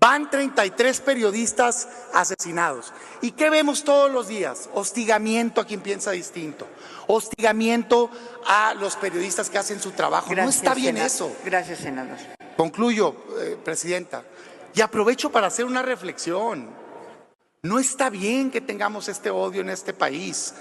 Van 0.00 0.30
33 0.30 1.00
periodistas 1.02 1.86
asesinados. 2.14 2.94
¿Y 3.20 3.32
qué 3.32 3.50
vemos 3.50 3.84
todos 3.84 4.10
los 4.10 4.28
días? 4.28 4.70
Hostigamiento 4.72 5.60
a 5.60 5.66
quien 5.66 5.82
piensa 5.82 6.12
distinto. 6.12 6.66
Hostigamiento 7.06 8.10
a 8.46 8.72
los 8.72 8.96
periodistas 8.96 9.50
que 9.50 9.58
hacen 9.58 9.78
su 9.78 9.90
trabajo. 9.90 10.34
no 10.34 10.48
está 10.48 10.74
bien 10.74 10.96
eso. 10.96 11.30
Gracias, 11.44 11.80
senador. 11.80 12.16
Concluyo, 12.56 13.14
eh, 13.38 13.58
Presidenta. 13.62 14.24
Y 14.74 14.80
aprovecho 14.80 15.30
para 15.30 15.48
hacer 15.48 15.66
una 15.66 15.82
reflexión. 15.82 16.70
No 17.62 17.78
está 17.80 18.10
bien 18.10 18.50
que 18.50 18.60
tengamos 18.60 19.08
este 19.08 19.28
odio 19.30 19.60
en 19.60 19.70
este 19.70 19.92
país. 19.92 20.54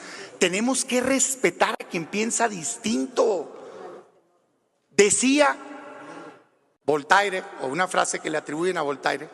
Tenemos 0.46 0.86
que 0.86 1.02
respetar 1.02 1.72
a 1.72 1.88
quien 1.90 2.06
piensa 2.06 2.48
distinto. 2.48 3.52
Decía 4.96 5.58
Voltaire, 6.86 7.44
o 7.64 7.66
una 7.66 7.88
frase 7.88 8.20
que 8.20 8.30
le 8.30 8.38
atribuyen 8.38 8.78
a 8.78 8.84
Voltaire, 8.84 9.28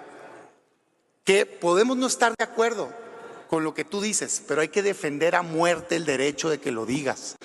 que 1.26 1.46
podemos 1.46 1.98
no 1.98 2.08
estar 2.08 2.34
de 2.38 2.46
acuerdo 2.46 2.94
con 3.50 3.66
lo 3.66 3.74
que 3.74 3.84
tú 3.84 4.00
dices, 4.00 4.42
pero 4.48 4.62
hay 4.62 4.70
que 4.70 4.82
defender 4.82 5.36
a 5.36 5.42
muerte 5.42 5.98
el 5.98 6.06
derecho 6.06 6.50
de 6.50 6.62
que 6.62 6.72
lo 6.72 6.86
digas. 6.86 7.36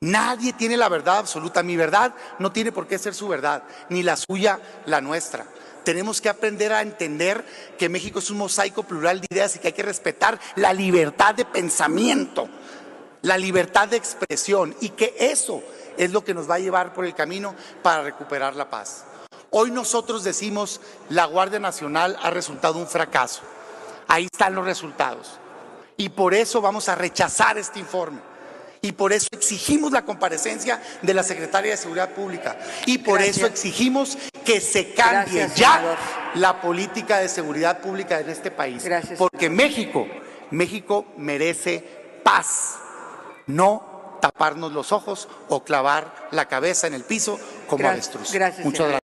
Nadie 0.00 0.52
tiene 0.52 0.76
la 0.76 0.90
verdad 0.90 1.16
absoluta. 1.16 1.62
Mi 1.62 1.76
verdad 1.76 2.14
no 2.38 2.52
tiene 2.52 2.70
por 2.70 2.86
qué 2.86 2.98
ser 2.98 3.14
su 3.14 3.28
verdad, 3.28 3.62
ni 3.88 4.02
la 4.02 4.18
suya 4.18 4.60
la 4.84 5.00
nuestra. 5.00 5.46
Tenemos 5.84 6.20
que 6.20 6.28
aprender 6.28 6.74
a 6.74 6.82
entender 6.82 7.46
que 7.78 7.88
México 7.88 8.18
es 8.18 8.30
un 8.30 8.36
mosaico 8.36 8.82
plural 8.82 9.22
de 9.22 9.26
ideas 9.30 9.56
y 9.56 9.58
que 9.58 9.68
hay 9.68 9.72
que 9.72 9.82
respetar 9.82 10.38
la 10.56 10.74
libertad 10.74 11.34
de 11.34 11.46
pensamiento, 11.46 12.50
la 13.22 13.38
libertad 13.38 13.88
de 13.88 13.96
expresión 13.96 14.74
y 14.80 14.90
que 14.90 15.14
eso 15.18 15.62
es 15.96 16.12
lo 16.12 16.24
que 16.24 16.34
nos 16.34 16.48
va 16.48 16.56
a 16.56 16.60
llevar 16.60 16.92
por 16.94 17.04
el 17.04 17.14
camino 17.14 17.54
para 17.82 18.02
recuperar 18.02 18.56
la 18.56 18.70
paz. 18.70 19.04
Hoy 19.50 19.70
nosotros 19.70 20.24
decimos 20.24 20.80
la 21.08 21.24
Guardia 21.24 21.58
Nacional 21.58 22.16
ha 22.22 22.30
resultado 22.30 22.78
un 22.78 22.86
fracaso. 22.86 23.42
Ahí 24.06 24.26
están 24.32 24.54
los 24.54 24.64
resultados. 24.64 25.38
Y 25.96 26.08
por 26.08 26.34
eso 26.34 26.60
vamos 26.60 26.88
a 26.88 26.94
rechazar 26.94 27.58
este 27.58 27.78
informe. 27.78 28.20
Y 28.82 28.92
por 28.92 29.12
eso 29.12 29.28
exigimos 29.32 29.92
la 29.92 30.04
comparecencia 30.04 30.80
de 31.02 31.12
la 31.12 31.22
Secretaria 31.22 31.72
de 31.72 31.76
Seguridad 31.76 32.10
Pública. 32.10 32.58
Y 32.86 32.98
por 32.98 33.20
eso 33.20 33.44
exigimos 33.44 34.16
que 34.44 34.60
se 34.60 34.94
cambie 34.94 35.48
ya 35.54 35.96
la 36.34 36.60
política 36.60 37.18
de 37.18 37.28
seguridad 37.28 37.80
pública 37.80 38.20
en 38.20 38.30
este 38.30 38.50
país. 38.50 38.82
Porque 39.18 39.50
México, 39.50 40.06
México 40.50 41.04
merece 41.18 41.84
paz, 42.22 42.78
no 43.50 44.18
taparnos 44.20 44.72
los 44.72 44.92
ojos 44.92 45.28
o 45.48 45.64
clavar 45.64 46.12
la 46.30 46.46
cabeza 46.46 46.86
en 46.86 46.94
el 46.94 47.02
piso 47.02 47.38
como 47.66 47.88
avestruz. 47.88 48.32
Muchas 48.64 48.88
gracias. 48.88 49.00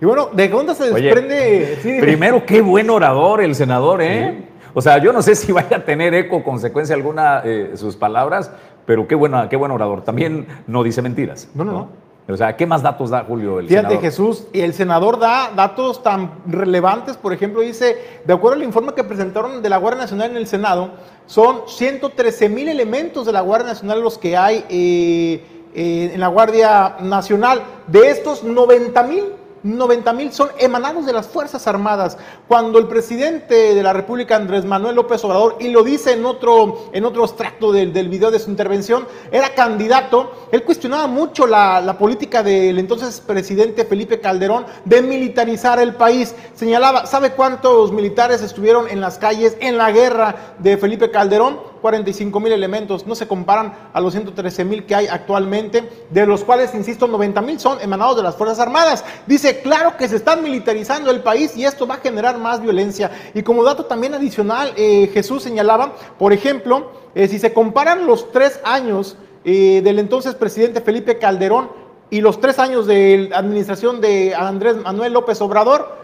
Y 0.00 0.04
bueno, 0.04 0.30
¿de 0.32 0.48
dónde 0.48 0.74
se 0.74 0.90
desprende? 0.90 2.00
Primero, 2.00 2.44
qué 2.44 2.60
buen 2.60 2.90
orador 2.90 3.40
el 3.42 3.54
senador, 3.54 4.02
¿eh? 4.02 4.48
O 4.74 4.82
sea, 4.82 4.98
yo 4.98 5.12
no 5.12 5.22
sé 5.22 5.36
si 5.36 5.52
vaya 5.52 5.76
a 5.78 5.84
tener 5.84 6.14
eco, 6.14 6.42
consecuencia 6.42 6.96
alguna, 6.96 7.42
eh, 7.44 7.72
sus 7.76 7.96
palabras, 7.96 8.50
pero 8.86 9.06
qué, 9.06 9.14
buena, 9.14 9.48
qué 9.48 9.56
buen 9.56 9.70
orador. 9.70 10.02
También 10.02 10.46
no 10.66 10.82
dice 10.82 11.00
mentiras. 11.00 11.48
No, 11.54 11.64
no, 11.64 11.72
no. 11.72 12.03
O 12.26 12.36
sea, 12.36 12.56
¿qué 12.56 12.64
más 12.64 12.82
datos 12.82 13.10
da 13.10 13.22
Julio 13.24 13.58
el 13.58 13.68
Fíjate, 13.68 13.98
Jesús, 13.98 14.44
y 14.52 14.60
el 14.60 14.72
senador 14.72 15.18
da 15.18 15.52
datos 15.54 16.02
tan 16.02 16.30
relevantes, 16.46 17.18
por 17.18 17.34
ejemplo, 17.34 17.60
dice, 17.60 18.20
de 18.24 18.32
acuerdo 18.32 18.56
al 18.56 18.62
informe 18.62 18.94
que 18.94 19.04
presentaron 19.04 19.62
de 19.62 19.68
la 19.68 19.76
Guardia 19.76 20.02
Nacional 20.02 20.30
en 20.30 20.38
el 20.38 20.46
Senado, 20.46 20.92
son 21.26 21.62
113 21.66 22.48
mil 22.48 22.68
elementos 22.68 23.26
de 23.26 23.32
la 23.32 23.42
Guardia 23.42 23.68
Nacional 23.68 24.00
los 24.00 24.16
que 24.16 24.38
hay 24.38 24.64
eh, 24.70 25.44
eh, 25.74 26.12
en 26.14 26.20
la 26.20 26.28
Guardia 26.28 26.96
Nacional. 27.00 27.62
De 27.88 28.08
estos, 28.08 28.42
90 28.42 29.02
mil 29.02 29.24
90 29.64 30.12
mil 30.12 30.32
son 30.32 30.50
emanados 30.58 31.06
de 31.06 31.12
las 31.12 31.26
Fuerzas 31.26 31.66
Armadas. 31.66 32.18
Cuando 32.46 32.78
el 32.78 32.86
presidente 32.86 33.74
de 33.74 33.82
la 33.82 33.94
República, 33.94 34.36
Andrés 34.36 34.64
Manuel 34.64 34.94
López 34.94 35.24
Obrador, 35.24 35.56
y 35.58 35.68
lo 35.68 35.82
dice 35.82 36.12
en 36.12 36.26
otro, 36.26 36.90
en 36.92 37.04
otro 37.04 37.24
extracto 37.24 37.72
del, 37.72 37.92
del 37.92 38.10
video 38.10 38.30
de 38.30 38.38
su 38.38 38.50
intervención, 38.50 39.06
era 39.32 39.54
candidato, 39.54 40.48
él 40.52 40.62
cuestionaba 40.64 41.06
mucho 41.06 41.46
la, 41.46 41.80
la 41.80 41.96
política 41.96 42.42
del 42.42 42.78
entonces 42.78 43.20
presidente 43.20 43.86
Felipe 43.86 44.20
Calderón 44.20 44.66
de 44.84 45.00
militarizar 45.00 45.80
el 45.80 45.94
país. 45.94 46.34
Señalaba, 46.54 47.06
¿sabe 47.06 47.30
cuántos 47.30 47.90
militares 47.90 48.42
estuvieron 48.42 48.88
en 48.90 49.00
las 49.00 49.18
calles 49.18 49.56
en 49.60 49.78
la 49.78 49.90
guerra 49.90 50.54
de 50.58 50.76
Felipe 50.76 51.10
Calderón? 51.10 51.73
45 51.84 52.40
mil 52.40 52.50
elementos, 52.50 53.06
no 53.06 53.14
se 53.14 53.28
comparan 53.28 53.90
a 53.92 54.00
los 54.00 54.14
113 54.14 54.64
mil 54.64 54.86
que 54.86 54.94
hay 54.94 55.06
actualmente, 55.06 55.86
de 56.08 56.24
los 56.24 56.42
cuales, 56.42 56.74
insisto, 56.74 57.06
90 57.06 57.42
mil 57.42 57.60
son 57.60 57.78
emanados 57.78 58.16
de 58.16 58.22
las 58.22 58.36
Fuerzas 58.36 58.58
Armadas. 58.58 59.04
Dice, 59.26 59.60
claro 59.60 59.94
que 59.98 60.08
se 60.08 60.16
están 60.16 60.42
militarizando 60.42 61.10
el 61.10 61.20
país 61.20 61.54
y 61.58 61.66
esto 61.66 61.86
va 61.86 61.96
a 61.96 61.98
generar 61.98 62.38
más 62.38 62.62
violencia. 62.62 63.10
Y 63.34 63.42
como 63.42 63.62
dato 63.62 63.84
también 63.84 64.14
adicional, 64.14 64.72
eh, 64.78 65.10
Jesús 65.12 65.42
señalaba, 65.42 65.92
por 66.18 66.32
ejemplo, 66.32 66.90
eh, 67.14 67.28
si 67.28 67.38
se 67.38 67.52
comparan 67.52 68.06
los 68.06 68.32
tres 68.32 68.60
años 68.64 69.18
eh, 69.44 69.82
del 69.84 69.98
entonces 69.98 70.34
presidente 70.34 70.80
Felipe 70.80 71.18
Calderón 71.18 71.68
y 72.08 72.22
los 72.22 72.40
tres 72.40 72.58
años 72.58 72.86
de 72.86 73.26
la 73.28 73.36
administración 73.36 74.00
de 74.00 74.34
Andrés 74.34 74.76
Manuel 74.76 75.12
López 75.12 75.38
Obrador, 75.42 76.02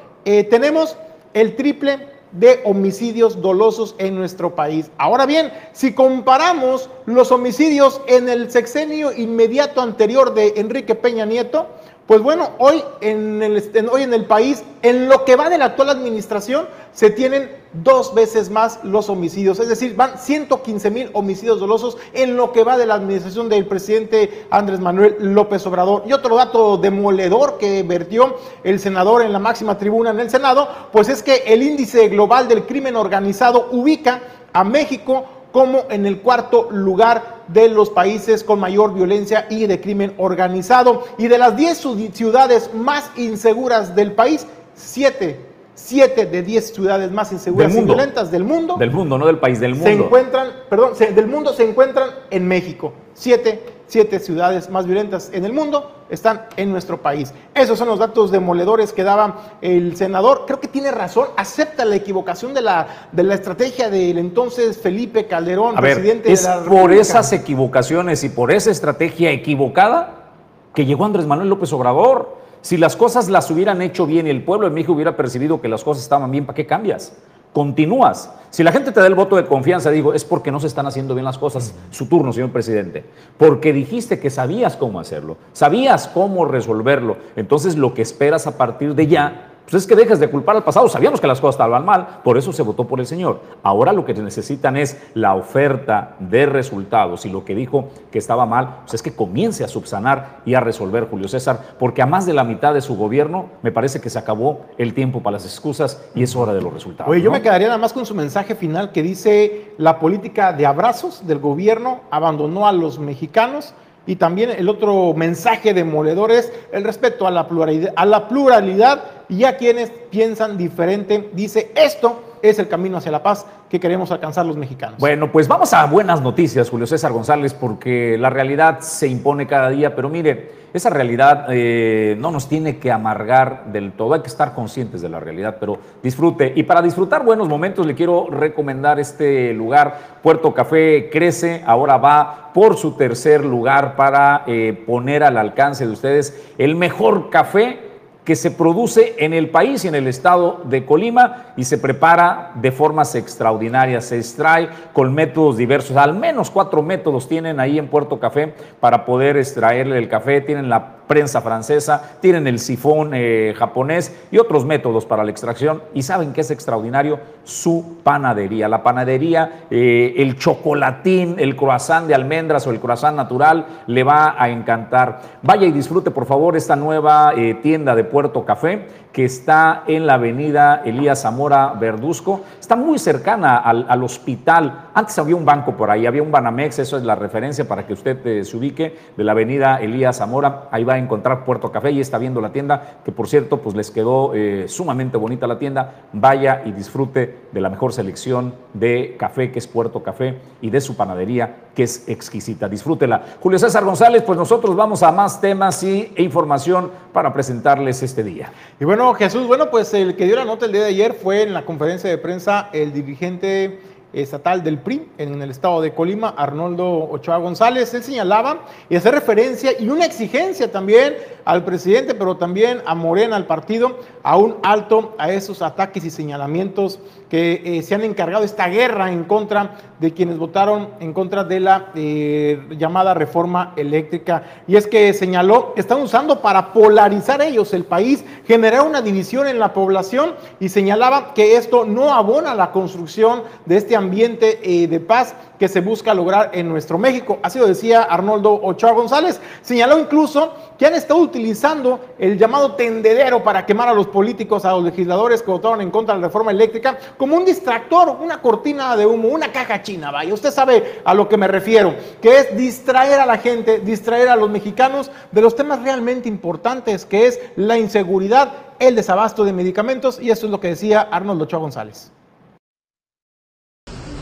tenemos 0.51 0.99
el 1.33 1.57
triple 1.57 2.10
de 2.33 2.61
homicidios 2.65 3.41
dolosos 3.41 3.95
en 3.99 4.15
nuestro 4.15 4.55
país. 4.55 4.91
Ahora 4.99 5.27
bien, 5.27 5.53
si 5.73 5.93
comparamos 5.93 6.89
los 7.07 7.33
homicidios 7.33 8.01
en 8.07 8.29
el 8.29 8.51
sexenio 8.51 9.13
inmediato 9.13 9.81
anterior 9.81 10.35
de 10.35 10.55
Enrique 10.57 10.95
Peña 10.95 11.27
Nieto, 11.27 11.67
pues 12.11 12.23
bueno, 12.23 12.51
hoy 12.59 12.83
en, 13.03 13.41
el, 13.41 13.89
hoy 13.89 14.03
en 14.03 14.13
el 14.13 14.25
país, 14.25 14.65
en 14.83 15.09
lo 15.09 15.25
que 15.25 15.37
va 15.37 15.49
de 15.49 15.59
la 15.59 15.67
actual 15.67 15.91
administración, 15.91 16.67
se 16.93 17.11
tienen 17.11 17.49
dos 17.73 18.13
veces 18.17 18.51
más 18.51 18.81
los 18.83 19.09
homicidios. 19.09 19.61
Es 19.61 19.69
decir, 19.69 19.95
van 19.95 20.19
115 20.19 20.91
mil 20.91 21.11
homicidios 21.13 21.61
dolosos 21.61 21.99
en 22.13 22.37
lo 22.37 22.51
que 22.51 22.65
va 22.65 22.77
de 22.77 22.87
la 22.87 22.95
administración 22.95 23.49
del 23.49 23.65
presidente 23.65 24.45
Andrés 24.51 24.81
Manuel 24.81 25.19
López 25.21 25.65
Obrador. 25.69 26.03
Y 26.05 26.13
otro 26.13 26.35
dato 26.35 26.79
demoledor 26.79 27.59
que 27.59 27.85
vertió 27.85 28.39
el 28.65 28.81
senador 28.81 29.23
en 29.23 29.33
la 29.33 29.39
máxima 29.39 29.79
tribuna 29.79 30.11
en 30.11 30.19
el 30.19 30.31
Senado, 30.31 30.69
pues 30.91 31.09
es 31.09 31.23
que 31.23 31.45
el 31.47 31.63
índice 31.63 32.09
global 32.09 32.49
del 32.49 32.67
crimen 32.67 32.97
organizado 32.97 33.69
ubica 33.71 34.21
a 34.53 34.65
México 34.65 35.27
como 35.53 35.85
en 35.89 36.07
el 36.07 36.23
cuarto 36.23 36.69
lugar 36.73 37.40
de 37.53 37.69
los 37.69 37.91
países 37.91 38.45
con 38.45 38.61
mayor 38.61 38.95
violencia 38.95 39.47
y 39.51 39.67
de 39.67 39.81
crimen 39.81 40.15
organizado. 40.19 41.05
Y 41.19 41.29
de 41.29 41.39
las 41.39 41.57
10 41.57 41.87
ciudades 42.13 42.71
más 42.75 43.11
inseguras 43.17 43.95
del 43.95 44.13
país, 44.13 44.47
7 44.75 45.51
7 45.75 46.27
de 46.27 46.43
10 46.43 46.75
ciudades 46.75 47.11
más 47.11 47.33
inseguras 47.33 47.75
y 47.75 47.81
violentas 47.81 48.31
del 48.31 48.45
mundo. 48.45 48.77
Del 48.77 48.91
mundo, 48.91 49.17
no 49.17 49.27
del 49.27 49.39
país, 49.39 49.61
del 49.61 49.75
mundo. 49.75 49.87
Se 49.87 49.93
encuentran, 49.93 50.49
perdón, 50.69 50.93
del 50.99 51.27
mundo 51.27 51.53
se 51.55 51.69
encuentran 51.69 52.11
en 52.31 52.47
México. 52.47 52.93
7 53.15 53.80
siete 53.91 54.21
ciudades 54.21 54.71
más 54.71 54.87
violentas 54.87 55.31
en 55.33 55.45
el 55.45 55.53
mundo 55.53 55.91
están 56.11 56.47
en 56.57 56.71
nuestro 56.71 57.03
país. 57.03 57.35
Esos 57.55 57.77
son 57.77 57.89
los 57.89 57.99
datos 57.99 58.31
demoledores 58.31 58.93
que 58.93 59.03
daba 59.03 59.57
el 59.61 59.97
senador. 59.97 60.45
Creo 60.47 60.61
que 60.61 60.69
tiene 60.69 60.93
razón, 60.93 61.29
acepta 61.37 61.85
la 61.85 61.97
equivocación 61.97 62.55
de 62.55 62.63
la, 62.63 63.09
de 63.11 63.23
la 63.25 63.35
estrategia 63.35 63.91
del 63.91 64.19
entonces 64.19 64.79
Felipe 64.79 65.27
Calderón, 65.27 65.75
presidente 65.75 66.29
de 66.29 66.43
la 66.43 66.63
por 66.63 66.93
esas 66.93 67.33
equivocaciones 67.33 68.23
y 68.23 68.29
por 68.29 68.53
esa 68.53 68.71
estrategia 68.71 69.33
equivocada 69.33 70.31
que 70.73 70.87
llegó 70.87 71.05
Andrés 71.05 71.27
Manuel 71.27 71.49
López 71.49 71.73
Obrador. 71.73 72.39
Si 72.63 72.77
las 72.77 72.95
cosas 72.95 73.29
las 73.29 73.51
hubieran 73.51 73.83
hecho 73.83 74.07
bien 74.07 74.27
y 74.27 74.31
el 74.31 74.45
pueblo 74.45 74.69
de 74.69 74.75
México 74.75 74.93
hubiera 74.93 75.17
percibido 75.17 75.61
que 75.61 75.69
las 75.69 75.83
cosas 75.83 76.05
estaban 76.05 76.31
bien, 76.31 76.47
¿para 76.47 76.55
qué 76.55 76.67
cambias? 76.67 77.13
Continúas. 77.53 78.31
Si 78.51 78.65
la 78.65 78.73
gente 78.73 78.91
te 78.91 78.99
da 78.99 79.07
el 79.07 79.15
voto 79.15 79.37
de 79.37 79.47
confianza, 79.47 79.91
digo, 79.91 80.13
es 80.13 80.25
porque 80.25 80.51
no 80.51 80.59
se 80.59 80.67
están 80.67 80.87
haciendo 80.87 81.15
bien 81.15 81.25
las 81.25 81.39
cosas. 81.39 81.75
Su 81.91 82.07
turno, 82.07 82.33
señor 82.33 82.51
presidente. 82.51 83.05
Porque 83.39 83.73
dijiste 83.73 84.19
que 84.19 84.29
sabías 84.29 84.77
cómo 84.77 84.99
hacerlo, 84.99 85.37
sabías 85.53 86.09
cómo 86.09 86.45
resolverlo. 86.45 87.17
Entonces, 87.37 87.77
lo 87.77 87.95
que 87.95 88.03
esperas 88.03 88.49
a 88.49 88.57
partir 88.57 88.95
de 88.97 89.07
ya 89.07 89.50
pues 89.71 89.85
es 89.85 89.89
que 89.89 89.95
dejes 89.95 90.19
de 90.19 90.29
culpar 90.29 90.57
al 90.57 90.65
pasado. 90.65 90.89
Sabíamos 90.89 91.21
que 91.21 91.29
las 91.29 91.41
cosas 91.41 91.55
estaban 91.55 91.85
mal, 91.85 92.21
por 92.25 92.37
eso 92.37 92.53
se 92.53 92.63
votó 92.63 92.89
por 92.89 92.99
el 92.99 93.07
señor. 93.07 93.41
Ahora 93.63 93.93
lo 93.93 94.05
que 94.05 94.15
necesitan 94.15 94.77
es 94.77 95.01
la 95.15 95.35
oferta 95.35 96.17
de 96.19 96.47
resultados 96.47 97.25
y 97.25 97.31
lo 97.31 97.45
que 97.45 97.55
dijo 97.55 97.89
que 98.11 98.19
estaba 98.19 98.47
mal, 98.47 98.79
pues 98.83 98.95
es 98.95 99.03
que 99.03 99.13
comience 99.13 99.63
a 99.63 99.69
subsanar 99.69 100.41
y 100.45 100.55
a 100.55 100.61
resolver 100.61 101.09
Julio 101.09 101.29
César, 101.29 101.77
porque 101.79 102.03
a 102.03 102.07
más 102.07 102.27
de 102.27 102.35
la 102.35 102.43
mitad 102.43 102.75
de 102.75 102.81
su 102.81 102.97
gobierno 102.97 103.47
me 103.63 103.71
parece 103.71 104.01
que 104.01 104.11
se 104.11 104.19
acabó 104.19 104.63
el 104.77 104.93
tiempo 104.93 105.23
para 105.23 105.35
las 105.35 105.45
excusas 105.45 106.03
y 106.15 106.25
es 106.25 106.35
hora 106.35 106.53
de 106.53 106.63
los 106.63 106.73
resultados. 106.73 107.11
Oye, 107.11 107.23
yo 107.23 107.31
me 107.31 107.41
quedaría 107.41 107.69
nada 107.69 107.79
más 107.79 107.93
con 107.93 108.05
su 108.05 108.15
mensaje 108.15 108.57
final 108.57 108.91
que 108.91 109.03
dice 109.03 109.73
la 109.79 110.01
política 110.01 110.53
de 110.53 110.67
abrazos 110.67 111.27
del 111.27 111.39
gobierno 111.39 112.01
abandonó 112.11 112.67
a 112.67 112.73
los 112.73 112.99
mexicanos 112.99 113.75
y 114.11 114.17
también 114.17 114.51
el 114.51 114.69
otro 114.69 115.15
mensaje 115.15 115.73
demoledor 115.73 116.33
es 116.33 116.53
el 116.73 116.83
respeto 116.83 117.29
a 117.29 117.31
la 117.31 117.47
pluralidad, 117.47 117.93
a 117.95 118.05
la 118.05 118.27
pluralidad 118.27 119.05
y 119.29 119.45
a 119.45 119.57
quienes 119.57 119.93
piensan 120.11 120.59
diferente. 120.59 121.31
Dice, 121.33 121.71
esto 121.77 122.21
es 122.43 122.59
el 122.59 122.69
camino 122.69 122.99
hacia 122.99 123.13
la 123.13 123.23
paz 123.23 123.47
que 123.69 123.81
queremos 123.81 124.11
alcanzar 124.11 124.47
los 124.47 124.57
mexicanos. 124.57 124.99
Bueno, 124.99 125.31
pues 125.31 125.49
vamos 125.49 125.73
a 125.73 125.87
buenas 125.87 126.21
noticias, 126.21 126.71
Julio 126.71 126.87
César 126.87 127.13
González, 127.13 127.55
porque 127.55 128.17
la 128.19 128.31
realidad 128.31 128.81
se 128.81 129.09
impone 129.09 129.47
cada 129.47 129.71
día, 129.71 129.95
pero 129.95 130.09
mire, 130.09 130.61
esa 130.73 130.91
realidad 130.91 131.47
eh, 131.51 132.17
no 132.19 132.31
nos 132.31 132.49
tiene 132.49 132.79
que 132.79 132.93
amargar 132.93 133.65
del 133.73 133.93
todo, 133.93 134.15
hay 134.15 134.21
que 134.21 134.29
estar 134.29 134.55
conscientes 134.55 135.03
de 135.03 135.09
la 135.09 135.19
realidad, 135.19 135.57
pero 135.59 135.79
disfrute. 136.03 136.53
Y 136.55 136.63
para 136.63 136.81
disfrutar 136.81 137.25
buenos 137.25 137.49
momentos 137.49 137.87
le 137.87 137.95
quiero 137.95 138.29
recomendar 138.31 139.01
este 139.01 139.53
lugar, 139.53 140.21
Puerto 140.23 140.55
Café 140.55 141.11
Crece, 141.11 141.63
ahora 141.67 141.97
va 141.97 142.51
por 142.55 142.77
su 142.77 142.93
tercer 142.93 143.45
lugar 143.45 143.97
para 143.97 144.45
eh, 144.47 144.85
poner 144.87 145.25
al 145.25 145.37
alcance 145.37 145.87
de 145.87 145.93
ustedes 145.93 146.41
el 146.59 146.77
mejor 146.77 147.31
café 147.31 147.90
que 148.31 148.37
se 148.37 148.53
produce 148.53 149.17
en 149.19 149.35
el 149.35 149.51
país 149.51 149.85
y 149.85 149.89
en 149.89 149.97
el 149.97 150.07
estado 150.07 150.61
de 150.63 150.87
Colima 150.87 151.47
y 151.57 151.65
se 151.65 151.79
prepara 151.79 152.53
de 152.55 152.71
formas 152.71 153.17
extraordinarias. 153.17 154.05
Se 154.05 154.19
extrae 154.19 154.69
con 154.93 155.13
métodos 155.13 155.57
diversos. 155.57 155.97
Al 155.97 156.15
menos 156.15 156.49
cuatro 156.49 156.81
métodos 156.81 157.27
tienen 157.27 157.59
ahí 157.59 157.77
en 157.77 157.89
Puerto 157.89 158.21
Café 158.21 158.55
para 158.79 159.05
poder 159.05 159.37
extraerle 159.37 159.99
el 159.99 160.09
café. 160.09 160.43
Tienen 160.43 160.69
la 160.69 161.00
prensa 161.11 161.41
francesa, 161.41 162.19
tienen 162.21 162.47
el 162.47 162.61
sifón 162.61 163.11
eh, 163.15 163.53
japonés 163.59 164.17
y 164.31 164.39
otros 164.39 164.65
métodos 164.65 165.07
para 165.07 165.25
la 165.25 165.33
extracción. 165.33 165.83
Y 165.93 166.05
saben 166.05 166.33
que 166.33 166.43
es 166.43 166.53
extraordinario 166.53 167.19
su 167.43 167.97
panadería. 168.05 168.69
La 168.69 168.85
panadería, 168.85 169.65
eh, 169.73 170.15
el 170.19 170.39
chocolatín, 170.39 171.35
el 171.39 171.57
croissant 171.57 172.07
de 172.07 172.15
almendras 172.15 172.65
o 172.69 172.71
el 172.71 172.79
croissant 172.79 173.17
natural 173.17 173.67
le 173.89 174.05
va 174.05 174.37
a 174.39 174.51
encantar. 174.51 175.21
Vaya 175.43 175.67
y 175.67 175.73
disfrute 175.73 176.13
por 176.13 176.27
favor 176.27 176.57
esta 176.57 176.77
nueva 176.77 177.33
eh, 177.37 177.55
tienda 177.55 177.97
de 177.97 178.05
Puerto 178.05 178.45
Café 178.45 178.87
que 179.13 179.25
está 179.25 179.83
en 179.87 180.07
la 180.07 180.15
avenida 180.15 180.83
Elías 180.85 181.23
Zamora 181.23 181.73
Verduzco. 181.73 182.43
Está 182.61 182.77
muy 182.77 182.99
cercana 182.99 183.57
al, 183.57 184.03
hospital. 184.05 184.91
Antes 184.95 185.19
había 185.19 185.35
un 185.35 185.45
banco 185.45 185.77
por 185.77 185.91
ahí, 185.91 186.07
había 186.07 186.23
un 186.23 186.31
Banamex, 186.31 186.79
eso 186.79 186.97
es 186.97 187.03
la 187.03 187.17
referencia 187.17 187.67
para 187.67 187.87
que 187.87 187.93
usted 187.93 188.45
se 188.45 188.57
ubique 188.57 188.97
de 189.17 189.25
la 189.25 189.33
avenida 189.33 189.81
Elías 189.81 190.19
Zamora. 190.19 190.69
Ahí 190.71 190.85
va 190.85 190.99
encontrar 191.01 191.45
Puerto 191.45 191.73
Café 191.73 191.91
y 191.91 192.01
está 192.01 192.19
viendo 192.19 192.41
la 192.41 192.53
tienda, 192.53 193.01
que 193.05 193.13
por 193.13 193.29
cierto, 193.29 193.59
pues 193.59 193.75
les 193.75 193.91
quedó 193.91 194.33
eh, 194.35 194.67
sumamente 194.69 195.17
bonita 195.17 195.47
la 195.47 195.59
tienda. 195.59 196.05
Vaya 196.13 196.63
y 196.65 196.73
disfrute 196.73 197.37
de 197.53 197.61
la 197.61 197.69
mejor 197.69 197.93
selección 197.93 198.55
de 198.75 199.17
café 199.19 199.51
que 199.51 199.59
es 199.59 199.67
Puerto 199.67 200.03
Café 200.03 200.39
y 200.61 200.71
de 200.71 200.81
su 200.81 200.97
panadería 200.97 201.57
que 201.75 201.85
es 201.85 202.09
exquisita. 202.09 202.69
Disfrútela. 202.69 203.23
Julio 203.41 203.59
César 203.59 203.85
González, 203.85 204.23
pues 204.23 204.39
nosotros 204.39 204.77
vamos 204.77 205.03
a 205.03 205.13
más 205.13 205.41
temas 205.41 205.83
y, 205.83 206.13
e 206.15 206.23
información 206.23 206.91
para 207.13 207.33
presentarles 207.33 208.03
este 208.03 208.23
día. 208.23 208.53
Y 208.79 208.85
bueno, 208.85 209.13
Jesús, 209.15 209.47
bueno, 209.47 209.71
pues 209.71 209.93
el 209.95 210.17
que 210.17 210.27
dio 210.27 210.37
la 210.37 210.45
nota 210.45 210.67
el 210.67 210.73
día 210.73 210.83
de 210.83 210.89
ayer 210.89 211.15
fue 211.15 211.43
en 211.43 211.55
la 211.55 211.65
conferencia 211.65 212.11
de 212.11 212.19
prensa 212.19 212.69
el 212.73 212.93
dirigente 212.93 213.81
estatal 214.13 214.63
del 214.63 214.79
PRI 214.79 215.09
en 215.19 215.41
el 215.41 215.51
estado 215.51 215.81
de 215.81 215.95
Colima, 215.95 216.35
Arnoldo 216.37 217.11
Ochoa 217.11 217.39
González. 217.39 217.93
Él 217.95 218.03
señalaba 218.03 218.65
y 218.89 218.97
hace 218.97 219.11
referencia 219.11 219.73
y 219.79 219.89
una 219.89 220.05
exigencia 220.05 220.71
también 220.71 221.17
al 221.45 221.65
presidente, 221.65 222.15
pero 222.15 222.37
también 222.37 222.83
a 222.87 222.95
Morena, 222.95 223.37
al 223.37 223.47
partido, 223.47 223.99
a 224.23 224.37
un 224.37 224.57
alto 224.63 225.15
a 225.19 225.31
esos 225.31 225.63
ataques 225.63 226.05
y 226.05 226.11
señalamientos 226.11 226.99
que 227.31 227.63
eh, 227.65 227.83
se 227.83 227.95
han 227.95 228.03
encargado 228.03 228.45
esta 228.45 228.67
guerra 228.67 229.11
en 229.11 229.25
contra 229.25 229.79
de 230.01 230.13
quienes 230.13 230.37
votaron 230.37 230.91
en 230.99 231.13
contra 231.13 231.45
de 231.45 231.61
la 231.61 231.93
eh, 231.95 232.61
llamada 232.77 233.15
reforma 233.15 233.73
eléctrica. 233.77 234.43
Y 234.67 234.77
es 234.77 234.87
que 234.87 235.15
señaló, 235.15 235.73
están 235.77 236.03
usando 236.03 236.41
para 236.41 236.73
polarizar 236.73 237.41
ellos 237.41 237.73
el 237.73 237.85
país, 237.85 238.25
generar 238.47 238.85
una 238.87 239.01
división 239.01 239.47
en 239.47 239.61
la 239.61 239.73
población 239.73 240.35
y 240.59 240.71
señalaba 240.71 241.33
que 241.33 241.57
esto 241.57 241.85
no 241.85 242.13
abona 242.13 242.55
la 242.55 242.73
construcción 242.73 243.45
de 243.65 243.77
este 243.77 243.95
ambiente 243.95 244.59
eh, 244.63 244.89
de 244.89 244.99
paz 244.99 245.35
que 245.59 245.69
se 245.69 245.83
busca 245.83 246.15
lograr 246.15 246.51
en 246.55 246.69
nuestro 246.69 246.99
México. 246.99 247.39
Así 247.43 247.59
lo 247.59 247.67
decía 247.67 248.03
Arnoldo 248.03 248.61
Ochoa 248.63 248.93
González. 248.93 249.41
Señaló 249.63 249.99
incluso 249.99 250.55
que 250.81 250.87
han 250.87 250.95
estado 250.95 251.21
utilizando 251.21 252.01
el 252.19 252.39
llamado 252.39 252.73
tendedero 252.73 253.45
para 253.45 253.67
quemar 253.67 253.91
a 253.91 253.93
los 253.93 254.07
políticos, 254.07 254.65
a 254.65 254.73
los 254.73 254.85
legisladores 254.85 255.43
que 255.43 255.51
votaron 255.51 255.83
en 255.83 255.91
contra 255.91 256.15
de 256.15 256.23
la 256.23 256.29
reforma 256.29 256.53
eléctrica, 256.53 256.97
como 257.19 257.37
un 257.37 257.45
distractor, 257.45 258.17
una 258.19 258.41
cortina 258.41 258.97
de 258.97 259.05
humo, 259.05 259.29
una 259.29 259.53
caja 259.53 259.83
china, 259.83 260.11
vaya. 260.11 260.33
Usted 260.33 260.51
sabe 260.51 261.03
a 261.05 261.13
lo 261.13 261.29
que 261.29 261.37
me 261.37 261.49
refiero, 261.49 261.95
que 262.23 262.39
es 262.39 262.57
distraer 262.57 263.21
a 263.21 263.27
la 263.27 263.37
gente, 263.37 263.81
distraer 263.81 264.31
a 264.31 264.37
los 264.37 264.49
mexicanos 264.49 265.11
de 265.31 265.43
los 265.43 265.55
temas 265.55 265.83
realmente 265.83 266.31
importantes, 266.31 267.05
que 267.05 267.27
es 267.27 267.39
la 267.57 267.77
inseguridad, 267.77 268.51
el 268.79 268.97
desabasto 268.97 269.45
de 269.45 269.53
medicamentos, 269.53 270.19
y 270.19 270.31
eso 270.31 270.47
es 270.47 270.51
lo 270.51 270.61
que 270.61 270.69
decía 270.69 271.03
Arnoldo 271.03 271.45
Ochoa 271.45 271.61
González. 271.61 272.11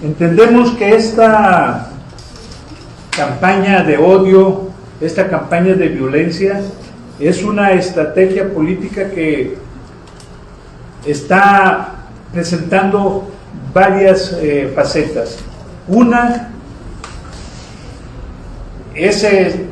Entendemos 0.02 0.72
que 0.72 0.96
esta 0.96 1.92
campaña 3.16 3.84
de 3.84 3.96
odio, 3.96 4.67
esta 5.00 5.28
campaña 5.28 5.74
de 5.74 5.88
violencia, 5.88 6.60
es 7.18 7.42
una 7.42 7.72
estrategia 7.72 8.52
política 8.52 9.10
que 9.10 9.56
está 11.06 12.06
presentando 12.32 13.30
varias 13.72 14.32
eh, 14.40 14.72
facetas. 14.74 15.38
Una, 15.86 16.50
ese 18.94 19.66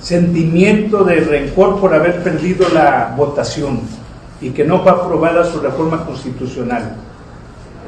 sentimiento 0.00 1.04
de 1.04 1.16
rencor 1.20 1.80
por 1.80 1.94
haber 1.94 2.22
perdido 2.22 2.68
la 2.68 3.14
votación 3.16 3.80
y 4.40 4.50
que 4.50 4.64
no 4.64 4.82
fue 4.82 4.92
aprobada 4.92 5.44
su 5.44 5.60
reforma 5.60 6.04
constitucional 6.04 6.96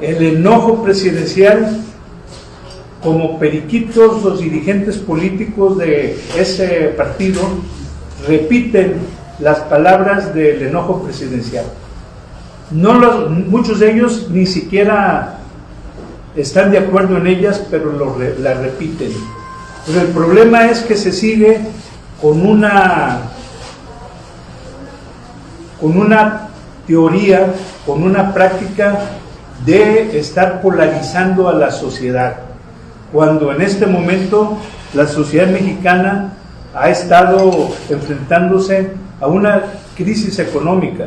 el 0.01 0.23
enojo 0.23 0.83
presidencial, 0.83 1.81
como 3.03 3.39
periquitos 3.39 4.23
los 4.23 4.41
dirigentes 4.41 4.97
políticos 4.97 5.79
de 5.79 6.19
ese 6.37 6.95
partido 6.97 7.43
repiten 8.27 8.97
las 9.39 9.59
palabras 9.61 10.35
del 10.35 10.63
enojo 10.63 11.03
presidencial. 11.03 11.67
No 12.71 12.95
los, 12.95 13.31
muchos 13.31 13.79
de 13.79 13.93
ellos 13.93 14.29
ni 14.31 14.47
siquiera 14.47 15.39
están 16.35 16.71
de 16.71 16.79
acuerdo 16.79 17.17
en 17.19 17.27
ellas, 17.27 17.63
pero 17.71 17.93
lo, 17.93 18.17
la 18.41 18.55
repiten. 18.55 19.13
Pero 19.87 20.01
el 20.01 20.09
problema 20.09 20.67
es 20.67 20.81
que 20.81 20.97
se 20.97 21.13
sigue 21.13 21.61
con 22.21 22.45
una, 22.45 23.21
con 25.81 25.97
una 25.97 26.49
teoría, 26.87 27.55
con 27.85 28.03
una 28.03 28.35
práctica 28.35 28.99
de 29.65 30.19
estar 30.19 30.61
polarizando 30.61 31.49
a 31.49 31.55
la 31.55 31.71
sociedad, 31.71 32.41
cuando 33.17 33.51
en 33.51 33.63
este 33.63 33.87
momento 33.87 34.59
la 34.93 35.07
sociedad 35.07 35.47
mexicana 35.47 36.35
ha 36.75 36.91
estado 36.91 37.71
enfrentándose 37.89 38.91
a 39.23 39.27
una 39.27 39.63
crisis 39.97 40.39
económica, 40.39 41.07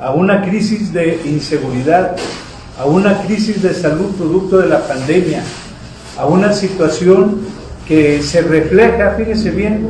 a 0.00 0.12
una 0.12 0.42
crisis 0.42 0.92
de 0.92 1.20
inseguridad, 1.24 2.14
a 2.78 2.84
una 2.84 3.20
crisis 3.22 3.60
de 3.60 3.74
salud 3.74 4.14
producto 4.14 4.58
de 4.58 4.68
la 4.68 4.86
pandemia, 4.86 5.42
a 6.16 6.26
una 6.26 6.52
situación 6.52 7.40
que 7.88 8.22
se 8.22 8.40
refleja, 8.42 9.16
fíjense 9.16 9.50
bien, 9.50 9.88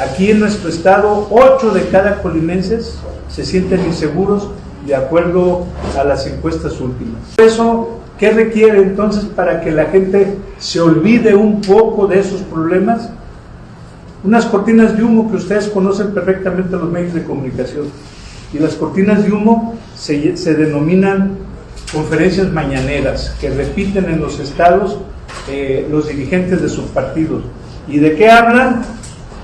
aquí 0.00 0.30
en 0.30 0.38
nuestro 0.38 0.68
estado, 0.68 1.26
8 1.28 1.70
de 1.72 1.88
cada 1.88 2.22
colimenses 2.22 3.00
se 3.28 3.44
sienten 3.44 3.84
inseguros 3.84 4.48
de 4.86 4.94
acuerdo 4.94 5.66
a 5.98 6.04
las 6.04 6.24
encuestas 6.28 6.80
últimas. 6.80 7.20
Eso, 7.36 7.98
¿qué 8.16 8.30
requiere 8.30 8.78
entonces 8.78 9.24
para 9.24 9.60
que 9.60 9.72
la 9.72 9.86
gente 9.86 10.36
se 10.58 10.80
olvide 10.80 11.34
un 11.34 11.60
poco 11.60 12.06
de 12.06 12.20
esos 12.20 12.42
problemas? 12.42 13.10
Unas 14.24 14.46
cortinas 14.46 14.96
de 14.96 15.04
humo 15.04 15.30
que 15.30 15.36
ustedes 15.36 15.68
conocen 15.68 16.12
perfectamente 16.12 16.76
los 16.76 16.90
medios 16.90 17.14
de 17.14 17.24
comunicación. 17.24 17.86
Y 18.52 18.58
las 18.58 18.74
cortinas 18.74 19.24
de 19.24 19.32
humo 19.32 19.74
se, 19.96 20.34
denominan 20.54 21.36
conferencias 21.92 22.50
mañaneras 22.50 23.36
que 23.40 23.50
repiten 23.50 24.06
en 24.06 24.20
los 24.20 24.40
estados 24.40 24.98
eh, 25.48 25.86
los 25.90 26.08
dirigentes 26.08 26.60
de 26.60 26.68
sus 26.68 26.86
partidos. 26.86 27.44
¿Y 27.86 27.98
de 27.98 28.16
qué 28.16 28.30
hablan? 28.30 28.82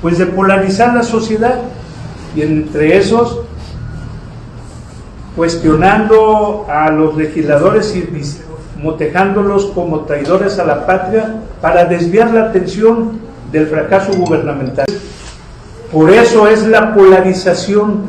Pues 0.02 0.18
de 0.18 0.26
polarizar 0.26 0.94
la 0.94 1.02
sociedad. 1.02 1.60
Y 2.34 2.42
entre 2.42 2.96
esos 2.96 3.44
cuestionando 5.36 6.66
a 6.68 6.90
los 6.90 7.16
legisladores 7.16 7.94
y 7.96 8.02
motejándolos 8.84 9.66
como 9.74 10.00
traidores 10.00 10.58
a 10.58 10.64
la 10.64 10.86
patria 10.86 11.36
para 11.62 11.86
desviar 11.86 12.32
la 12.32 12.44
atención 12.44 13.18
del 13.50 13.66
fracaso 13.66 14.12
gubernamental. 14.12 14.84
Por 15.90 16.10
eso 16.10 16.46
es 16.48 16.66
la 16.66 16.94
polarización. 16.94 18.02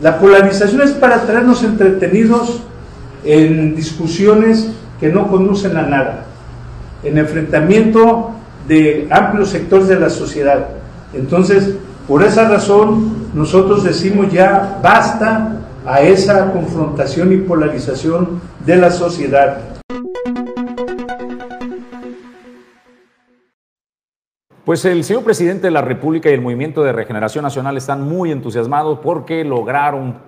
La 0.00 0.18
polarización 0.18 0.82
es 0.82 0.90
para 0.90 1.22
traernos 1.22 1.62
entretenidos 1.62 2.60
en 3.24 3.76
discusiones 3.76 4.70
que 4.98 5.10
no 5.10 5.28
conducen 5.28 5.76
a 5.76 5.82
nada, 5.82 6.24
en 7.04 7.16
enfrentamiento 7.16 8.32
de 8.66 9.06
amplios 9.12 9.50
sectores 9.50 9.86
de 9.86 10.00
la 10.00 10.10
sociedad. 10.10 10.70
Entonces, 11.14 11.76
por 12.08 12.24
esa 12.24 12.48
razón, 12.48 13.28
nosotros 13.32 13.84
decimos 13.84 14.32
ya 14.32 14.80
basta 14.82 15.59
a 15.86 16.00
esa 16.02 16.52
confrontación 16.52 17.32
y 17.32 17.38
polarización 17.38 18.40
de 18.64 18.76
la 18.76 18.90
sociedad. 18.90 19.80
Pues 24.64 24.84
el 24.84 25.02
señor 25.04 25.24
presidente 25.24 25.66
de 25.66 25.70
la 25.72 25.82
República 25.82 26.30
y 26.30 26.34
el 26.34 26.42
Movimiento 26.42 26.84
de 26.84 26.92
Regeneración 26.92 27.42
Nacional 27.42 27.76
están 27.76 28.02
muy 28.02 28.30
entusiasmados 28.30 29.00
porque 29.00 29.42
lograron 29.42 30.18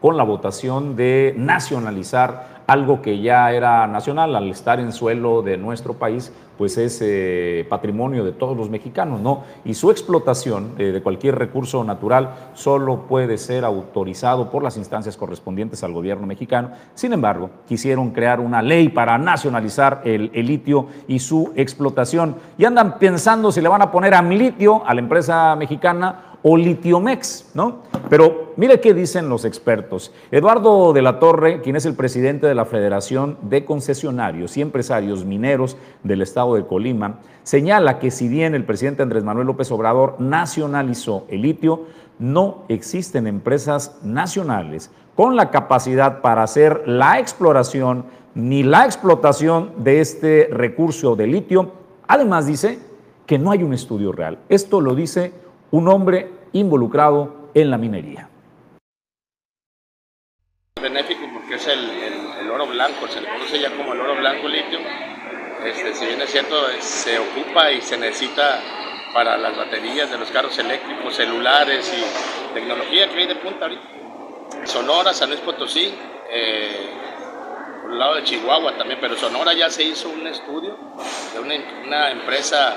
con 0.00 0.16
la 0.16 0.22
votación 0.22 0.96
de 0.96 1.34
nacionalizar 1.36 2.59
algo 2.70 3.02
que 3.02 3.20
ya 3.20 3.50
era 3.50 3.88
nacional 3.88 4.36
al 4.36 4.48
estar 4.48 4.78
en 4.78 4.92
suelo 4.92 5.42
de 5.42 5.56
nuestro 5.56 5.94
país, 5.94 6.32
pues 6.56 6.78
es 6.78 7.00
eh, 7.02 7.66
patrimonio 7.68 8.22
de 8.22 8.30
todos 8.30 8.56
los 8.56 8.70
mexicanos, 8.70 9.20
¿no? 9.20 9.42
Y 9.64 9.74
su 9.74 9.90
explotación 9.90 10.74
eh, 10.78 10.92
de 10.92 11.02
cualquier 11.02 11.36
recurso 11.36 11.82
natural 11.82 12.50
solo 12.54 13.08
puede 13.08 13.38
ser 13.38 13.64
autorizado 13.64 14.50
por 14.50 14.62
las 14.62 14.76
instancias 14.76 15.16
correspondientes 15.16 15.82
al 15.82 15.92
gobierno 15.92 16.28
mexicano. 16.28 16.70
Sin 16.94 17.12
embargo, 17.12 17.50
quisieron 17.66 18.10
crear 18.10 18.38
una 18.38 18.62
ley 18.62 18.88
para 18.88 19.18
nacionalizar 19.18 20.02
el, 20.04 20.30
litio 20.32 20.86
y 21.08 21.18
su 21.18 21.52
explotación. 21.56 22.36
Y 22.56 22.66
andan 22.66 22.98
pensando 23.00 23.50
si 23.50 23.60
le 23.60 23.68
van 23.68 23.82
a 23.82 23.90
poner 23.90 24.14
a 24.14 24.22
litio 24.22 24.86
a 24.86 24.94
la 24.94 25.00
empresa 25.00 25.56
mexicana 25.56 26.29
o 26.42 26.56
litiomex, 26.56 27.50
¿no? 27.54 27.82
Pero 28.08 28.52
mire 28.56 28.80
qué 28.80 28.94
dicen 28.94 29.28
los 29.28 29.44
expertos. 29.44 30.12
Eduardo 30.30 30.92
de 30.92 31.02
la 31.02 31.18
Torre, 31.18 31.60
quien 31.60 31.76
es 31.76 31.86
el 31.86 31.94
presidente 31.94 32.46
de 32.46 32.54
la 32.54 32.64
Federación 32.64 33.36
de 33.42 33.64
Concesionarios 33.64 34.56
y 34.56 34.62
Empresarios 34.62 35.24
Mineros 35.24 35.76
del 36.02 36.22
Estado 36.22 36.54
de 36.54 36.66
Colima, 36.66 37.20
señala 37.42 37.98
que 37.98 38.10
si 38.10 38.28
bien 38.28 38.54
el 38.54 38.64
presidente 38.64 39.02
Andrés 39.02 39.24
Manuel 39.24 39.46
López 39.46 39.70
Obrador 39.70 40.16
nacionalizó 40.18 41.26
el 41.28 41.42
litio, 41.42 41.86
no 42.18 42.64
existen 42.68 43.26
empresas 43.26 43.98
nacionales 44.02 44.90
con 45.16 45.36
la 45.36 45.50
capacidad 45.50 46.20
para 46.20 46.42
hacer 46.42 46.82
la 46.86 47.18
exploración 47.18 48.04
ni 48.34 48.62
la 48.62 48.84
explotación 48.84 49.72
de 49.78 50.00
este 50.00 50.48
recurso 50.52 51.16
de 51.16 51.26
litio. 51.26 51.72
Además 52.06 52.46
dice 52.46 52.78
que 53.26 53.38
no 53.38 53.50
hay 53.50 53.62
un 53.62 53.72
estudio 53.72 54.12
real. 54.12 54.38
Esto 54.48 54.80
lo 54.80 54.94
dice 54.94 55.32
un 55.70 55.88
hombre 55.88 56.30
involucrado 56.52 57.50
en 57.54 57.70
la 57.70 57.78
minería. 57.78 58.28
Benéfico 60.80 61.28
porque 61.32 61.54
es 61.54 61.66
el, 61.66 62.50
oro 62.50 62.66
blanco, 62.66 63.06
se 63.08 63.20
le 63.20 63.28
conoce 63.28 63.60
ya 63.60 63.70
como 63.76 63.92
el 63.92 64.00
oro 64.00 64.16
blanco 64.16 64.48
litio. 64.48 64.78
Este, 65.64 65.94
si 65.94 66.06
bien 66.06 66.20
es 66.22 66.30
cierto, 66.30 66.56
se 66.80 67.18
ocupa 67.18 67.70
y 67.70 67.80
se 67.80 67.96
necesita 67.98 68.60
para 69.12 69.36
las 69.36 69.56
baterías 69.56 70.10
de 70.10 70.18
los 70.18 70.30
carros 70.30 70.58
eléctricos, 70.58 71.14
celulares 71.14 71.92
y 71.92 72.54
tecnología 72.54 73.08
que 73.08 73.18
hay 73.18 73.26
de 73.26 73.36
punta 73.36 73.66
ahorita. 73.66 73.82
Sonora, 74.64 75.12
San 75.12 75.30
Luis 75.30 75.40
Potosí, 75.40 75.94
eh, 76.30 76.88
por 77.82 77.92
el 77.92 77.98
lado 77.98 78.14
de 78.16 78.24
Chihuahua 78.24 78.76
también, 78.76 78.98
pero 79.00 79.16
Sonora 79.16 79.52
ya 79.52 79.70
se 79.70 79.84
hizo 79.84 80.08
un 80.08 80.26
estudio 80.26 80.76
de 81.34 81.40
una, 81.40 81.54
una 81.86 82.10
empresa, 82.10 82.76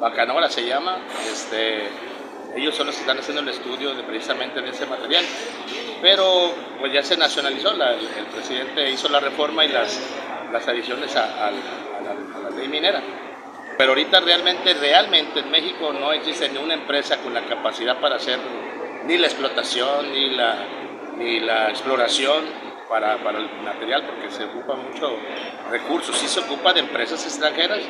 Bacanora 0.00 0.48
se 0.48 0.64
llama, 0.64 0.98
este, 1.30 1.88
ellos 2.56 2.74
son 2.74 2.86
los 2.86 2.96
que 2.96 3.02
están 3.02 3.18
haciendo 3.18 3.42
el 3.42 3.48
estudio 3.48 3.94
de, 3.94 4.02
precisamente 4.02 4.60
de 4.60 4.70
ese 4.70 4.86
material. 4.86 5.24
Pero 6.02 6.52
pues 6.78 6.92
ya 6.92 7.02
se 7.02 7.16
nacionalizó, 7.16 7.70
el, 7.72 8.26
presidente 8.26 8.90
hizo 8.90 9.08
la 9.08 9.20
reforma 9.20 9.64
y 9.64 9.68
las, 9.68 10.00
las 10.52 10.66
adiciones 10.66 11.14
a, 11.16 11.50
la, 11.50 12.50
ley 12.56 12.68
minera. 12.68 13.02
Pero 13.76 13.90
ahorita 13.90 14.20
realmente, 14.20 14.74
realmente 14.74 15.40
en 15.40 15.50
México 15.50 15.92
no 15.92 16.12
existe 16.12 16.48
ni 16.48 16.58
una 16.58 16.74
empresa 16.74 17.18
con 17.18 17.32
la 17.32 17.42
capacidad 17.42 17.98
para 17.98 18.16
hacer 18.16 18.38
ni 19.06 19.16
la 19.16 19.26
explotación 19.26 20.12
ni 20.12 20.30
la, 20.30 20.56
ni 21.16 21.40
la 21.40 21.70
exploración 21.70 22.44
para, 22.88 23.18
para 23.18 23.38
el 23.38 23.48
material, 23.62 24.04
porque 24.04 24.30
se 24.30 24.44
ocupa 24.44 24.74
mucho 24.74 25.16
recursos. 25.70 26.16
Sí 26.18 26.28
se 26.28 26.40
ocupa 26.40 26.72
de 26.72 26.80
empresas 26.80 27.24
extranjeras 27.24 27.80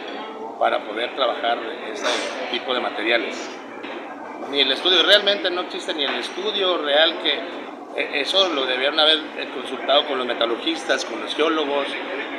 para 0.59 0.85
poder 0.85 1.15
trabajar 1.17 1.59
este 1.91 2.07
tipo 2.51 2.75
de 2.75 2.81
materiales 2.81 3.51
ni 4.51 4.61
el 4.61 4.73
estudio, 4.73 5.03
realmente 5.03 5.51
no 5.51 5.63
existe 5.63 5.95
ni 5.95 6.05
el 6.05 6.15
estudio 6.17 6.79
real 6.79 7.19
que 7.23 7.35
eh, 7.97 8.21
eso 8.21 8.49
lo 8.49 8.67
debieron 8.67 8.99
haber 8.99 9.19
eh, 9.39 9.49
consultado 9.55 10.07
con 10.07 10.19
los 10.19 10.27
metalurgistas, 10.27 11.05
con 11.05 11.21
los 11.21 11.35
geólogos, 11.35 11.87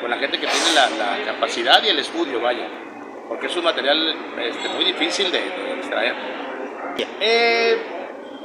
con 0.02 0.10
la 0.10 0.18
gente 0.18 0.40
que 0.40 0.48
tiene 0.48 0.74
la, 0.76 1.32
capacidad 1.34 1.82
y 1.84 1.90
el 1.90 2.00
estudio, 2.00 2.42
vaya, 2.42 2.68
porque 3.28 3.48
es 3.48 3.56
un 3.56 3.64
material 3.64 4.16
este, 4.40 4.70
muy 4.70 4.86
difícil 4.86 5.32
de, 5.32 5.40
extraer. 5.78 6.16
Eh, 7.20 7.78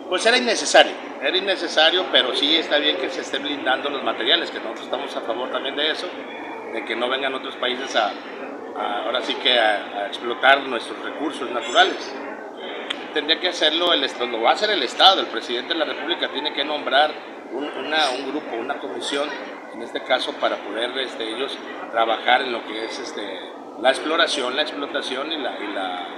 pues 0.09 0.25
era 0.25 0.37
innecesario, 0.37 0.93
era 1.21 1.37
innecesario, 1.37 2.07
pero 2.13 2.35
sí 2.35 2.57
está 2.57 2.79
bien 2.79 2.97
que 2.97 3.11
se 3.11 3.23
estén 3.23 3.43
blindando 3.43 3.91
los 3.91 4.03
materiales, 4.05 4.51
que 4.51 4.59
nosotros 4.59 4.85
estamos 4.85 5.17
a 5.17 5.21
favor 5.23 5.51
también 5.51 5.75
de 5.75 5.91
eso, 5.91 6.07
de 6.73 6.85
que 6.85 6.95
no 6.95 7.09
vengan 7.09 7.35
otros 7.35 7.57
países 7.57 7.97
a, 7.97 8.13
ahora 9.05 9.21
sí 9.23 9.35
que 9.35 9.59
a 9.59 10.07
explotar 10.07 10.63
nuestros 10.63 11.03
recursos 11.03 11.51
naturales 11.51 12.15
tendría 13.17 13.41
que 13.41 13.49
hacerlo, 13.49 13.95
el, 13.95 14.07
lo 14.31 14.43
va 14.43 14.51
a 14.51 14.53
hacer 14.53 14.69
el 14.69 14.83
Estado, 14.83 15.23
el 15.23 15.29
presidente 15.29 15.73
de 15.73 15.79
la 15.79 15.87
República 15.87 16.29
tiene 16.29 16.53
que 16.53 16.63
nombrar 16.67 17.11
un, 17.51 17.65
un 17.65 18.31
grupo, 18.31 18.57
una 18.57 18.79
comisión, 18.79 19.27
en 19.73 19.81
este 19.81 20.03
caso, 20.03 20.35
para 20.35 20.57
poder 20.57 20.91
este, 20.99 21.27
ellos 21.27 21.57
trabajar 21.91 22.43
en 22.43 22.53
lo 22.53 22.63
que 22.67 22.85
es 22.85 22.99
este, 22.99 23.41
la 23.81 23.89
exploración, 23.89 24.55
la 24.55 24.61
explotación 24.61 25.33
y 25.33 25.39
la, 25.39 25.59
y 25.59 25.67
la, 25.73 26.09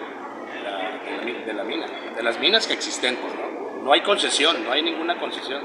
de, 1.47 1.53
la, 1.53 1.63
mina, 1.63 1.87
de 2.17 2.23
las 2.25 2.41
minas 2.41 2.67
que 2.67 2.73
existentes. 2.73 3.33
¿no? 3.33 3.85
no 3.85 3.93
hay 3.93 4.01
concesión, 4.01 4.65
no 4.65 4.73
hay 4.73 4.83
ninguna 4.83 5.21
concesión. 5.21 5.63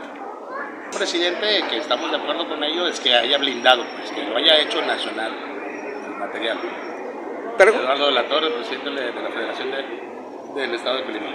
El 0.92 0.96
presidente, 0.96 1.64
que 1.68 1.78
estamos 1.78 2.12
de 2.12 2.18
acuerdo 2.18 2.48
con 2.48 2.64
ello, 2.64 2.86
es 2.86 3.00
que 3.00 3.12
haya 3.12 3.40
blindado, 3.40 3.84
pues, 3.98 4.12
que 4.12 4.22
lo 4.22 4.38
haya 4.38 4.60
hecho 4.60 4.80
nacional 4.84 5.32
el 6.06 6.12
material. 6.12 6.60
Eduardo 7.58 8.06
de 8.06 8.12
la 8.12 8.28
Torre, 8.28 8.52
presidente 8.52 8.92
de 8.92 9.12
la 9.12 9.30
Federación 9.32 9.72
de 9.72 10.13
del 10.56 10.76
estado 10.76 10.98
de 10.98 11.04
Colima. 11.06 11.26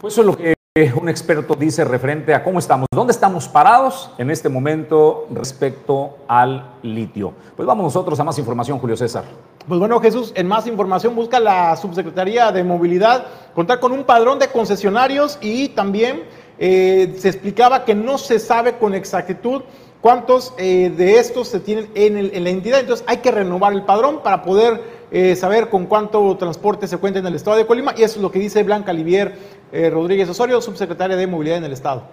Pues 0.00 0.14
eso 0.14 0.20
es 0.20 0.26
lo 0.26 0.36
que 0.36 0.56
un 1.00 1.08
experto 1.08 1.54
dice 1.54 1.84
referente 1.84 2.34
a 2.34 2.44
cómo 2.44 2.58
estamos, 2.58 2.86
dónde 2.92 3.12
estamos 3.12 3.48
parados 3.48 4.10
en 4.18 4.30
este 4.30 4.48
momento 4.48 5.26
respecto 5.30 6.18
al 6.28 6.74
litio. 6.82 7.32
Pues 7.56 7.66
vamos 7.66 7.84
nosotros 7.84 8.20
a 8.20 8.24
más 8.24 8.38
información, 8.38 8.78
Julio 8.78 8.96
César. 8.96 9.24
Pues 9.66 9.80
bueno, 9.80 9.98
Jesús, 10.00 10.32
en 10.36 10.46
más 10.46 10.66
información 10.66 11.16
busca 11.16 11.40
la 11.40 11.74
Subsecretaría 11.76 12.52
de 12.52 12.62
Movilidad 12.62 13.24
contar 13.54 13.80
con 13.80 13.92
un 13.92 14.04
padrón 14.04 14.38
de 14.38 14.48
concesionarios 14.48 15.38
y 15.40 15.70
también 15.70 16.24
eh, 16.58 17.14
se 17.18 17.28
explicaba 17.28 17.84
que 17.84 17.94
no 17.94 18.18
se 18.18 18.38
sabe 18.38 18.76
con 18.76 18.94
exactitud 18.94 19.62
cuántos 20.06 20.52
eh, 20.56 20.94
de 20.96 21.18
estos 21.18 21.48
se 21.48 21.58
tienen 21.58 21.90
en, 21.96 22.44
la 22.44 22.50
entidad. 22.50 22.78
Entonces 22.78 23.04
hay 23.08 23.16
que 23.16 23.32
renovar 23.32 23.72
el 23.72 23.82
padrón 23.82 24.22
para 24.22 24.44
poder 24.44 24.80
eh, 25.10 25.34
saber 25.34 25.68
con 25.68 25.86
cuánto 25.86 26.36
transporte 26.36 26.86
se 26.86 26.96
cuenta 26.98 27.18
en 27.18 27.26
el 27.26 27.34
estado 27.34 27.56
de 27.56 27.66
Colima 27.66 27.92
y 27.98 28.04
eso 28.04 28.18
es 28.18 28.22
lo 28.22 28.30
que 28.30 28.38
dice 28.38 28.62
Blanca 28.62 28.92
Livier 28.92 29.34
eh, 29.72 29.90
Rodríguez 29.90 30.28
Osorio, 30.28 30.60
subsecretaria 30.60 31.16
de 31.16 31.26
Movilidad 31.26 31.58
en 31.58 31.64
el 31.64 31.72
estado. 31.72 32.04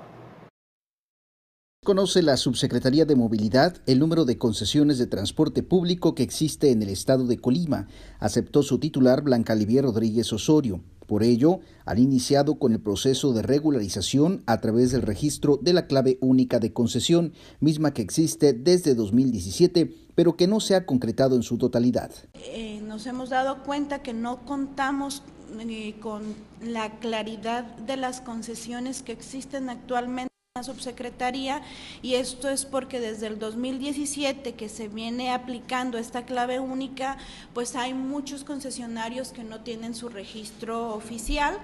Conoce 1.85 2.23
la 2.23 2.35
Subsecretaría 2.35 3.05
de 3.05 3.15
Movilidad 3.15 3.75
el 3.85 3.99
número 3.99 4.25
de 4.25 4.39
concesiones 4.39 4.97
de 4.97 5.05
transporte 5.05 5.61
público 5.61 6.15
que 6.15 6.23
existe 6.23 6.71
en 6.71 6.81
el 6.81 6.89
estado 6.89 7.27
de 7.27 7.37
Colima, 7.37 7.89
aceptó 8.19 8.63
su 8.63 8.79
titular 8.79 9.21
Blanca 9.21 9.53
Livier 9.53 9.83
Rodríguez 9.83 10.33
Osorio. 10.33 10.81
Por 11.07 11.23
ello, 11.23 11.59
han 11.85 11.99
iniciado 11.99 12.55
con 12.55 12.73
el 12.73 12.79
proceso 12.79 13.33
de 13.33 13.41
regularización 13.41 14.43
a 14.45 14.59
través 14.61 14.91
del 14.91 15.01
registro 15.01 15.57
de 15.61 15.73
la 15.73 15.87
clave 15.87 16.17
única 16.21 16.59
de 16.59 16.73
concesión, 16.73 17.33
misma 17.59 17.93
que 17.93 18.01
existe 18.01 18.53
desde 18.53 18.95
2017, 18.95 19.93
pero 20.15 20.35
que 20.35 20.47
no 20.47 20.59
se 20.59 20.75
ha 20.75 20.85
concretado 20.85 21.35
en 21.35 21.43
su 21.43 21.57
totalidad. 21.57 22.11
Eh, 22.33 22.81
nos 22.83 23.05
hemos 23.05 23.29
dado 23.29 23.63
cuenta 23.63 24.01
que 24.01 24.13
no 24.13 24.45
contamos 24.45 25.23
eh, 25.59 25.95
con 26.01 26.23
la 26.61 26.99
claridad 26.99 27.63
de 27.77 27.97
las 27.97 28.21
concesiones 28.21 29.01
que 29.01 29.11
existen 29.11 29.69
actualmente 29.69 30.32
subsecretaría 30.63 31.61
y 32.01 32.15
esto 32.15 32.49
es 32.49 32.65
porque 32.65 32.99
desde 32.99 33.27
el 33.27 33.39
2017 33.39 34.53
que 34.53 34.69
se 34.69 34.87
viene 34.87 35.31
aplicando 35.31 35.97
esta 35.97 36.25
clave 36.25 36.59
única, 36.59 37.17
pues 37.53 37.75
hay 37.75 37.93
muchos 37.93 38.43
concesionarios 38.43 39.31
que 39.31 39.43
no 39.43 39.61
tienen 39.61 39.95
su 39.95 40.09
registro 40.09 40.93
oficial. 40.93 41.57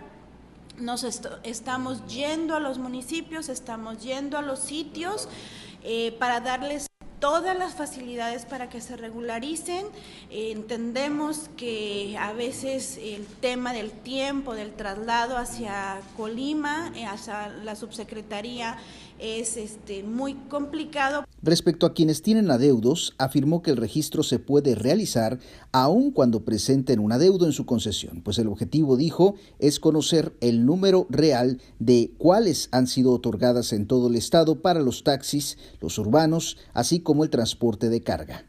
Nos 0.77 1.03
estamos 1.43 2.05
yendo 2.07 2.55
a 2.55 2.59
los 2.59 2.77
municipios, 2.77 3.49
estamos 3.49 4.01
yendo 4.01 4.37
a 4.37 4.41
los 4.41 4.59
sitios 4.59 5.27
eh, 5.83 6.15
para 6.19 6.39
darles 6.39 6.88
todas 7.19 7.57
las 7.57 7.73
facilidades 7.73 8.45
para 8.45 8.69
que 8.69 8.81
se 8.81 8.95
regularicen. 8.97 9.85
entendemos 10.29 11.49
que 11.57 12.17
a 12.19 12.33
veces 12.33 12.97
el 13.01 13.25
tema 13.25 13.73
del 13.73 13.91
tiempo, 13.91 14.55
del 14.55 14.73
traslado 14.73 15.37
hacia 15.37 16.01
Colima, 16.15 16.91
eh, 16.95 17.05
hacia 17.05 17.49
la 17.49 17.75
subsecretaría, 17.75 18.77
es 19.19 19.57
este, 19.57 20.03
muy 20.03 20.33
complicado. 20.49 21.25
Respecto 21.41 21.85
a 21.85 21.93
quienes 21.93 22.21
tienen 22.21 22.51
adeudos, 22.51 23.15
afirmó 23.17 23.61
que 23.61 23.71
el 23.71 23.77
registro 23.77 24.23
se 24.23 24.39
puede 24.39 24.75
realizar 24.75 25.39
aun 25.71 26.11
cuando 26.11 26.43
presenten 26.43 26.99
un 26.99 27.11
adeudo 27.11 27.45
en 27.45 27.51
su 27.51 27.65
concesión, 27.65 28.21
pues 28.21 28.37
el 28.39 28.47
objetivo, 28.47 28.97
dijo, 28.97 29.35
es 29.59 29.79
conocer 29.79 30.33
el 30.41 30.65
número 30.65 31.07
real 31.09 31.61
de 31.79 32.11
cuáles 32.17 32.69
han 32.71 32.87
sido 32.87 33.13
otorgadas 33.13 33.73
en 33.73 33.87
todo 33.87 34.07
el 34.07 34.15
estado 34.15 34.61
para 34.61 34.81
los 34.81 35.03
taxis, 35.03 35.57
los 35.81 35.97
urbanos, 35.97 36.57
así 36.73 36.99
como 36.99 37.23
el 37.23 37.29
transporte 37.29 37.89
de 37.89 38.01
carga. 38.01 38.45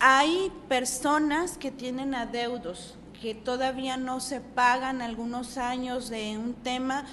Hay 0.00 0.50
personas 0.68 1.56
que 1.56 1.70
tienen 1.70 2.14
adeudos 2.14 2.94
que 3.24 3.34
todavía 3.34 3.96
no 3.96 4.20
se 4.20 4.40
pagan 4.40 5.00
algunos 5.00 5.56
años 5.56 6.10
de 6.10 6.36
un 6.36 6.52
tema 6.52 7.06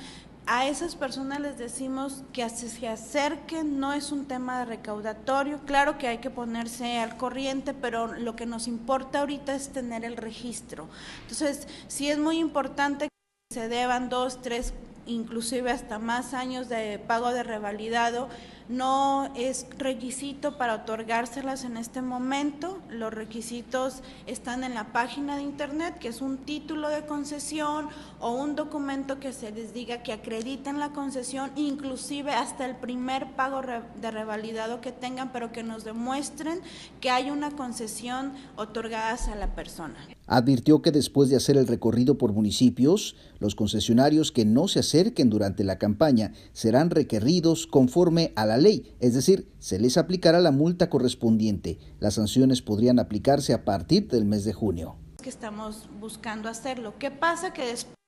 a 0.54 0.68
esas 0.68 0.98
personas 0.98 1.40
les 1.40 1.58
decimos 1.58 2.24
que 2.34 2.50
se 2.50 2.86
acerquen, 2.86 3.80
no 3.80 3.94
es 3.94 4.12
un 4.12 4.26
tema 4.26 4.60
de 4.60 4.66
recaudatorio, 4.66 5.62
claro 5.66 5.98
que 5.98 6.10
hay 6.10 6.18
que 6.18 6.30
ponerse 6.30 7.00
al 7.00 7.16
corriente, 7.16 7.74
pero 7.74 8.08
lo 8.08 8.36
que 8.36 8.46
nos 8.46 8.68
importa 8.68 9.22
ahorita 9.22 9.56
es 9.56 9.70
tener 9.70 10.04
el 10.04 10.18
registro. 10.18 10.90
Entonces, 11.22 11.70
sí 11.88 12.10
es 12.10 12.18
muy 12.18 12.38
importante 12.38 13.08
que 13.08 13.56
se 13.56 13.70
deban 13.70 14.10
dos, 14.10 14.42
tres, 14.42 14.74
inclusive 15.06 15.72
hasta 15.72 16.00
más 16.00 16.34
años 16.34 16.68
de 16.68 17.00
pago 17.00 17.32
de 17.32 17.44
revalidado 17.44 18.28
no 18.72 19.32
es 19.36 19.68
requisito 19.78 20.58
para 20.58 20.76
otorgárselas 20.76 21.64
en 21.64 21.78
este 21.78 22.02
momento. 22.02 22.80
Los 22.90 23.14
requisitos 23.14 24.02
están 24.26 24.64
en 24.64 24.74
la 24.74 24.86
página 24.86 25.36
de 25.36 25.44
internet, 25.44 26.00
que 26.00 26.08
es 26.08 26.22
un 26.22 26.38
título 26.38 26.90
de 26.90 27.06
concesión 27.06 27.90
o 28.20 28.32
un 28.32 28.56
documento 28.56 29.20
que 29.20 29.34
se 29.34 29.52
les 29.52 29.74
diga 29.74 30.04
que 30.04 30.14
acrediten 30.14 30.80
la 30.80 30.90
concesión, 30.90 31.52
inclusive 31.56 32.32
hasta 32.32 32.66
el 32.66 32.76
primer 32.76 33.32
pago 33.34 33.62
de 33.62 34.12
revalidado 34.12 34.82
que 34.82 34.92
tengan, 34.92 35.32
pero 35.32 35.52
que 35.52 35.64
nos 35.64 35.84
demuestren 35.84 36.62
que 37.00 37.12
hay 37.12 37.30
una 37.30 37.52
concesión 37.52 38.34
otorgada 38.56 39.02
a 39.32 39.36
la 39.36 39.48
persona. 39.48 39.96
Advirtió 40.34 40.82
que 40.82 40.94
después 40.94 41.28
de 41.28 41.36
hacer 41.36 41.58
el 41.58 41.68
recorrido 41.68 42.18
por 42.18 42.32
municipios, 42.32 43.18
los 43.40 43.54
concesionarios 43.54 44.32
que 44.32 44.46
no 44.46 44.70
se 44.70 44.80
acerquen 44.80 45.30
durante 45.30 45.66
la 45.66 45.78
campaña 45.78 46.32
serán 46.54 46.90
requeridos 46.90 47.68
conforme 47.68 48.32
a 48.38 48.46
la 48.46 48.56
ley, 48.56 48.96
es 49.02 49.14
decir, 49.14 49.52
se 49.60 49.78
les 49.78 49.98
aplicará 49.98 50.40
la 50.40 50.52
multa 50.52 50.90
correspondiente. 50.90 51.80
Las 52.00 52.14
sanciones 52.14 52.62
podrían 52.62 52.98
aplicarse 52.98 53.54
a 53.54 53.66
partir 53.66 54.08
del 54.08 54.24
mes 54.24 54.46
de 54.46 54.54
junio. 54.54 54.96
Estamos 55.26 55.90
buscando 56.00 56.48
hacerlo. 56.48 56.94
¿Qué 56.98 57.12
pasa? 57.12 57.52
Que 57.52 57.66
después 57.66 58.01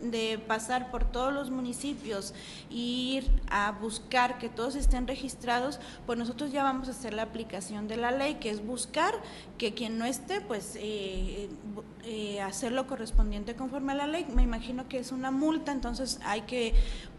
de 0.00 0.38
pasar 0.38 0.90
por 0.90 1.04
todos 1.04 1.32
los 1.32 1.50
municipios 1.50 2.34
e 2.70 2.74
ir 2.74 3.30
a 3.50 3.72
buscar 3.72 4.38
que 4.38 4.48
todos 4.48 4.74
estén 4.76 5.06
registrados, 5.06 5.80
pues 6.06 6.18
nosotros 6.18 6.52
ya 6.52 6.62
vamos 6.62 6.88
a 6.88 6.92
hacer 6.92 7.14
la 7.14 7.22
aplicación 7.22 7.88
de 7.88 7.96
la 7.96 8.10
ley, 8.10 8.36
que 8.36 8.50
es 8.50 8.64
buscar 8.64 9.14
que 9.58 9.74
quien 9.74 9.98
no 9.98 10.04
esté, 10.04 10.40
pues 10.40 10.76
eh, 10.76 11.48
eh, 12.04 12.40
hacer 12.40 12.72
lo 12.72 12.86
correspondiente 12.86 13.54
conforme 13.54 13.92
a 13.92 13.96
la 13.96 14.06
ley. 14.06 14.26
Me 14.34 14.42
imagino 14.42 14.88
que 14.88 14.98
es 14.98 15.12
una 15.12 15.30
multa, 15.30 15.72
entonces 15.72 16.20
hay 16.24 16.42
que, 16.42 16.74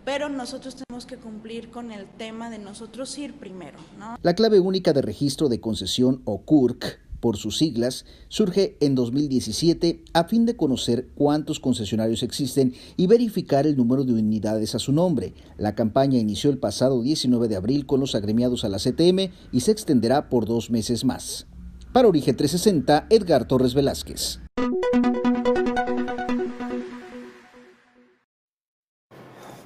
pero 0.06 0.30
nosotros 0.30 0.76
tenemos 0.76 1.06
que 1.06 1.18
cumplir 1.18 1.70
con 1.70 1.92
el 1.92 2.06
tema 2.06 2.50
de 2.50 2.60
nosotros 2.60 3.18
ir 3.18 3.34
primero. 3.34 3.78
¿no? 3.98 4.18
La 4.22 4.34
clave 4.34 4.60
única 4.60 4.94
de 4.94 5.02
registro 5.02 5.50
de 5.50 5.60
concesión 5.60 6.22
o 6.26 6.42
CURC 6.42 7.07
por 7.28 7.36
sus 7.36 7.58
siglas, 7.58 8.06
surge 8.30 8.78
en 8.80 8.96
2017 8.96 10.02
a 10.14 10.24
fin 10.24 10.46
de 10.46 10.56
conocer 10.56 11.10
cuántos 11.14 11.60
concesionarios 11.60 12.24
existen 12.24 12.74
y 12.96 13.08
verificar 13.08 13.68
el 13.68 13.76
número 13.76 14.06
de 14.06 14.14
unidades 14.14 14.76
a 14.76 14.80
su 14.80 14.94
nombre. 14.94 15.34
La 15.58 15.76
campaña 15.76 16.20
inició 16.20 16.50
el 16.52 16.58
pasado 16.58 17.02
19 17.02 17.50
de 17.50 17.58
abril 17.58 17.86
con 17.86 18.00
los 18.00 18.16
agremiados 18.16 18.64
a 18.64 18.70
la 18.70 18.78
CTM 18.78 19.30
y 19.52 19.60
se 19.60 19.72
extenderá 19.72 20.30
por 20.30 20.46
dos 20.46 20.72
meses 20.72 21.04
más. 21.04 21.48
Para 21.92 22.08
Origen 22.08 22.38
360, 22.38 23.08
Edgar 23.10 23.46
Torres 23.46 23.74
Velázquez. 23.74 24.40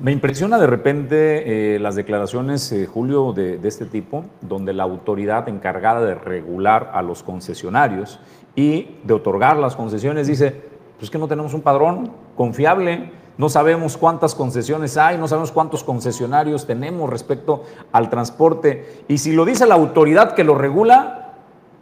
Me 0.02 0.12
impresiona 0.12 0.58
de 0.58 0.66
repente 0.66 1.76
eh, 1.76 1.80
las 1.80 1.94
declaraciones, 1.94 2.72
eh, 2.72 2.88
Julio, 2.88 3.34
de, 3.34 3.60
este 3.64 3.86
tipo, 3.86 4.26
donde 4.42 4.74
la 4.74 4.82
autoridad 4.82 5.48
encargada 5.48 6.04
de 6.04 6.16
regular 6.16 6.90
a 6.96 7.04
los 7.04 7.22
concesionarios 7.22 8.20
y 8.56 8.98
de 9.04 9.14
otorgar 9.14 9.58
las 9.58 9.76
concesiones 9.76 10.26
dice, 10.26 10.60
pues 10.98 11.12
que 11.12 11.20
no 11.20 11.28
tenemos 11.28 11.54
un 11.54 11.62
padrón 11.62 12.14
confiable, 12.36 13.12
no 13.38 13.48
sabemos 13.48 13.96
cuántas 13.96 14.34
concesiones 14.34 14.98
hay, 14.98 15.20
no 15.20 15.28
sabemos 15.28 15.52
cuántos 15.52 15.84
concesionarios 15.84 16.66
tenemos 16.66 17.08
respecto 17.08 17.62
al 17.92 18.10
transporte. 18.10 19.04
Y 19.08 19.20
si 19.20 19.34
lo 19.34 19.46
dice 19.46 19.68
la 19.68 19.76
autoridad 19.76 20.34
que 20.34 20.44
lo 20.44 20.56
regula, 20.56 21.36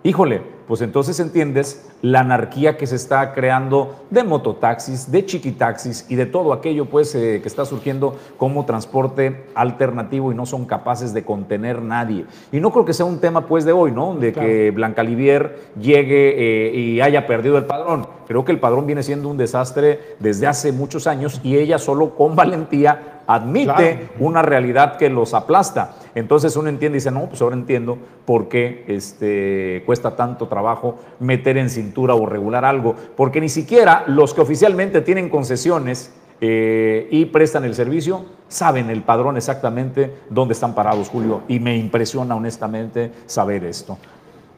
híjole, 0.04 0.42
pues 0.70 0.82
entonces 0.82 1.20
entiendes 1.20 1.84
la 2.04 2.20
anarquía 2.20 2.78
que 2.78 2.86
se 2.86 2.96
está 2.96 3.34
creando 3.34 4.06
de 4.12 4.24
mototaxis, 4.24 5.12
de 5.12 5.26
chiquitaxis 5.26 6.06
y 6.10 6.16
de 6.16 6.28
todo 6.28 6.54
aquello 6.54 6.86
pues 6.86 7.16
eh, 7.16 7.40
que 7.42 7.48
está 7.48 7.66
surgiendo 7.66 8.16
como 8.38 8.66
transporte 8.66 9.48
alternativo 9.56 10.32
y 10.32 10.36
no 10.36 10.46
son 10.46 10.66
capaces 10.66 11.12
de 11.12 11.26
contener 11.26 11.82
nadie. 11.82 12.28
Y 12.52 12.60
no 12.60 12.70
creo 12.70 12.86
que 12.86 12.94
sea 12.94 13.08
un 13.08 13.18
tema 13.18 13.48
pues 13.48 13.66
de 13.66 13.72
hoy, 13.72 13.92
¿no? 13.92 14.14
De 14.14 14.32
que 14.32 14.70
Blanca 14.70 15.02
Livier 15.02 15.72
llegue 15.82 16.36
eh, 16.38 16.76
y 16.76 17.02
haya 17.02 17.26
perdido 17.26 17.58
el 17.58 17.66
padrón. 17.66 18.06
Creo 18.28 18.46
que 18.46 18.52
el 18.52 18.60
padrón 18.60 18.86
viene 18.86 19.02
siendo 19.02 19.28
un 19.28 19.38
desastre 19.38 20.18
desde 20.20 20.46
hace 20.46 20.72
muchos 20.72 21.08
años 21.08 21.42
y 21.44 21.58
ella 21.58 21.80
solo 21.80 22.14
con 22.14 22.36
valentía 22.36 23.22
admite 23.30 24.10
una 24.20 24.42
realidad 24.42 24.98
que 24.98 25.08
los 25.10 25.36
aplasta. 25.36 25.96
Entonces 26.20 26.56
uno 26.56 26.70
entiende 26.70 26.98
y 26.98 27.00
dice, 27.00 27.12
no, 27.12 27.28
pues 27.28 27.42
ahora 27.42 27.56
entiendo 27.56 27.98
por 28.26 28.50
qué 28.50 28.86
este, 28.88 29.84
cuesta 29.86 30.16
tanto 30.16 30.48
trabajo 30.48 31.00
meter 31.20 31.58
en 31.58 31.70
cintura 31.70 32.16
o 32.16 32.26
regular 32.26 32.66
algo, 32.66 32.96
porque 33.16 33.42
ni 33.42 33.50
siquiera 33.50 34.04
los 34.08 34.34
que 34.34 34.42
oficialmente 34.42 35.02
tienen 35.02 35.30
concesiones 35.30 36.14
eh, 36.42 37.08
y 37.12 37.26
prestan 37.26 37.66
el 37.66 37.76
servicio 37.76 38.26
saben 38.50 38.90
el 38.90 39.04
padrón 39.04 39.38
exactamente 39.38 40.14
dónde 40.30 40.54
están 40.54 40.76
parados, 40.76 41.10
Julio, 41.10 41.44
y 41.48 41.60
me 41.60 41.78
impresiona 41.78 42.36
honestamente 42.36 43.12
saber 43.26 43.64
esto. 43.64 43.98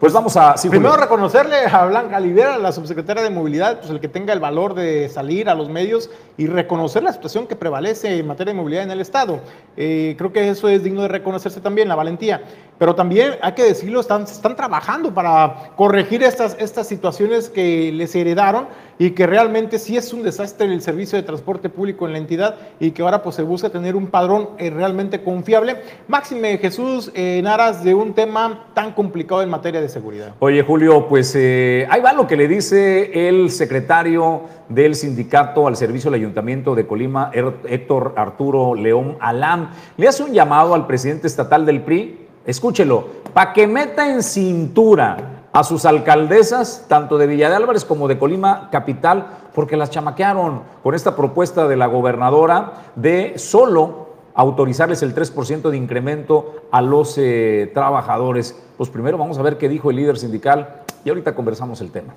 Pues 0.02 0.14
vamos 0.14 0.36
a... 0.36 0.56
Primero 0.56 0.98
reconocerle 0.98 1.58
a 1.72 1.86
Blanca 1.86 2.18
Olivera, 2.18 2.58
la 2.58 2.72
subsecretaria 2.72 3.22
de 3.22 3.30
Movilidad, 3.30 3.78
pues 3.78 3.92
el 3.92 4.00
que 4.00 4.08
tenga 4.08 4.34
el 4.34 4.40
valor 4.40 4.74
de 4.74 5.08
salir 5.10 5.48
a 5.48 5.54
los 5.54 5.70
medios 5.70 6.10
y 6.38 6.48
reconocer 6.48 7.04
la 7.04 7.14
situación 7.14 7.46
que 7.46 7.56
prevalece 7.56 8.18
en 8.18 8.26
materia 8.26 8.52
de 8.52 8.60
movilidad 8.60 8.84
en 8.86 8.90
el 8.90 9.00
Estado. 9.00 9.42
Eh, 9.78 10.16
creo 10.18 10.34
que 10.34 10.50
eso 10.50 10.68
es 10.70 10.82
digno 10.82 11.04
de 11.04 11.08
reconocerse 11.08 11.62
también, 11.62 11.88
la 11.88 11.94
valentía. 11.94 12.42
Pero 12.82 12.96
también 12.96 13.34
hay 13.44 13.52
que 13.52 13.62
decirlo, 13.62 14.00
están, 14.00 14.24
están 14.24 14.56
trabajando 14.56 15.14
para 15.14 15.70
corregir 15.76 16.24
estas, 16.24 16.58
estas 16.60 16.88
situaciones 16.88 17.48
que 17.48 17.92
les 17.92 18.16
heredaron 18.16 18.66
y 18.98 19.12
que 19.12 19.28
realmente 19.28 19.78
sí 19.78 19.98
es 19.98 20.12
un 20.14 20.24
desastre 20.24 20.66
el 20.66 20.82
servicio 20.82 21.16
de 21.16 21.22
transporte 21.22 21.70
público 21.70 22.08
en 22.08 22.14
la 22.14 22.18
entidad 22.18 22.56
y 22.80 22.90
que 22.90 23.04
ahora 23.04 23.22
pues 23.22 23.36
se 23.36 23.44
busca 23.44 23.70
tener 23.70 23.96
un 23.96 24.08
padrón 24.08 24.50
eh, 24.58 24.72
realmente 24.72 25.22
confiable. 25.22 25.78
Máxime 26.08 26.58
Jesús, 26.58 27.12
en 27.14 27.46
aras 27.46 27.84
de 27.84 27.94
un 27.94 28.14
tema 28.16 28.66
tan 28.74 28.94
complicado 28.94 29.44
en 29.44 29.50
materia 29.52 29.80
de 29.80 29.88
seguridad. 29.88 30.34
Oye 30.40 30.64
Julio, 30.64 31.08
pues 31.08 31.36
eh, 31.36 31.86
ahí 31.88 32.02
va 32.02 32.14
lo 32.14 32.26
que 32.26 32.36
le 32.36 32.48
dice 32.48 33.30
el 33.30 33.52
secretario 33.52 34.42
del 34.70 34.96
sindicato 34.96 35.68
al 35.68 35.76
servicio 35.76 36.10
del 36.10 36.20
Ayuntamiento 36.22 36.74
de 36.74 36.88
Colima, 36.88 37.30
Héctor 37.32 38.16
Arturo 38.18 38.74
León 38.74 39.18
Alam. 39.20 39.70
Le 39.98 40.08
hace 40.08 40.24
un 40.24 40.34
llamado 40.34 40.74
al 40.74 40.88
presidente 40.88 41.28
estatal 41.28 41.64
del 41.68 41.84
PRI, 41.84 42.31
escúchelo, 42.46 43.06
para 43.34 43.54
que 43.54 43.68
meta 43.68 44.12
en 44.12 44.24
cintura 44.24 45.42
a 45.54 45.64
sus 45.64 45.86
alcaldesas, 45.86 46.86
tanto 46.88 47.18
de 47.18 47.28
Villa 47.28 47.50
de 47.50 47.56
Álvarez 47.56 47.86
como 47.86 48.08
de 48.08 48.18
Colima 48.18 48.70
Capital, 48.72 49.28
porque 49.54 49.76
las 49.76 49.90
chamaquearon 49.90 50.62
con 50.82 50.96
esta 50.96 51.16
propuesta 51.16 51.68
de 51.68 51.76
la 51.76 51.88
gobernadora 51.88 52.92
de 52.96 53.38
solo 53.38 54.12
autorizarles 54.34 55.04
el 55.04 55.14
3% 55.14 55.70
de 55.70 55.78
incremento 55.78 56.68
a 56.72 56.82
los 56.82 57.18
eh, 57.18 57.70
trabajadores. 57.74 58.56
Pues 58.78 58.90
primero 58.90 59.18
vamos 59.18 59.38
a 59.38 59.42
ver 59.42 59.58
qué 59.58 59.68
dijo 59.68 59.90
el 59.90 59.98
líder 59.98 60.18
sindical 60.18 60.84
y 61.04 61.10
ahorita 61.10 61.36
conversamos 61.36 61.82
el 61.82 61.92
tema. 61.92 62.16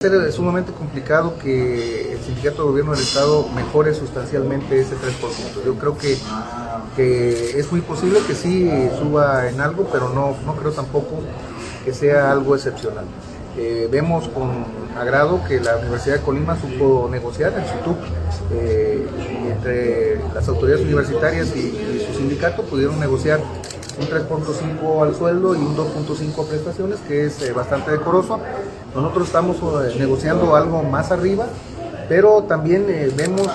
Es 0.00 0.36
sumamente 0.36 0.70
complicado 0.70 1.36
que 1.40 2.07
sindicato 2.28 2.62
de 2.62 2.68
gobierno 2.68 2.92
del 2.92 3.00
Estado 3.00 3.48
mejore 3.54 3.94
sustancialmente 3.94 4.78
ese 4.78 4.96
3%. 4.96 5.64
Yo 5.64 5.74
creo 5.76 5.96
que, 5.96 6.18
es 7.58 7.72
muy 7.72 7.80
posible 7.80 8.20
que 8.26 8.34
sí 8.34 8.68
suba 8.98 9.48
en 9.48 9.60
algo, 9.60 9.88
pero 9.90 10.10
no, 10.10 10.36
no 10.44 10.56
creo 10.56 10.72
tampoco 10.72 11.20
que 11.84 11.94
sea 11.94 12.30
algo 12.30 12.54
excepcional. 12.54 13.06
Eh, 13.56 13.88
vemos 13.90 14.28
con 14.28 14.66
agrado 14.96 15.40
que 15.48 15.58
la 15.58 15.76
Universidad 15.76 16.16
de 16.16 16.22
Colima 16.22 16.60
supo 16.60 17.08
negociar 17.10 17.54
en 17.54 17.64
su 17.64 17.96
eh, 18.52 19.06
entre 19.50 20.20
las 20.34 20.46
autoridades 20.48 20.84
universitarias 20.84 21.56
y, 21.56 21.60
y 21.60 22.06
su 22.06 22.18
sindicato 22.18 22.62
pudieron 22.62 23.00
negociar 23.00 23.40
un 23.98 24.06
3.5 24.06 25.02
al 25.02 25.14
sueldo 25.14 25.54
y 25.54 25.58
un 25.58 25.76
2.5 25.76 26.44
a 26.44 26.48
prestaciones, 26.48 26.98
que 27.00 27.26
es 27.26 27.42
eh, 27.42 27.52
bastante 27.52 27.90
decoroso. 27.90 28.38
Nosotros 28.94 29.26
estamos 29.26 29.56
eh, 29.56 29.96
negociando 29.98 30.54
algo 30.54 30.82
más 30.82 31.10
arriba, 31.10 31.46
pero 32.08 32.42
también 32.44 32.86
eh, 32.88 33.12
vemos 33.14 33.48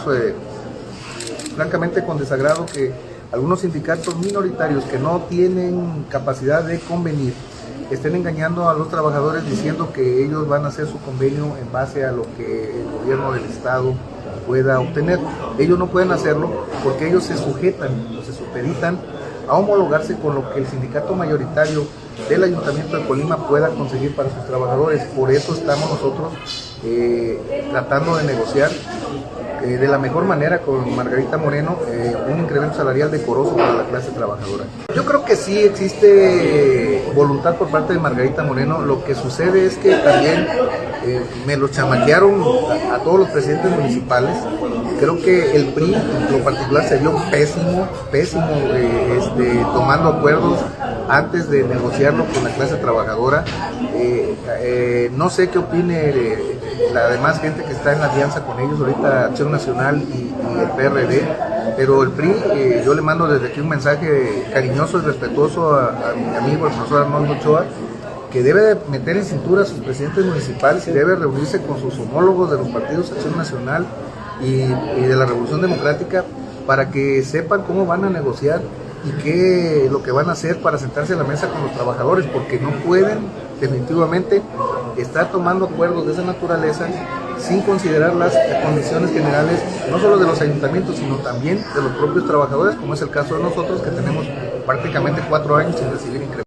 francamente 1.56 2.04
con 2.04 2.18
desagrado 2.18 2.66
que 2.66 2.92
algunos 3.32 3.62
sindicatos 3.62 4.16
minoritarios 4.18 4.84
que 4.86 5.00
no 5.00 5.24
tienen 5.30 6.06
capacidad 6.10 6.64
de 6.64 6.80
convenir 6.80 7.34
estén 7.90 8.16
engañando 8.16 8.70
a 8.70 8.74
los 8.74 8.90
trabajadores 8.90 9.46
diciendo 9.50 9.92
que 9.92 10.24
ellos 10.24 10.48
van 10.48 10.66
a 10.66 10.68
hacer 10.68 10.88
su 10.88 11.00
convenio 11.00 11.58
en 11.58 11.72
base 11.72 12.06
a 12.06 12.12
lo 12.12 12.24
que 12.38 12.80
el 12.80 12.92
gobierno 13.00 13.32
del 13.34 13.44
Estado 13.46 13.94
pueda 14.48 14.80
obtener. 14.80 15.20
Ellos 15.58 15.78
no 15.80 15.88
pueden 15.88 16.12
hacerlo 16.12 16.66
porque 16.84 17.08
ellos 17.08 17.24
se 17.24 17.38
sujetan 17.38 17.92
o 18.18 18.24
se 18.24 18.34
supeditan 18.34 19.00
a 19.48 19.56
homologarse 19.56 20.16
con 20.18 20.36
lo 20.36 20.54
que 20.54 20.60
el 20.60 20.68
sindicato 20.68 21.16
mayoritario 21.16 21.86
del 22.30 22.44
Ayuntamiento 22.44 22.98
de 22.98 23.06
Colima 23.06 23.48
pueda 23.48 23.70
conseguir 23.70 24.16
para 24.16 24.30
sus 24.30 24.46
trabajadores. 24.46 25.04
Por 25.16 25.32
eso 25.32 25.54
estamos 25.54 25.90
nosotros 25.90 26.73
eh, 26.86 27.68
tratando 27.72 28.18
de 28.18 28.24
negociar 28.24 28.70
eh, 29.64 29.78
de 29.78 29.88
la 29.88 29.98
mejor 29.98 30.26
manera 30.26 30.60
con 30.60 30.96
Margarita 30.96 31.38
Moreno 31.38 31.78
eh, 31.88 32.16
un 32.28 32.40
incremento 32.40 32.78
salarial 32.78 33.12
decoroso 33.12 33.56
para 33.56 33.74
la 33.74 33.84
clase 33.86 34.12
trabajadora. 34.12 34.66
Yo 34.94 35.06
creo 35.06 35.24
que 35.24 35.36
sí 35.36 35.60
existe 35.60 37.12
voluntad 37.16 37.56
por 37.56 37.70
parte 37.70 37.94
de 37.94 38.00
Margarita 38.00 38.44
Moreno. 38.44 38.82
Lo 38.82 39.04
que 39.04 39.16
sucede 39.16 39.66
es 39.66 39.78
que 39.78 39.96
también 39.96 40.48
me 41.46 41.58
lo 41.58 41.68
chamaquearon 41.68 42.42
a, 42.92 42.96
a 42.96 43.00
todos 43.00 43.20
los 43.20 43.30
presidentes 43.30 43.72
municipales 43.72 44.36
creo 45.04 45.22
que 45.22 45.56
el 45.56 45.66
PRI 45.74 45.94
en 45.94 46.32
lo 46.32 46.44
particular 46.46 46.88
se 46.88 46.98
vio 46.98 47.14
pésimo, 47.30 47.88
pésimo 48.10 48.48
eh, 48.74 49.20
este, 49.20 49.60
tomando 49.74 50.10
acuerdos 50.10 50.60
antes 51.10 51.50
de 51.50 51.64
negociarlo 51.64 52.26
con 52.34 52.44
la 52.44 52.50
clase 52.52 52.76
trabajadora. 52.76 53.44
Eh, 53.96 54.36
eh, 54.60 55.12
no 55.16 55.30
sé 55.30 55.50
qué 55.50 55.60
opine 55.60 56.14
la 56.94 57.10
demás 57.10 57.40
gente 57.40 57.64
que 57.64 57.72
está 57.72 57.94
en 57.94 58.02
alianza 58.02 58.46
con 58.46 58.60
ellos, 58.60 58.80
ahorita 58.80 59.26
Acción 59.26 59.52
Nacional 59.52 60.02
y, 60.02 60.34
el 60.60 60.70
PRD, 60.72 61.24
pero 61.76 62.04
el 62.04 62.12
PRI, 62.12 62.36
yo 62.86 62.94
le 62.94 63.02
mando 63.02 63.28
desde 63.28 63.48
aquí 63.48 63.60
un 63.60 63.70
mensaje 63.70 64.46
cariñoso 64.54 65.00
y 65.00 65.02
respetuoso 65.02 65.76
a, 65.76 66.14
mi 66.16 66.36
amigo 66.36 66.68
el 66.68 66.74
profesor 66.74 67.04
Armando 67.04 67.34
Ochoa, 67.34 67.66
que 68.32 68.44
debe 68.44 68.78
meter 68.90 69.18
en 69.18 69.26
cintura 69.26 69.62
a 69.62 69.66
sus 69.66 69.80
presidentes 69.80 70.26
municipales 70.26 70.88
y 70.88 70.92
debe 70.92 71.16
reunirse 71.16 71.62
con 71.62 71.80
sus 71.80 71.98
homólogos 72.00 72.52
de 72.52 72.58
los 72.58 72.68
partidos 72.70 73.12
Acción 73.12 73.38
Nacional 73.38 73.86
y, 74.42 74.58
de 74.58 75.16
la 75.16 75.26
Revolución 75.26 75.62
Democrática 75.62 76.24
para 76.66 76.90
que 76.90 77.24
sepan 77.24 77.62
cómo 77.64 77.86
van 77.86 78.06
a 78.06 78.10
negociar 78.10 78.62
y 79.06 79.12
qué 79.24 79.90
lo 79.92 80.02
que 80.02 80.12
van 80.12 80.30
a 80.30 80.34
hacer 80.34 80.62
para 80.62 80.78
sentarse 80.78 81.14
a 81.14 81.18
la 81.18 81.24
mesa 81.24 81.50
con 81.50 81.62
los 81.64 81.74
trabajadores, 81.74 82.26
porque 82.28 82.60
no 82.60 82.72
pueden 82.86 83.20
definitivamente 83.60 84.42
estar 84.98 85.32
tomando 85.32 85.66
acuerdos 85.66 86.06
de 86.06 86.14
esa 86.14 86.24
naturaleza 86.24 86.88
sin 87.38 87.62
considerar 87.62 88.16
las 88.16 88.34
condiciones 88.64 89.12
generales, 89.12 89.62
no 89.90 90.00
solo 90.00 90.18
de 90.18 90.26
los 90.26 90.40
ayuntamientos, 90.42 90.96
sino 90.98 91.18
también 91.18 91.64
de 91.76 91.82
los 91.82 91.92
propios 91.94 92.26
trabajadores, 92.26 92.76
como 92.76 92.94
es 92.94 93.02
el 93.02 93.10
caso 93.10 93.36
de 93.36 93.44
nosotros, 93.44 93.82
que 93.82 93.90
tenemos 93.90 94.26
prácticamente 94.66 95.22
cuatro 95.28 95.56
años 95.56 95.76
sin 95.78 95.92
recibir 95.92 96.22
incremento. 96.22 96.44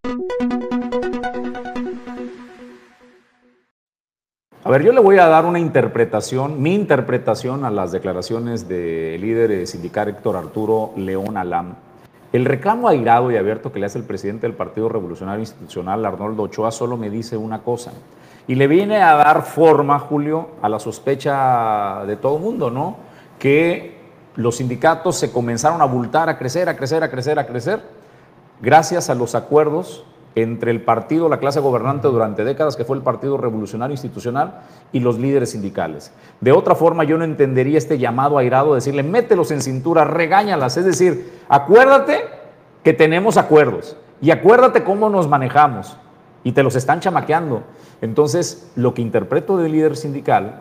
A 4.64 4.70
ver, 4.70 4.82
yo 4.82 4.92
le 4.92 5.00
voy 5.00 5.18
a 5.18 5.26
dar 5.26 5.44
una 5.44 5.60
interpretación, 5.60 6.60
mi 6.60 6.74
interpretación 6.74 7.64
a 7.64 7.70
las 7.70 7.92
declaraciones 7.92 8.66
del 8.66 9.20
líder 9.20 9.64
sindical 9.66 10.08
Héctor 10.08 10.36
Arturo 10.36 10.90
León 10.96 11.36
Alam. 11.36 11.85
El 12.32 12.44
reclamo 12.44 12.88
airado 12.88 13.30
y 13.30 13.36
abierto 13.36 13.72
que 13.72 13.78
le 13.78 13.86
hace 13.86 13.98
el 13.98 14.04
presidente 14.04 14.46
del 14.46 14.56
Partido 14.56 14.88
Revolucionario 14.88 15.40
Institucional, 15.40 16.04
Arnoldo 16.04 16.44
Ochoa, 16.44 16.70
solo 16.70 16.96
me 16.96 17.10
dice 17.10 17.36
una 17.36 17.62
cosa. 17.62 17.92
Y 18.48 18.54
le 18.54 18.66
viene 18.66 19.02
a 19.02 19.14
dar 19.14 19.42
forma, 19.42 19.98
Julio, 19.98 20.50
a 20.62 20.68
la 20.68 20.78
sospecha 20.78 22.04
de 22.06 22.16
todo 22.16 22.36
el 22.36 22.42
mundo, 22.42 22.70
¿no? 22.70 22.96
Que 23.38 23.96
los 24.36 24.56
sindicatos 24.56 25.16
se 25.16 25.32
comenzaron 25.32 25.80
a 25.80 25.84
abultar, 25.84 26.28
a 26.28 26.38
crecer, 26.38 26.68
a 26.68 26.76
crecer, 26.76 27.02
a 27.02 27.10
crecer, 27.10 27.38
a 27.38 27.46
crecer, 27.46 27.82
gracias 28.60 29.08
a 29.10 29.14
los 29.14 29.34
acuerdos 29.34 30.04
entre 30.36 30.70
el 30.70 30.82
partido, 30.82 31.30
la 31.30 31.38
clase 31.38 31.60
gobernante 31.60 32.08
durante 32.08 32.44
décadas, 32.44 32.76
que 32.76 32.84
fue 32.84 32.96
el 32.96 33.02
Partido 33.02 33.38
Revolucionario 33.38 33.94
Institucional, 33.94 34.60
y 34.92 35.00
los 35.00 35.18
líderes 35.18 35.52
sindicales. 35.52 36.12
De 36.42 36.52
otra 36.52 36.74
forma, 36.74 37.04
yo 37.04 37.16
no 37.16 37.24
entendería 37.24 37.78
este 37.78 37.98
llamado 37.98 38.36
airado 38.36 38.72
de 38.72 38.76
decirle, 38.76 39.02
mételos 39.02 39.50
en 39.50 39.62
cintura, 39.62 40.04
regáñalas. 40.04 40.76
Es 40.76 40.84
decir, 40.84 41.40
acuérdate 41.48 42.20
que 42.84 42.92
tenemos 42.92 43.38
acuerdos 43.38 43.96
y 44.20 44.30
acuérdate 44.30 44.84
cómo 44.84 45.08
nos 45.08 45.26
manejamos 45.26 45.96
y 46.44 46.52
te 46.52 46.62
los 46.62 46.76
están 46.76 47.00
chamaqueando. 47.00 47.62
Entonces, 48.02 48.70
lo 48.76 48.92
que 48.92 49.00
interpreto 49.00 49.56
del 49.56 49.72
líder 49.72 49.96
sindical 49.96 50.60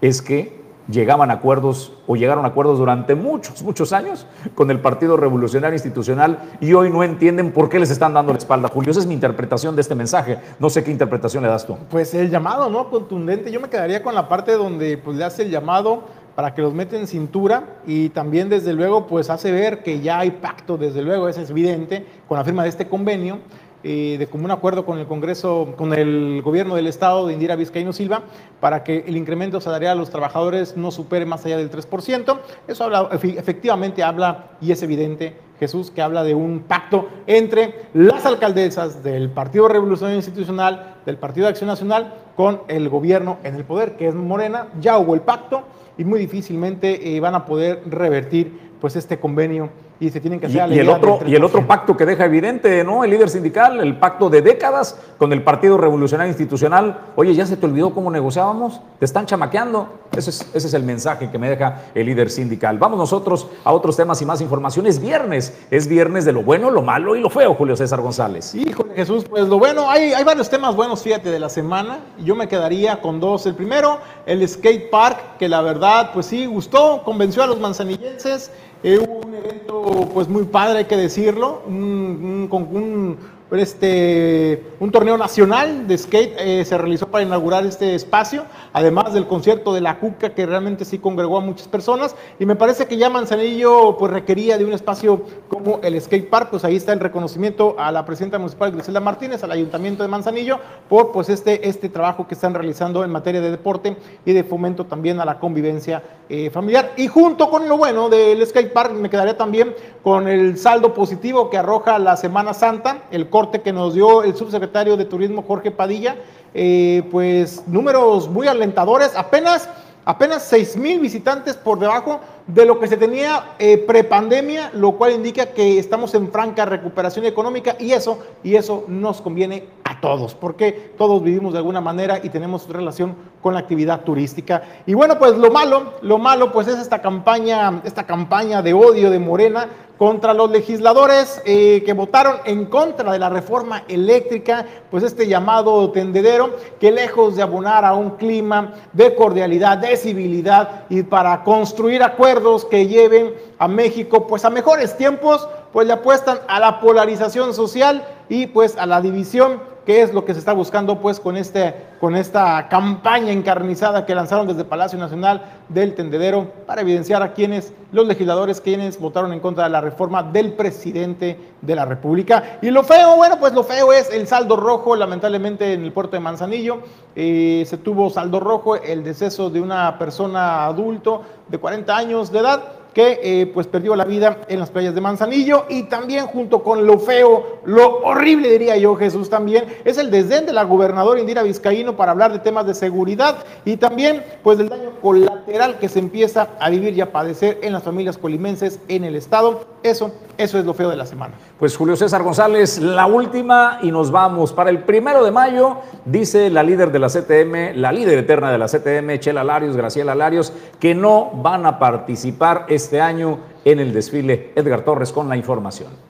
es 0.00 0.22
que 0.22 0.59
llegaban 0.90 1.30
a 1.30 1.34
acuerdos 1.34 1.92
o 2.06 2.16
llegaron 2.16 2.44
a 2.44 2.48
acuerdos 2.48 2.78
durante 2.78 3.14
muchos, 3.14 3.62
muchos 3.62 3.92
años 3.92 4.26
con 4.54 4.70
el 4.70 4.80
Partido 4.80 5.16
Revolucionario 5.16 5.74
Institucional 5.74 6.38
y 6.60 6.72
hoy 6.72 6.90
no 6.90 7.02
entienden 7.02 7.52
por 7.52 7.68
qué 7.68 7.78
les 7.78 7.90
están 7.90 8.14
dando 8.14 8.32
la 8.32 8.38
espalda. 8.38 8.68
Julio, 8.68 8.90
esa 8.90 9.00
es 9.00 9.06
mi 9.06 9.14
interpretación 9.14 9.74
de 9.74 9.82
este 9.82 9.94
mensaje. 9.94 10.38
No 10.58 10.70
sé 10.70 10.84
qué 10.84 10.90
interpretación 10.90 11.42
le 11.42 11.48
das 11.48 11.66
tú. 11.66 11.76
Pues 11.88 12.14
el 12.14 12.30
llamado, 12.30 12.68
¿no? 12.68 12.90
Contundente. 12.90 13.50
Yo 13.50 13.60
me 13.60 13.68
quedaría 13.68 14.02
con 14.02 14.14
la 14.14 14.28
parte 14.28 14.52
donde 14.52 14.98
pues, 14.98 15.16
le 15.16 15.24
hace 15.24 15.42
el 15.42 15.50
llamado 15.50 16.04
para 16.34 16.54
que 16.54 16.62
los 16.62 16.72
meten 16.72 17.00
en 17.00 17.06
cintura 17.06 17.80
y 17.86 18.08
también 18.10 18.48
desde 18.48 18.72
luego 18.72 19.06
pues 19.06 19.28
hace 19.30 19.52
ver 19.52 19.82
que 19.82 20.00
ya 20.00 20.20
hay 20.20 20.30
pacto, 20.30 20.78
desde 20.78 21.02
luego, 21.02 21.28
eso 21.28 21.40
es 21.40 21.50
evidente, 21.50 22.06
con 22.28 22.38
la 22.38 22.44
firma 22.44 22.62
de 22.62 22.68
este 22.68 22.88
convenio 22.88 23.40
eh, 23.82 24.16
de 24.18 24.26
común 24.26 24.50
acuerdo 24.50 24.84
con 24.84 24.98
el 24.98 25.06
Congreso, 25.06 25.74
con 25.76 25.94
el 25.94 26.42
gobierno 26.42 26.74
del 26.74 26.86
Estado 26.86 27.26
de 27.26 27.32
Indira 27.32 27.56
Vizcaíno 27.56 27.92
Silva, 27.92 28.22
para 28.60 28.84
que 28.84 29.04
el 29.06 29.16
incremento 29.16 29.60
salarial 29.60 29.92
a 29.92 30.00
los 30.00 30.10
trabajadores 30.10 30.76
no 30.76 30.90
supere 30.90 31.24
más 31.24 31.46
allá 31.46 31.56
del 31.56 31.70
3%. 31.70 32.38
Eso 32.68 32.84
habla, 32.84 33.08
efectivamente 33.12 34.02
habla, 34.02 34.50
y 34.60 34.72
es 34.72 34.82
evidente, 34.82 35.36
Jesús, 35.58 35.90
que 35.90 36.02
habla 36.02 36.24
de 36.24 36.34
un 36.34 36.60
pacto 36.60 37.08
entre 37.26 37.86
las 37.94 38.26
alcaldesas 38.26 39.02
del 39.02 39.30
Partido 39.30 39.68
Revolucionario 39.68 40.16
Institucional, 40.16 40.96
del 41.06 41.16
Partido 41.16 41.46
de 41.46 41.50
Acción 41.50 41.68
Nacional, 41.68 42.14
con 42.36 42.62
el 42.68 42.88
gobierno 42.88 43.38
en 43.44 43.54
el 43.54 43.64
poder, 43.64 43.96
que 43.96 44.08
es 44.08 44.14
Morena. 44.14 44.68
Ya 44.80 44.98
hubo 44.98 45.14
el 45.14 45.22
pacto 45.22 45.64
y 45.96 46.04
muy 46.04 46.18
difícilmente 46.18 47.16
eh, 47.16 47.20
van 47.20 47.34
a 47.34 47.44
poder 47.44 47.82
revertir 47.86 48.70
pues 48.80 48.96
este 48.96 49.18
convenio 49.18 49.70
y 50.00 50.08
se 50.08 50.20
tienen 50.20 50.40
que 50.40 50.46
hacer 50.46 50.72
y, 50.72 50.78
el 50.78 50.88
otro 50.88 51.20
y 51.26 51.34
el 51.34 51.44
otro 51.44 51.66
pacto 51.66 51.94
que 51.94 52.06
deja 52.06 52.24
evidente 52.24 52.82
no 52.84 53.04
el 53.04 53.10
líder 53.10 53.28
sindical 53.28 53.80
el 53.80 53.98
pacto 53.98 54.30
de 54.30 54.40
décadas 54.40 54.96
con 55.18 55.30
el 55.34 55.42
Partido 55.42 55.76
Revolucionario 55.76 56.30
Institucional. 56.30 57.00
Oye 57.16 57.34
ya 57.34 57.44
se 57.44 57.58
te 57.58 57.66
olvidó 57.66 57.92
cómo 57.92 58.10
negociábamos 58.10 58.80
te 58.98 59.04
están 59.04 59.26
chamaqueando. 59.26 60.00
Ese 60.16 60.30
es, 60.30 60.40
ese 60.54 60.66
es 60.68 60.74
el 60.74 60.82
mensaje 60.82 61.30
que 61.30 61.38
me 61.38 61.48
deja 61.50 61.82
el 61.94 62.06
líder 62.06 62.30
sindical. 62.30 62.78
Vamos 62.78 62.98
nosotros 62.98 63.46
a 63.62 63.72
otros 63.72 63.96
temas 63.96 64.20
y 64.22 64.24
más 64.24 64.40
información. 64.40 64.86
Es 64.86 64.98
viernes 64.98 65.54
es 65.70 65.86
viernes 65.86 66.24
de 66.24 66.32
lo 66.32 66.42
bueno 66.42 66.70
lo 66.70 66.80
malo 66.80 67.14
y 67.14 67.20
lo 67.20 67.28
feo 67.28 67.54
Julio 67.54 67.76
César 67.76 68.00
González. 68.00 68.54
Híjole 68.54 68.94
Jesús 68.94 69.26
pues 69.28 69.48
lo 69.48 69.58
bueno 69.58 69.90
hay, 69.90 70.14
hay 70.14 70.24
varios 70.24 70.48
temas 70.48 70.74
buenos 70.74 71.02
fíjate 71.02 71.30
de 71.30 71.38
la 71.38 71.50
semana. 71.50 71.98
Yo 72.24 72.34
me 72.34 72.48
quedaría 72.48 73.02
con 73.02 73.20
dos. 73.20 73.44
El 73.44 73.54
primero 73.54 73.98
el 74.24 74.48
skate 74.48 74.88
park 74.88 75.36
que 75.38 75.46
la 75.46 75.60
verdad 75.60 76.12
pues 76.14 76.24
sí 76.24 76.46
gustó 76.46 77.02
convenció 77.04 77.42
a 77.42 77.46
los 77.46 77.60
manzanillenses 77.60 78.50
eh, 78.82 78.98
hubo 78.98 79.26
un 79.26 79.34
evento 79.34 80.08
pues 80.12 80.28
muy 80.28 80.44
padre, 80.44 80.78
hay 80.78 80.84
que 80.86 80.96
decirlo, 80.96 81.62
un, 81.66 82.48
un, 82.50 82.76
un, 82.76 83.16
este, 83.58 84.62
un 84.78 84.92
torneo 84.92 85.18
nacional 85.18 85.88
de 85.88 85.98
skate 85.98 86.34
eh, 86.38 86.64
se 86.64 86.78
realizó 86.78 87.08
para 87.08 87.24
inaugurar 87.24 87.66
este 87.66 87.94
espacio, 87.94 88.44
además 88.72 89.12
del 89.12 89.26
concierto 89.26 89.74
de 89.74 89.80
la 89.80 89.98
Cuca 89.98 90.30
que 90.30 90.46
realmente 90.46 90.84
sí 90.84 90.98
congregó 90.98 91.38
a 91.38 91.40
muchas 91.40 91.66
personas. 91.66 92.14
Y 92.38 92.46
me 92.46 92.56
parece 92.56 92.86
que 92.86 92.96
ya 92.96 93.10
Manzanillo 93.10 93.96
pues 93.98 94.12
requería 94.12 94.56
de 94.56 94.64
un 94.64 94.72
espacio 94.72 95.22
como 95.48 95.80
el 95.82 96.00
skate 96.00 96.28
park, 96.28 96.50
pues 96.50 96.64
ahí 96.64 96.76
está 96.76 96.92
el 96.92 97.00
reconocimiento 97.00 97.74
a 97.78 97.90
la 97.90 98.04
presidenta 98.04 98.38
municipal 98.38 98.70
Griselda 98.70 99.00
Martínez, 99.00 99.42
al 99.42 99.50
ayuntamiento 99.50 100.02
de 100.02 100.08
Manzanillo 100.08 100.58
por 100.88 101.10
pues 101.10 101.28
este, 101.28 101.68
este 101.68 101.88
trabajo 101.88 102.28
que 102.28 102.34
están 102.34 102.54
realizando 102.54 103.04
en 103.04 103.10
materia 103.10 103.40
de 103.40 103.50
deporte 103.50 103.96
y 104.24 104.32
de 104.32 104.44
fomento 104.44 104.86
también 104.86 105.20
a 105.20 105.24
la 105.24 105.38
convivencia 105.38 106.02
eh, 106.28 106.50
familiar. 106.50 106.92
Y 106.96 107.08
junto 107.08 107.50
con 107.50 107.68
lo 107.68 107.76
bueno 107.76 108.08
del 108.08 108.46
skate 108.46 108.72
park 108.72 108.92
me 108.92 109.10
quedaría 109.10 109.36
también 109.36 109.74
con 110.02 110.28
el 110.28 110.58
saldo 110.58 110.94
positivo 110.94 111.50
que 111.50 111.58
arroja 111.58 111.98
la 111.98 112.16
Semana 112.16 112.54
Santa, 112.54 113.04
el 113.10 113.28
que 113.48 113.72
nos 113.72 113.94
dio 113.94 114.22
el 114.22 114.36
subsecretario 114.36 114.96
de 114.96 115.04
Turismo 115.06 115.42
Jorge 115.42 115.70
Padilla, 115.70 116.16
eh, 116.52 117.02
pues 117.10 117.62
números 117.66 118.28
muy 118.28 118.46
alentadores, 118.46 119.16
apenas, 119.16 119.68
apenas 120.04 120.44
6 120.44 120.76
mil 120.76 121.00
visitantes 121.00 121.56
por 121.56 121.78
debajo 121.78 122.20
de 122.46 122.66
lo 122.66 122.78
que 122.78 122.88
se 122.88 122.96
tenía 122.96 123.54
eh, 123.58 123.78
prepandemia, 123.78 124.70
lo 124.74 124.92
cual 124.92 125.12
indica 125.12 125.46
que 125.46 125.78
estamos 125.78 126.14
en 126.14 126.30
franca 126.30 126.64
recuperación 126.66 127.24
económica 127.24 127.76
y 127.78 127.92
eso, 127.92 128.18
y 128.42 128.56
eso 128.56 128.84
nos 128.88 129.20
conviene 129.20 129.64
todos, 130.00 130.34
porque 130.34 130.92
todos 130.96 131.22
vivimos 131.22 131.52
de 131.52 131.58
alguna 131.58 131.80
manera 131.80 132.20
y 132.22 132.28
tenemos 132.28 132.68
relación 132.68 133.14
con 133.40 133.54
la 133.54 133.60
actividad 133.60 134.02
turística. 134.02 134.62
Y 134.86 134.94
bueno, 134.94 135.18
pues 135.18 135.36
lo 135.36 135.50
malo, 135.50 135.94
lo 136.02 136.18
malo 136.18 136.52
pues 136.52 136.68
es 136.68 136.78
esta 136.78 137.00
campaña, 137.00 137.80
esta 137.84 138.04
campaña 138.06 138.62
de 138.62 138.72
odio 138.72 139.10
de 139.10 139.18
Morena 139.18 139.68
contra 140.00 140.32
los 140.32 140.50
legisladores 140.50 141.42
eh, 141.44 141.82
que 141.84 141.92
votaron 141.92 142.36
en 142.46 142.64
contra 142.64 143.12
de 143.12 143.18
la 143.18 143.28
reforma 143.28 143.84
eléctrica, 143.86 144.64
pues 144.90 145.04
este 145.04 145.28
llamado 145.28 145.90
tendedero 145.90 146.56
que 146.80 146.90
lejos 146.90 147.36
de 147.36 147.42
abonar 147.42 147.84
a 147.84 147.92
un 147.92 148.12
clima 148.12 148.72
de 148.94 149.14
cordialidad, 149.14 149.76
de 149.76 149.98
civilidad 149.98 150.86
y 150.88 151.02
para 151.02 151.44
construir 151.44 152.02
acuerdos 152.02 152.64
que 152.64 152.86
lleven 152.86 153.34
a 153.58 153.68
México 153.68 154.26
pues 154.26 154.46
a 154.46 154.48
mejores 154.48 154.96
tiempos, 154.96 155.46
pues 155.70 155.86
le 155.86 155.92
apuestan 155.92 156.38
a 156.48 156.58
la 156.60 156.80
polarización 156.80 157.52
social 157.52 158.02
y 158.30 158.46
pues 158.46 158.78
a 158.78 158.86
la 158.86 159.02
división 159.02 159.60
qué 159.90 160.02
es 160.02 160.14
lo 160.14 160.24
que 160.24 160.34
se 160.34 160.38
está 160.38 160.52
buscando 160.52 161.00
pues 161.00 161.18
con, 161.18 161.36
este, 161.36 161.74
con 161.98 162.14
esta 162.14 162.68
campaña 162.68 163.32
encarnizada 163.32 164.06
que 164.06 164.14
lanzaron 164.14 164.46
desde 164.46 164.64
Palacio 164.64 164.96
Nacional 165.00 165.42
del 165.68 165.96
Tendedero 165.96 166.46
para 166.64 166.82
evidenciar 166.82 167.24
a 167.24 167.32
quienes, 167.32 167.72
los 167.90 168.06
legisladores, 168.06 168.60
quienes 168.60 169.00
votaron 169.00 169.32
en 169.32 169.40
contra 169.40 169.64
de 169.64 169.70
la 169.70 169.80
reforma 169.80 170.22
del 170.22 170.52
presidente 170.52 171.40
de 171.60 171.74
la 171.74 171.86
República. 171.86 172.60
Y 172.62 172.70
lo 172.70 172.84
feo, 172.84 173.16
bueno, 173.16 173.40
pues 173.40 173.52
lo 173.52 173.64
feo 173.64 173.92
es 173.92 174.12
el 174.12 174.28
saldo 174.28 174.54
rojo, 174.54 174.94
lamentablemente 174.94 175.72
en 175.72 175.82
el 175.82 175.92
puerto 175.92 176.12
de 176.12 176.20
Manzanillo 176.20 176.82
eh, 177.16 177.64
se 177.66 177.76
tuvo 177.76 178.10
saldo 178.10 178.38
rojo, 178.38 178.76
el 178.76 179.02
deceso 179.02 179.50
de 179.50 179.60
una 179.60 179.98
persona 179.98 180.66
adulto 180.66 181.22
de 181.48 181.58
40 181.58 181.96
años 181.96 182.30
de 182.30 182.38
edad 182.38 182.79
que 182.94 183.20
eh, 183.22 183.46
pues 183.46 183.66
perdió 183.66 183.94
la 183.96 184.04
vida 184.04 184.38
en 184.48 184.58
las 184.58 184.70
playas 184.70 184.94
de 184.94 185.00
Manzanillo 185.00 185.66
y 185.68 185.84
también 185.84 186.26
junto 186.26 186.62
con 186.62 186.86
lo 186.86 186.98
feo, 186.98 187.60
lo 187.64 188.00
horrible 188.02 188.50
diría 188.50 188.76
yo 188.76 188.96
Jesús 188.96 189.30
también, 189.30 189.64
es 189.84 189.98
el 189.98 190.10
desdén 190.10 190.46
de 190.46 190.52
la 190.52 190.64
gobernadora 190.64 191.20
Indira 191.20 191.42
Vizcaíno 191.42 191.96
para 191.96 192.12
hablar 192.12 192.32
de 192.32 192.38
temas 192.40 192.66
de 192.66 192.74
seguridad 192.74 193.44
y 193.64 193.76
también 193.76 194.24
pues 194.42 194.58
del 194.58 194.68
daño 194.68 194.90
colateral 195.00 195.78
que 195.78 195.88
se 195.88 195.98
empieza 195.98 196.48
a 196.58 196.70
vivir 196.70 196.94
y 196.94 197.00
a 197.00 197.12
padecer 197.12 197.58
en 197.62 197.72
las 197.72 197.82
familias 197.82 198.18
colimenses 198.18 198.80
en 198.88 199.04
el 199.04 199.16
estado. 199.16 199.66
Eso, 199.82 200.12
eso 200.36 200.58
es 200.58 200.64
lo 200.64 200.74
feo 200.74 200.90
de 200.90 200.96
la 200.96 201.06
semana. 201.06 201.34
Pues 201.58 201.76
Julio 201.76 201.96
César 201.96 202.22
González, 202.22 202.78
la 202.78 203.06
última 203.06 203.78
y 203.82 203.90
nos 203.90 204.10
vamos. 204.10 204.52
Para 204.52 204.68
el 204.70 204.80
primero 204.84 205.24
de 205.24 205.30
mayo, 205.30 205.78
dice 206.04 206.50
la 206.50 206.62
líder 206.62 206.92
de 206.92 206.98
la 206.98 207.08
CTM, 207.08 207.80
la 207.80 207.90
líder 207.90 208.18
eterna 208.18 208.52
de 208.52 208.58
la 208.58 208.66
CTM, 208.66 209.18
Chela 209.20 209.42
Larios, 209.42 209.76
Graciela 209.76 210.14
Larios, 210.14 210.52
que 210.78 210.94
no 210.94 211.30
van 211.34 211.64
a 211.64 211.78
participar 211.78 212.66
este 212.68 213.00
año 213.00 213.38
en 213.64 213.80
el 213.80 213.92
desfile. 213.92 214.52
Edgar 214.54 214.82
Torres 214.82 215.12
con 215.12 215.28
la 215.28 215.36
información. 215.36 216.09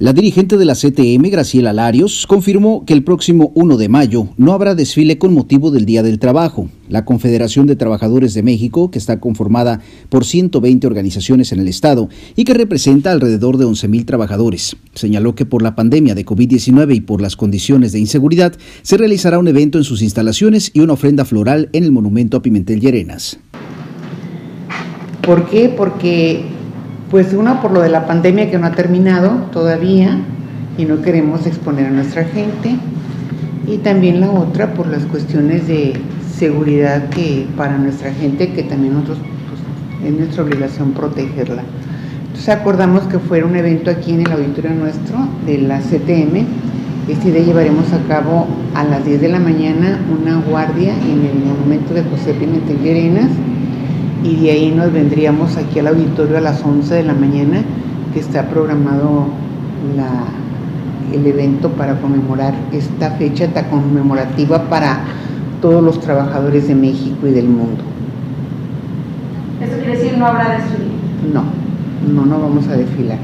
La 0.00 0.12
dirigente 0.12 0.56
de 0.56 0.64
la 0.64 0.74
CTM, 0.74 1.30
Graciela 1.30 1.72
Larios, 1.72 2.26
confirmó 2.26 2.84
que 2.84 2.94
el 2.94 3.04
próximo 3.04 3.52
1 3.54 3.76
de 3.76 3.88
mayo 3.88 4.26
no 4.36 4.52
habrá 4.52 4.74
desfile 4.74 5.18
con 5.18 5.32
motivo 5.32 5.70
del 5.70 5.86
Día 5.86 6.02
del 6.02 6.18
Trabajo. 6.18 6.68
La 6.88 7.04
Confederación 7.04 7.68
de 7.68 7.76
Trabajadores 7.76 8.34
de 8.34 8.42
México, 8.42 8.90
que 8.90 8.98
está 8.98 9.20
conformada 9.20 9.82
por 10.08 10.24
120 10.24 10.84
organizaciones 10.88 11.52
en 11.52 11.60
el 11.60 11.68
Estado 11.68 12.08
y 12.34 12.42
que 12.42 12.54
representa 12.54 13.12
alrededor 13.12 13.56
de 13.56 13.66
11.000 13.66 14.04
trabajadores, 14.04 14.76
señaló 14.94 15.36
que 15.36 15.46
por 15.46 15.62
la 15.62 15.76
pandemia 15.76 16.16
de 16.16 16.26
COVID-19 16.26 16.96
y 16.96 17.00
por 17.00 17.20
las 17.20 17.36
condiciones 17.36 17.92
de 17.92 18.00
inseguridad, 18.00 18.52
se 18.82 18.96
realizará 18.96 19.38
un 19.38 19.46
evento 19.46 19.78
en 19.78 19.84
sus 19.84 20.02
instalaciones 20.02 20.72
y 20.74 20.80
una 20.80 20.94
ofrenda 20.94 21.24
floral 21.24 21.68
en 21.72 21.84
el 21.84 21.92
monumento 21.92 22.36
a 22.36 22.42
Pimentel 22.42 22.80
Llerenas. 22.80 23.38
¿Por 25.22 25.48
qué? 25.48 25.68
Porque 25.68 26.44
pues 27.14 27.32
una 27.32 27.62
por 27.62 27.70
lo 27.70 27.80
de 27.80 27.90
la 27.90 28.08
pandemia 28.08 28.50
que 28.50 28.58
no 28.58 28.66
ha 28.66 28.72
terminado 28.72 29.30
todavía 29.52 30.18
y 30.76 30.84
no 30.84 31.00
queremos 31.00 31.46
exponer 31.46 31.86
a 31.86 31.90
nuestra 31.90 32.24
gente. 32.24 32.74
Y 33.68 33.76
también 33.76 34.20
la 34.20 34.32
otra 34.32 34.74
por 34.74 34.88
las 34.88 35.04
cuestiones 35.04 35.68
de 35.68 35.92
seguridad 36.36 37.10
que 37.10 37.46
para 37.56 37.78
nuestra 37.78 38.12
gente, 38.12 38.52
que 38.52 38.64
también 38.64 38.94
nosotros 38.94 39.18
pues, 39.48 40.10
es 40.10 40.18
nuestra 40.18 40.42
obligación 40.42 40.90
protegerla. 40.90 41.62
Entonces 42.24 42.48
acordamos 42.48 43.04
que 43.04 43.20
fuera 43.20 43.46
un 43.46 43.54
evento 43.54 43.92
aquí 43.92 44.10
en 44.10 44.22
el 44.22 44.32
auditorio 44.32 44.72
nuestro 44.72 45.16
de 45.46 45.58
la 45.58 45.78
CTM. 45.78 46.44
Este 47.08 47.30
día 47.30 47.44
llevaremos 47.44 47.92
a 47.92 48.00
cabo 48.08 48.48
a 48.74 48.82
las 48.82 49.04
10 49.04 49.20
de 49.20 49.28
la 49.28 49.38
mañana 49.38 50.00
una 50.20 50.40
guardia 50.40 50.92
en 50.94 51.24
el 51.24 51.44
monumento 51.44 51.94
de 51.94 52.02
José 52.02 52.34
Pimentel 52.34 52.82
Llerenas 52.82 53.30
y 54.24 54.36
de 54.36 54.50
ahí 54.50 54.72
nos 54.74 54.90
vendríamos 54.90 55.56
aquí 55.58 55.78
al 55.78 55.88
auditorio 55.88 56.38
a 56.38 56.40
las 56.40 56.64
11 56.64 56.94
de 56.94 57.02
la 57.04 57.12
mañana, 57.12 57.62
que 58.12 58.20
está 58.20 58.48
programado 58.48 59.26
el 61.12 61.26
evento 61.26 61.68
para 61.70 62.00
conmemorar 62.00 62.54
esta 62.72 63.10
fecha 63.12 63.46
tan 63.48 63.66
conmemorativa 63.66 64.62
para 64.70 65.00
todos 65.60 65.84
los 65.84 66.00
trabajadores 66.00 66.68
de 66.68 66.74
México 66.74 67.26
y 67.26 67.32
del 67.32 67.48
mundo. 67.48 67.82
¿Eso 69.62 69.76
quiere 69.76 69.98
decir 69.98 70.18
no 70.18 70.26
habrá 70.26 70.56
desfile? 70.56 70.88
No, 71.32 71.44
no, 72.10 72.24
no 72.24 72.40
vamos 72.40 72.66
a 72.68 72.76
desfilar. 72.76 73.18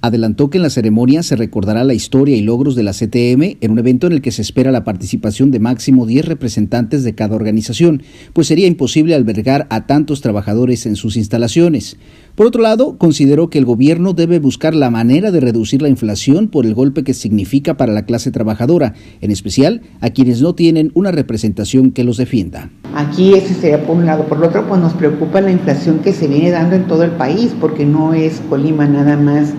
Adelantó 0.00 0.48
que 0.48 0.58
en 0.58 0.62
la 0.62 0.70
ceremonia 0.70 1.24
se 1.24 1.34
recordará 1.34 1.82
la 1.82 1.92
historia 1.92 2.36
y 2.36 2.42
logros 2.42 2.76
de 2.76 2.84
la 2.84 2.92
CTM 2.92 3.58
en 3.60 3.72
un 3.72 3.80
evento 3.80 4.06
en 4.06 4.12
el 4.12 4.22
que 4.22 4.30
se 4.30 4.42
espera 4.42 4.70
la 4.70 4.84
participación 4.84 5.50
de 5.50 5.58
máximo 5.58 6.06
10 6.06 6.24
representantes 6.24 7.02
de 7.02 7.16
cada 7.16 7.34
organización, 7.34 8.04
pues 8.32 8.46
sería 8.46 8.68
imposible 8.68 9.16
albergar 9.16 9.66
a 9.70 9.86
tantos 9.88 10.20
trabajadores 10.20 10.86
en 10.86 10.94
sus 10.94 11.16
instalaciones. 11.16 11.96
Por 12.36 12.46
otro 12.46 12.62
lado, 12.62 12.96
consideró 12.96 13.50
que 13.50 13.58
el 13.58 13.64
gobierno 13.64 14.12
debe 14.12 14.38
buscar 14.38 14.72
la 14.72 14.88
manera 14.88 15.32
de 15.32 15.40
reducir 15.40 15.82
la 15.82 15.88
inflación 15.88 16.46
por 16.46 16.64
el 16.64 16.74
golpe 16.74 17.02
que 17.02 17.12
significa 17.12 17.76
para 17.76 17.92
la 17.92 18.06
clase 18.06 18.30
trabajadora, 18.30 18.94
en 19.20 19.32
especial 19.32 19.82
a 20.00 20.10
quienes 20.10 20.40
no 20.40 20.54
tienen 20.54 20.92
una 20.94 21.10
representación 21.10 21.90
que 21.90 22.04
los 22.04 22.18
defienda. 22.18 22.70
Aquí 22.94 23.34
ese 23.34 23.52
sería 23.52 23.84
por 23.84 23.96
un 23.96 24.06
lado. 24.06 24.28
Por 24.28 24.44
otro, 24.44 24.64
pues 24.68 24.80
nos 24.80 24.92
preocupa 24.92 25.40
la 25.40 25.50
inflación 25.50 25.98
que 25.98 26.12
se 26.12 26.28
viene 26.28 26.52
dando 26.52 26.76
en 26.76 26.86
todo 26.86 27.02
el 27.02 27.10
país, 27.10 27.52
porque 27.60 27.84
no 27.84 28.14
es 28.14 28.40
Colima 28.48 28.86
nada 28.86 29.16
más 29.16 29.54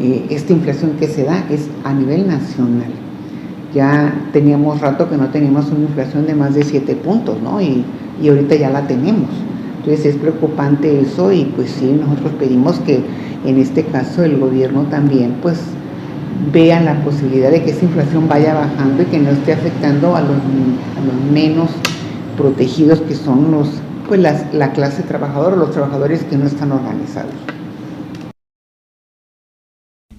eh, 0.00 0.26
esta 0.30 0.52
inflación 0.52 0.92
que 0.98 1.06
se 1.06 1.24
da 1.24 1.44
es 1.50 1.68
a 1.84 1.92
nivel 1.92 2.26
nacional. 2.26 2.90
Ya 3.74 4.14
teníamos 4.32 4.80
rato 4.80 5.08
que 5.08 5.16
no 5.16 5.28
teníamos 5.28 5.70
una 5.70 5.80
inflación 5.80 6.26
de 6.26 6.34
más 6.34 6.54
de 6.54 6.62
7 6.64 6.94
puntos, 6.96 7.40
¿no? 7.42 7.60
Y, 7.60 7.84
y 8.22 8.28
ahorita 8.28 8.54
ya 8.56 8.70
la 8.70 8.86
tenemos. 8.86 9.28
Entonces 9.78 10.06
es 10.06 10.16
preocupante 10.16 11.00
eso 11.00 11.30
y 11.32 11.44
pues 11.44 11.70
sí, 11.70 11.98
nosotros 12.00 12.32
pedimos 12.38 12.78
que 12.80 13.00
en 13.44 13.58
este 13.58 13.84
caso 13.84 14.24
el 14.24 14.38
gobierno 14.38 14.84
también 14.84 15.36
pues 15.42 15.60
vea 16.52 16.80
la 16.80 17.04
posibilidad 17.04 17.50
de 17.50 17.62
que 17.62 17.70
esa 17.70 17.84
inflación 17.84 18.26
vaya 18.26 18.54
bajando 18.54 19.02
y 19.02 19.06
que 19.06 19.18
no 19.18 19.30
esté 19.30 19.52
afectando 19.52 20.16
a 20.16 20.22
los, 20.22 20.30
a 20.30 21.04
los 21.04 21.32
menos 21.32 21.70
protegidos 22.38 23.00
que 23.02 23.14
son 23.14 23.50
los 23.50 23.68
pues 24.08 24.20
la 24.20 24.72
clase 24.72 25.02
trabajadora, 25.02 25.56
los 25.56 25.70
trabajadores 25.70 26.24
que 26.24 26.36
no 26.36 26.46
están 26.46 26.72
organizados. 26.72 27.53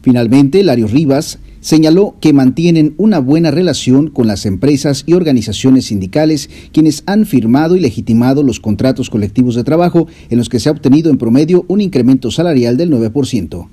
Finalmente, 0.05 0.63
Lario 0.63 0.85
Rivas 0.85 1.39
señaló 1.61 2.13
que 2.21 2.31
mantienen 2.31 2.93
una 2.97 3.17
buena 3.17 3.49
relación 3.49 4.11
con 4.11 4.27
las 4.27 4.45
empresas 4.45 5.03
y 5.07 5.13
organizaciones 5.13 5.85
sindicales 5.85 6.47
quienes 6.71 7.01
han 7.07 7.25
firmado 7.25 7.75
y 7.75 7.79
legitimado 7.79 8.43
los 8.43 8.59
contratos 8.59 9.09
colectivos 9.09 9.55
de 9.55 9.63
trabajo 9.63 10.05
en 10.29 10.37
los 10.37 10.47
que 10.47 10.59
se 10.59 10.69
ha 10.69 10.73
obtenido 10.73 11.09
en 11.09 11.17
promedio 11.17 11.65
un 11.69 11.81
incremento 11.81 12.29
salarial 12.29 12.77
del 12.77 12.91
9%. 12.91 13.67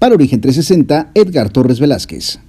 Para 0.00 0.16
Origen 0.16 0.40
360, 0.40 1.12
Edgar 1.14 1.50
Torres 1.50 1.78
Velázquez. 1.78 2.40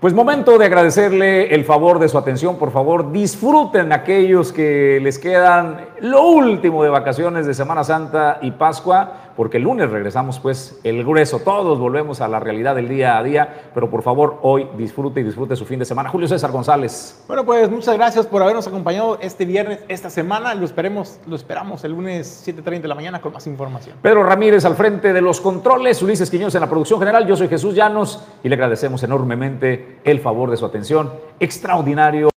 Pues 0.00 0.14
momento 0.14 0.58
de 0.58 0.66
agradecerle 0.66 1.52
el 1.52 1.64
favor 1.64 1.98
de 1.98 2.08
su 2.08 2.16
atención. 2.16 2.56
Por 2.56 2.70
favor, 2.70 3.10
disfruten 3.10 3.92
aquellos 3.92 4.52
que 4.52 5.00
les 5.02 5.18
quedan 5.18 5.88
lo 6.00 6.22
último 6.22 6.84
de 6.84 6.88
vacaciones 6.88 7.46
de 7.46 7.54
Semana 7.54 7.82
Santa 7.82 8.38
y 8.40 8.52
Pascua 8.52 9.27
porque 9.38 9.58
el 9.58 9.62
lunes 9.62 9.88
regresamos 9.88 10.40
pues 10.40 10.80
el 10.82 11.04
grueso, 11.04 11.38
todos 11.38 11.78
volvemos 11.78 12.20
a 12.20 12.26
la 12.26 12.40
realidad 12.40 12.74
del 12.74 12.88
día 12.88 13.16
a 13.16 13.22
día, 13.22 13.70
pero 13.72 13.88
por 13.88 14.02
favor 14.02 14.40
hoy 14.42 14.66
disfrute 14.76 15.20
y 15.20 15.22
disfrute 15.22 15.54
su 15.54 15.64
fin 15.64 15.78
de 15.78 15.84
semana. 15.84 16.08
Julio 16.08 16.26
César 16.26 16.50
González. 16.50 17.22
Bueno, 17.28 17.44
pues 17.44 17.70
muchas 17.70 17.94
gracias 17.96 18.26
por 18.26 18.42
habernos 18.42 18.66
acompañado 18.66 19.16
este 19.20 19.44
viernes, 19.44 19.78
esta 19.86 20.10
semana, 20.10 20.56
lo, 20.56 20.64
esperemos, 20.64 21.20
lo 21.28 21.36
esperamos 21.36 21.84
el 21.84 21.92
lunes 21.92 22.44
7.30 22.48 22.80
de 22.80 22.88
la 22.88 22.96
mañana 22.96 23.20
con 23.20 23.32
más 23.32 23.46
información. 23.46 23.98
Pedro 24.02 24.24
Ramírez 24.24 24.64
al 24.64 24.74
frente 24.74 25.12
de 25.12 25.20
los 25.20 25.40
controles, 25.40 26.02
Ulises 26.02 26.28
Quiñones 26.32 26.56
en 26.56 26.60
la 26.60 26.68
producción 26.68 26.98
general, 26.98 27.24
yo 27.24 27.36
soy 27.36 27.46
Jesús 27.46 27.76
Llanos 27.76 28.20
y 28.42 28.48
le 28.48 28.56
agradecemos 28.56 29.04
enormemente 29.04 30.00
el 30.02 30.18
favor 30.18 30.50
de 30.50 30.56
su 30.56 30.66
atención. 30.66 31.12
Extraordinario. 31.38 32.28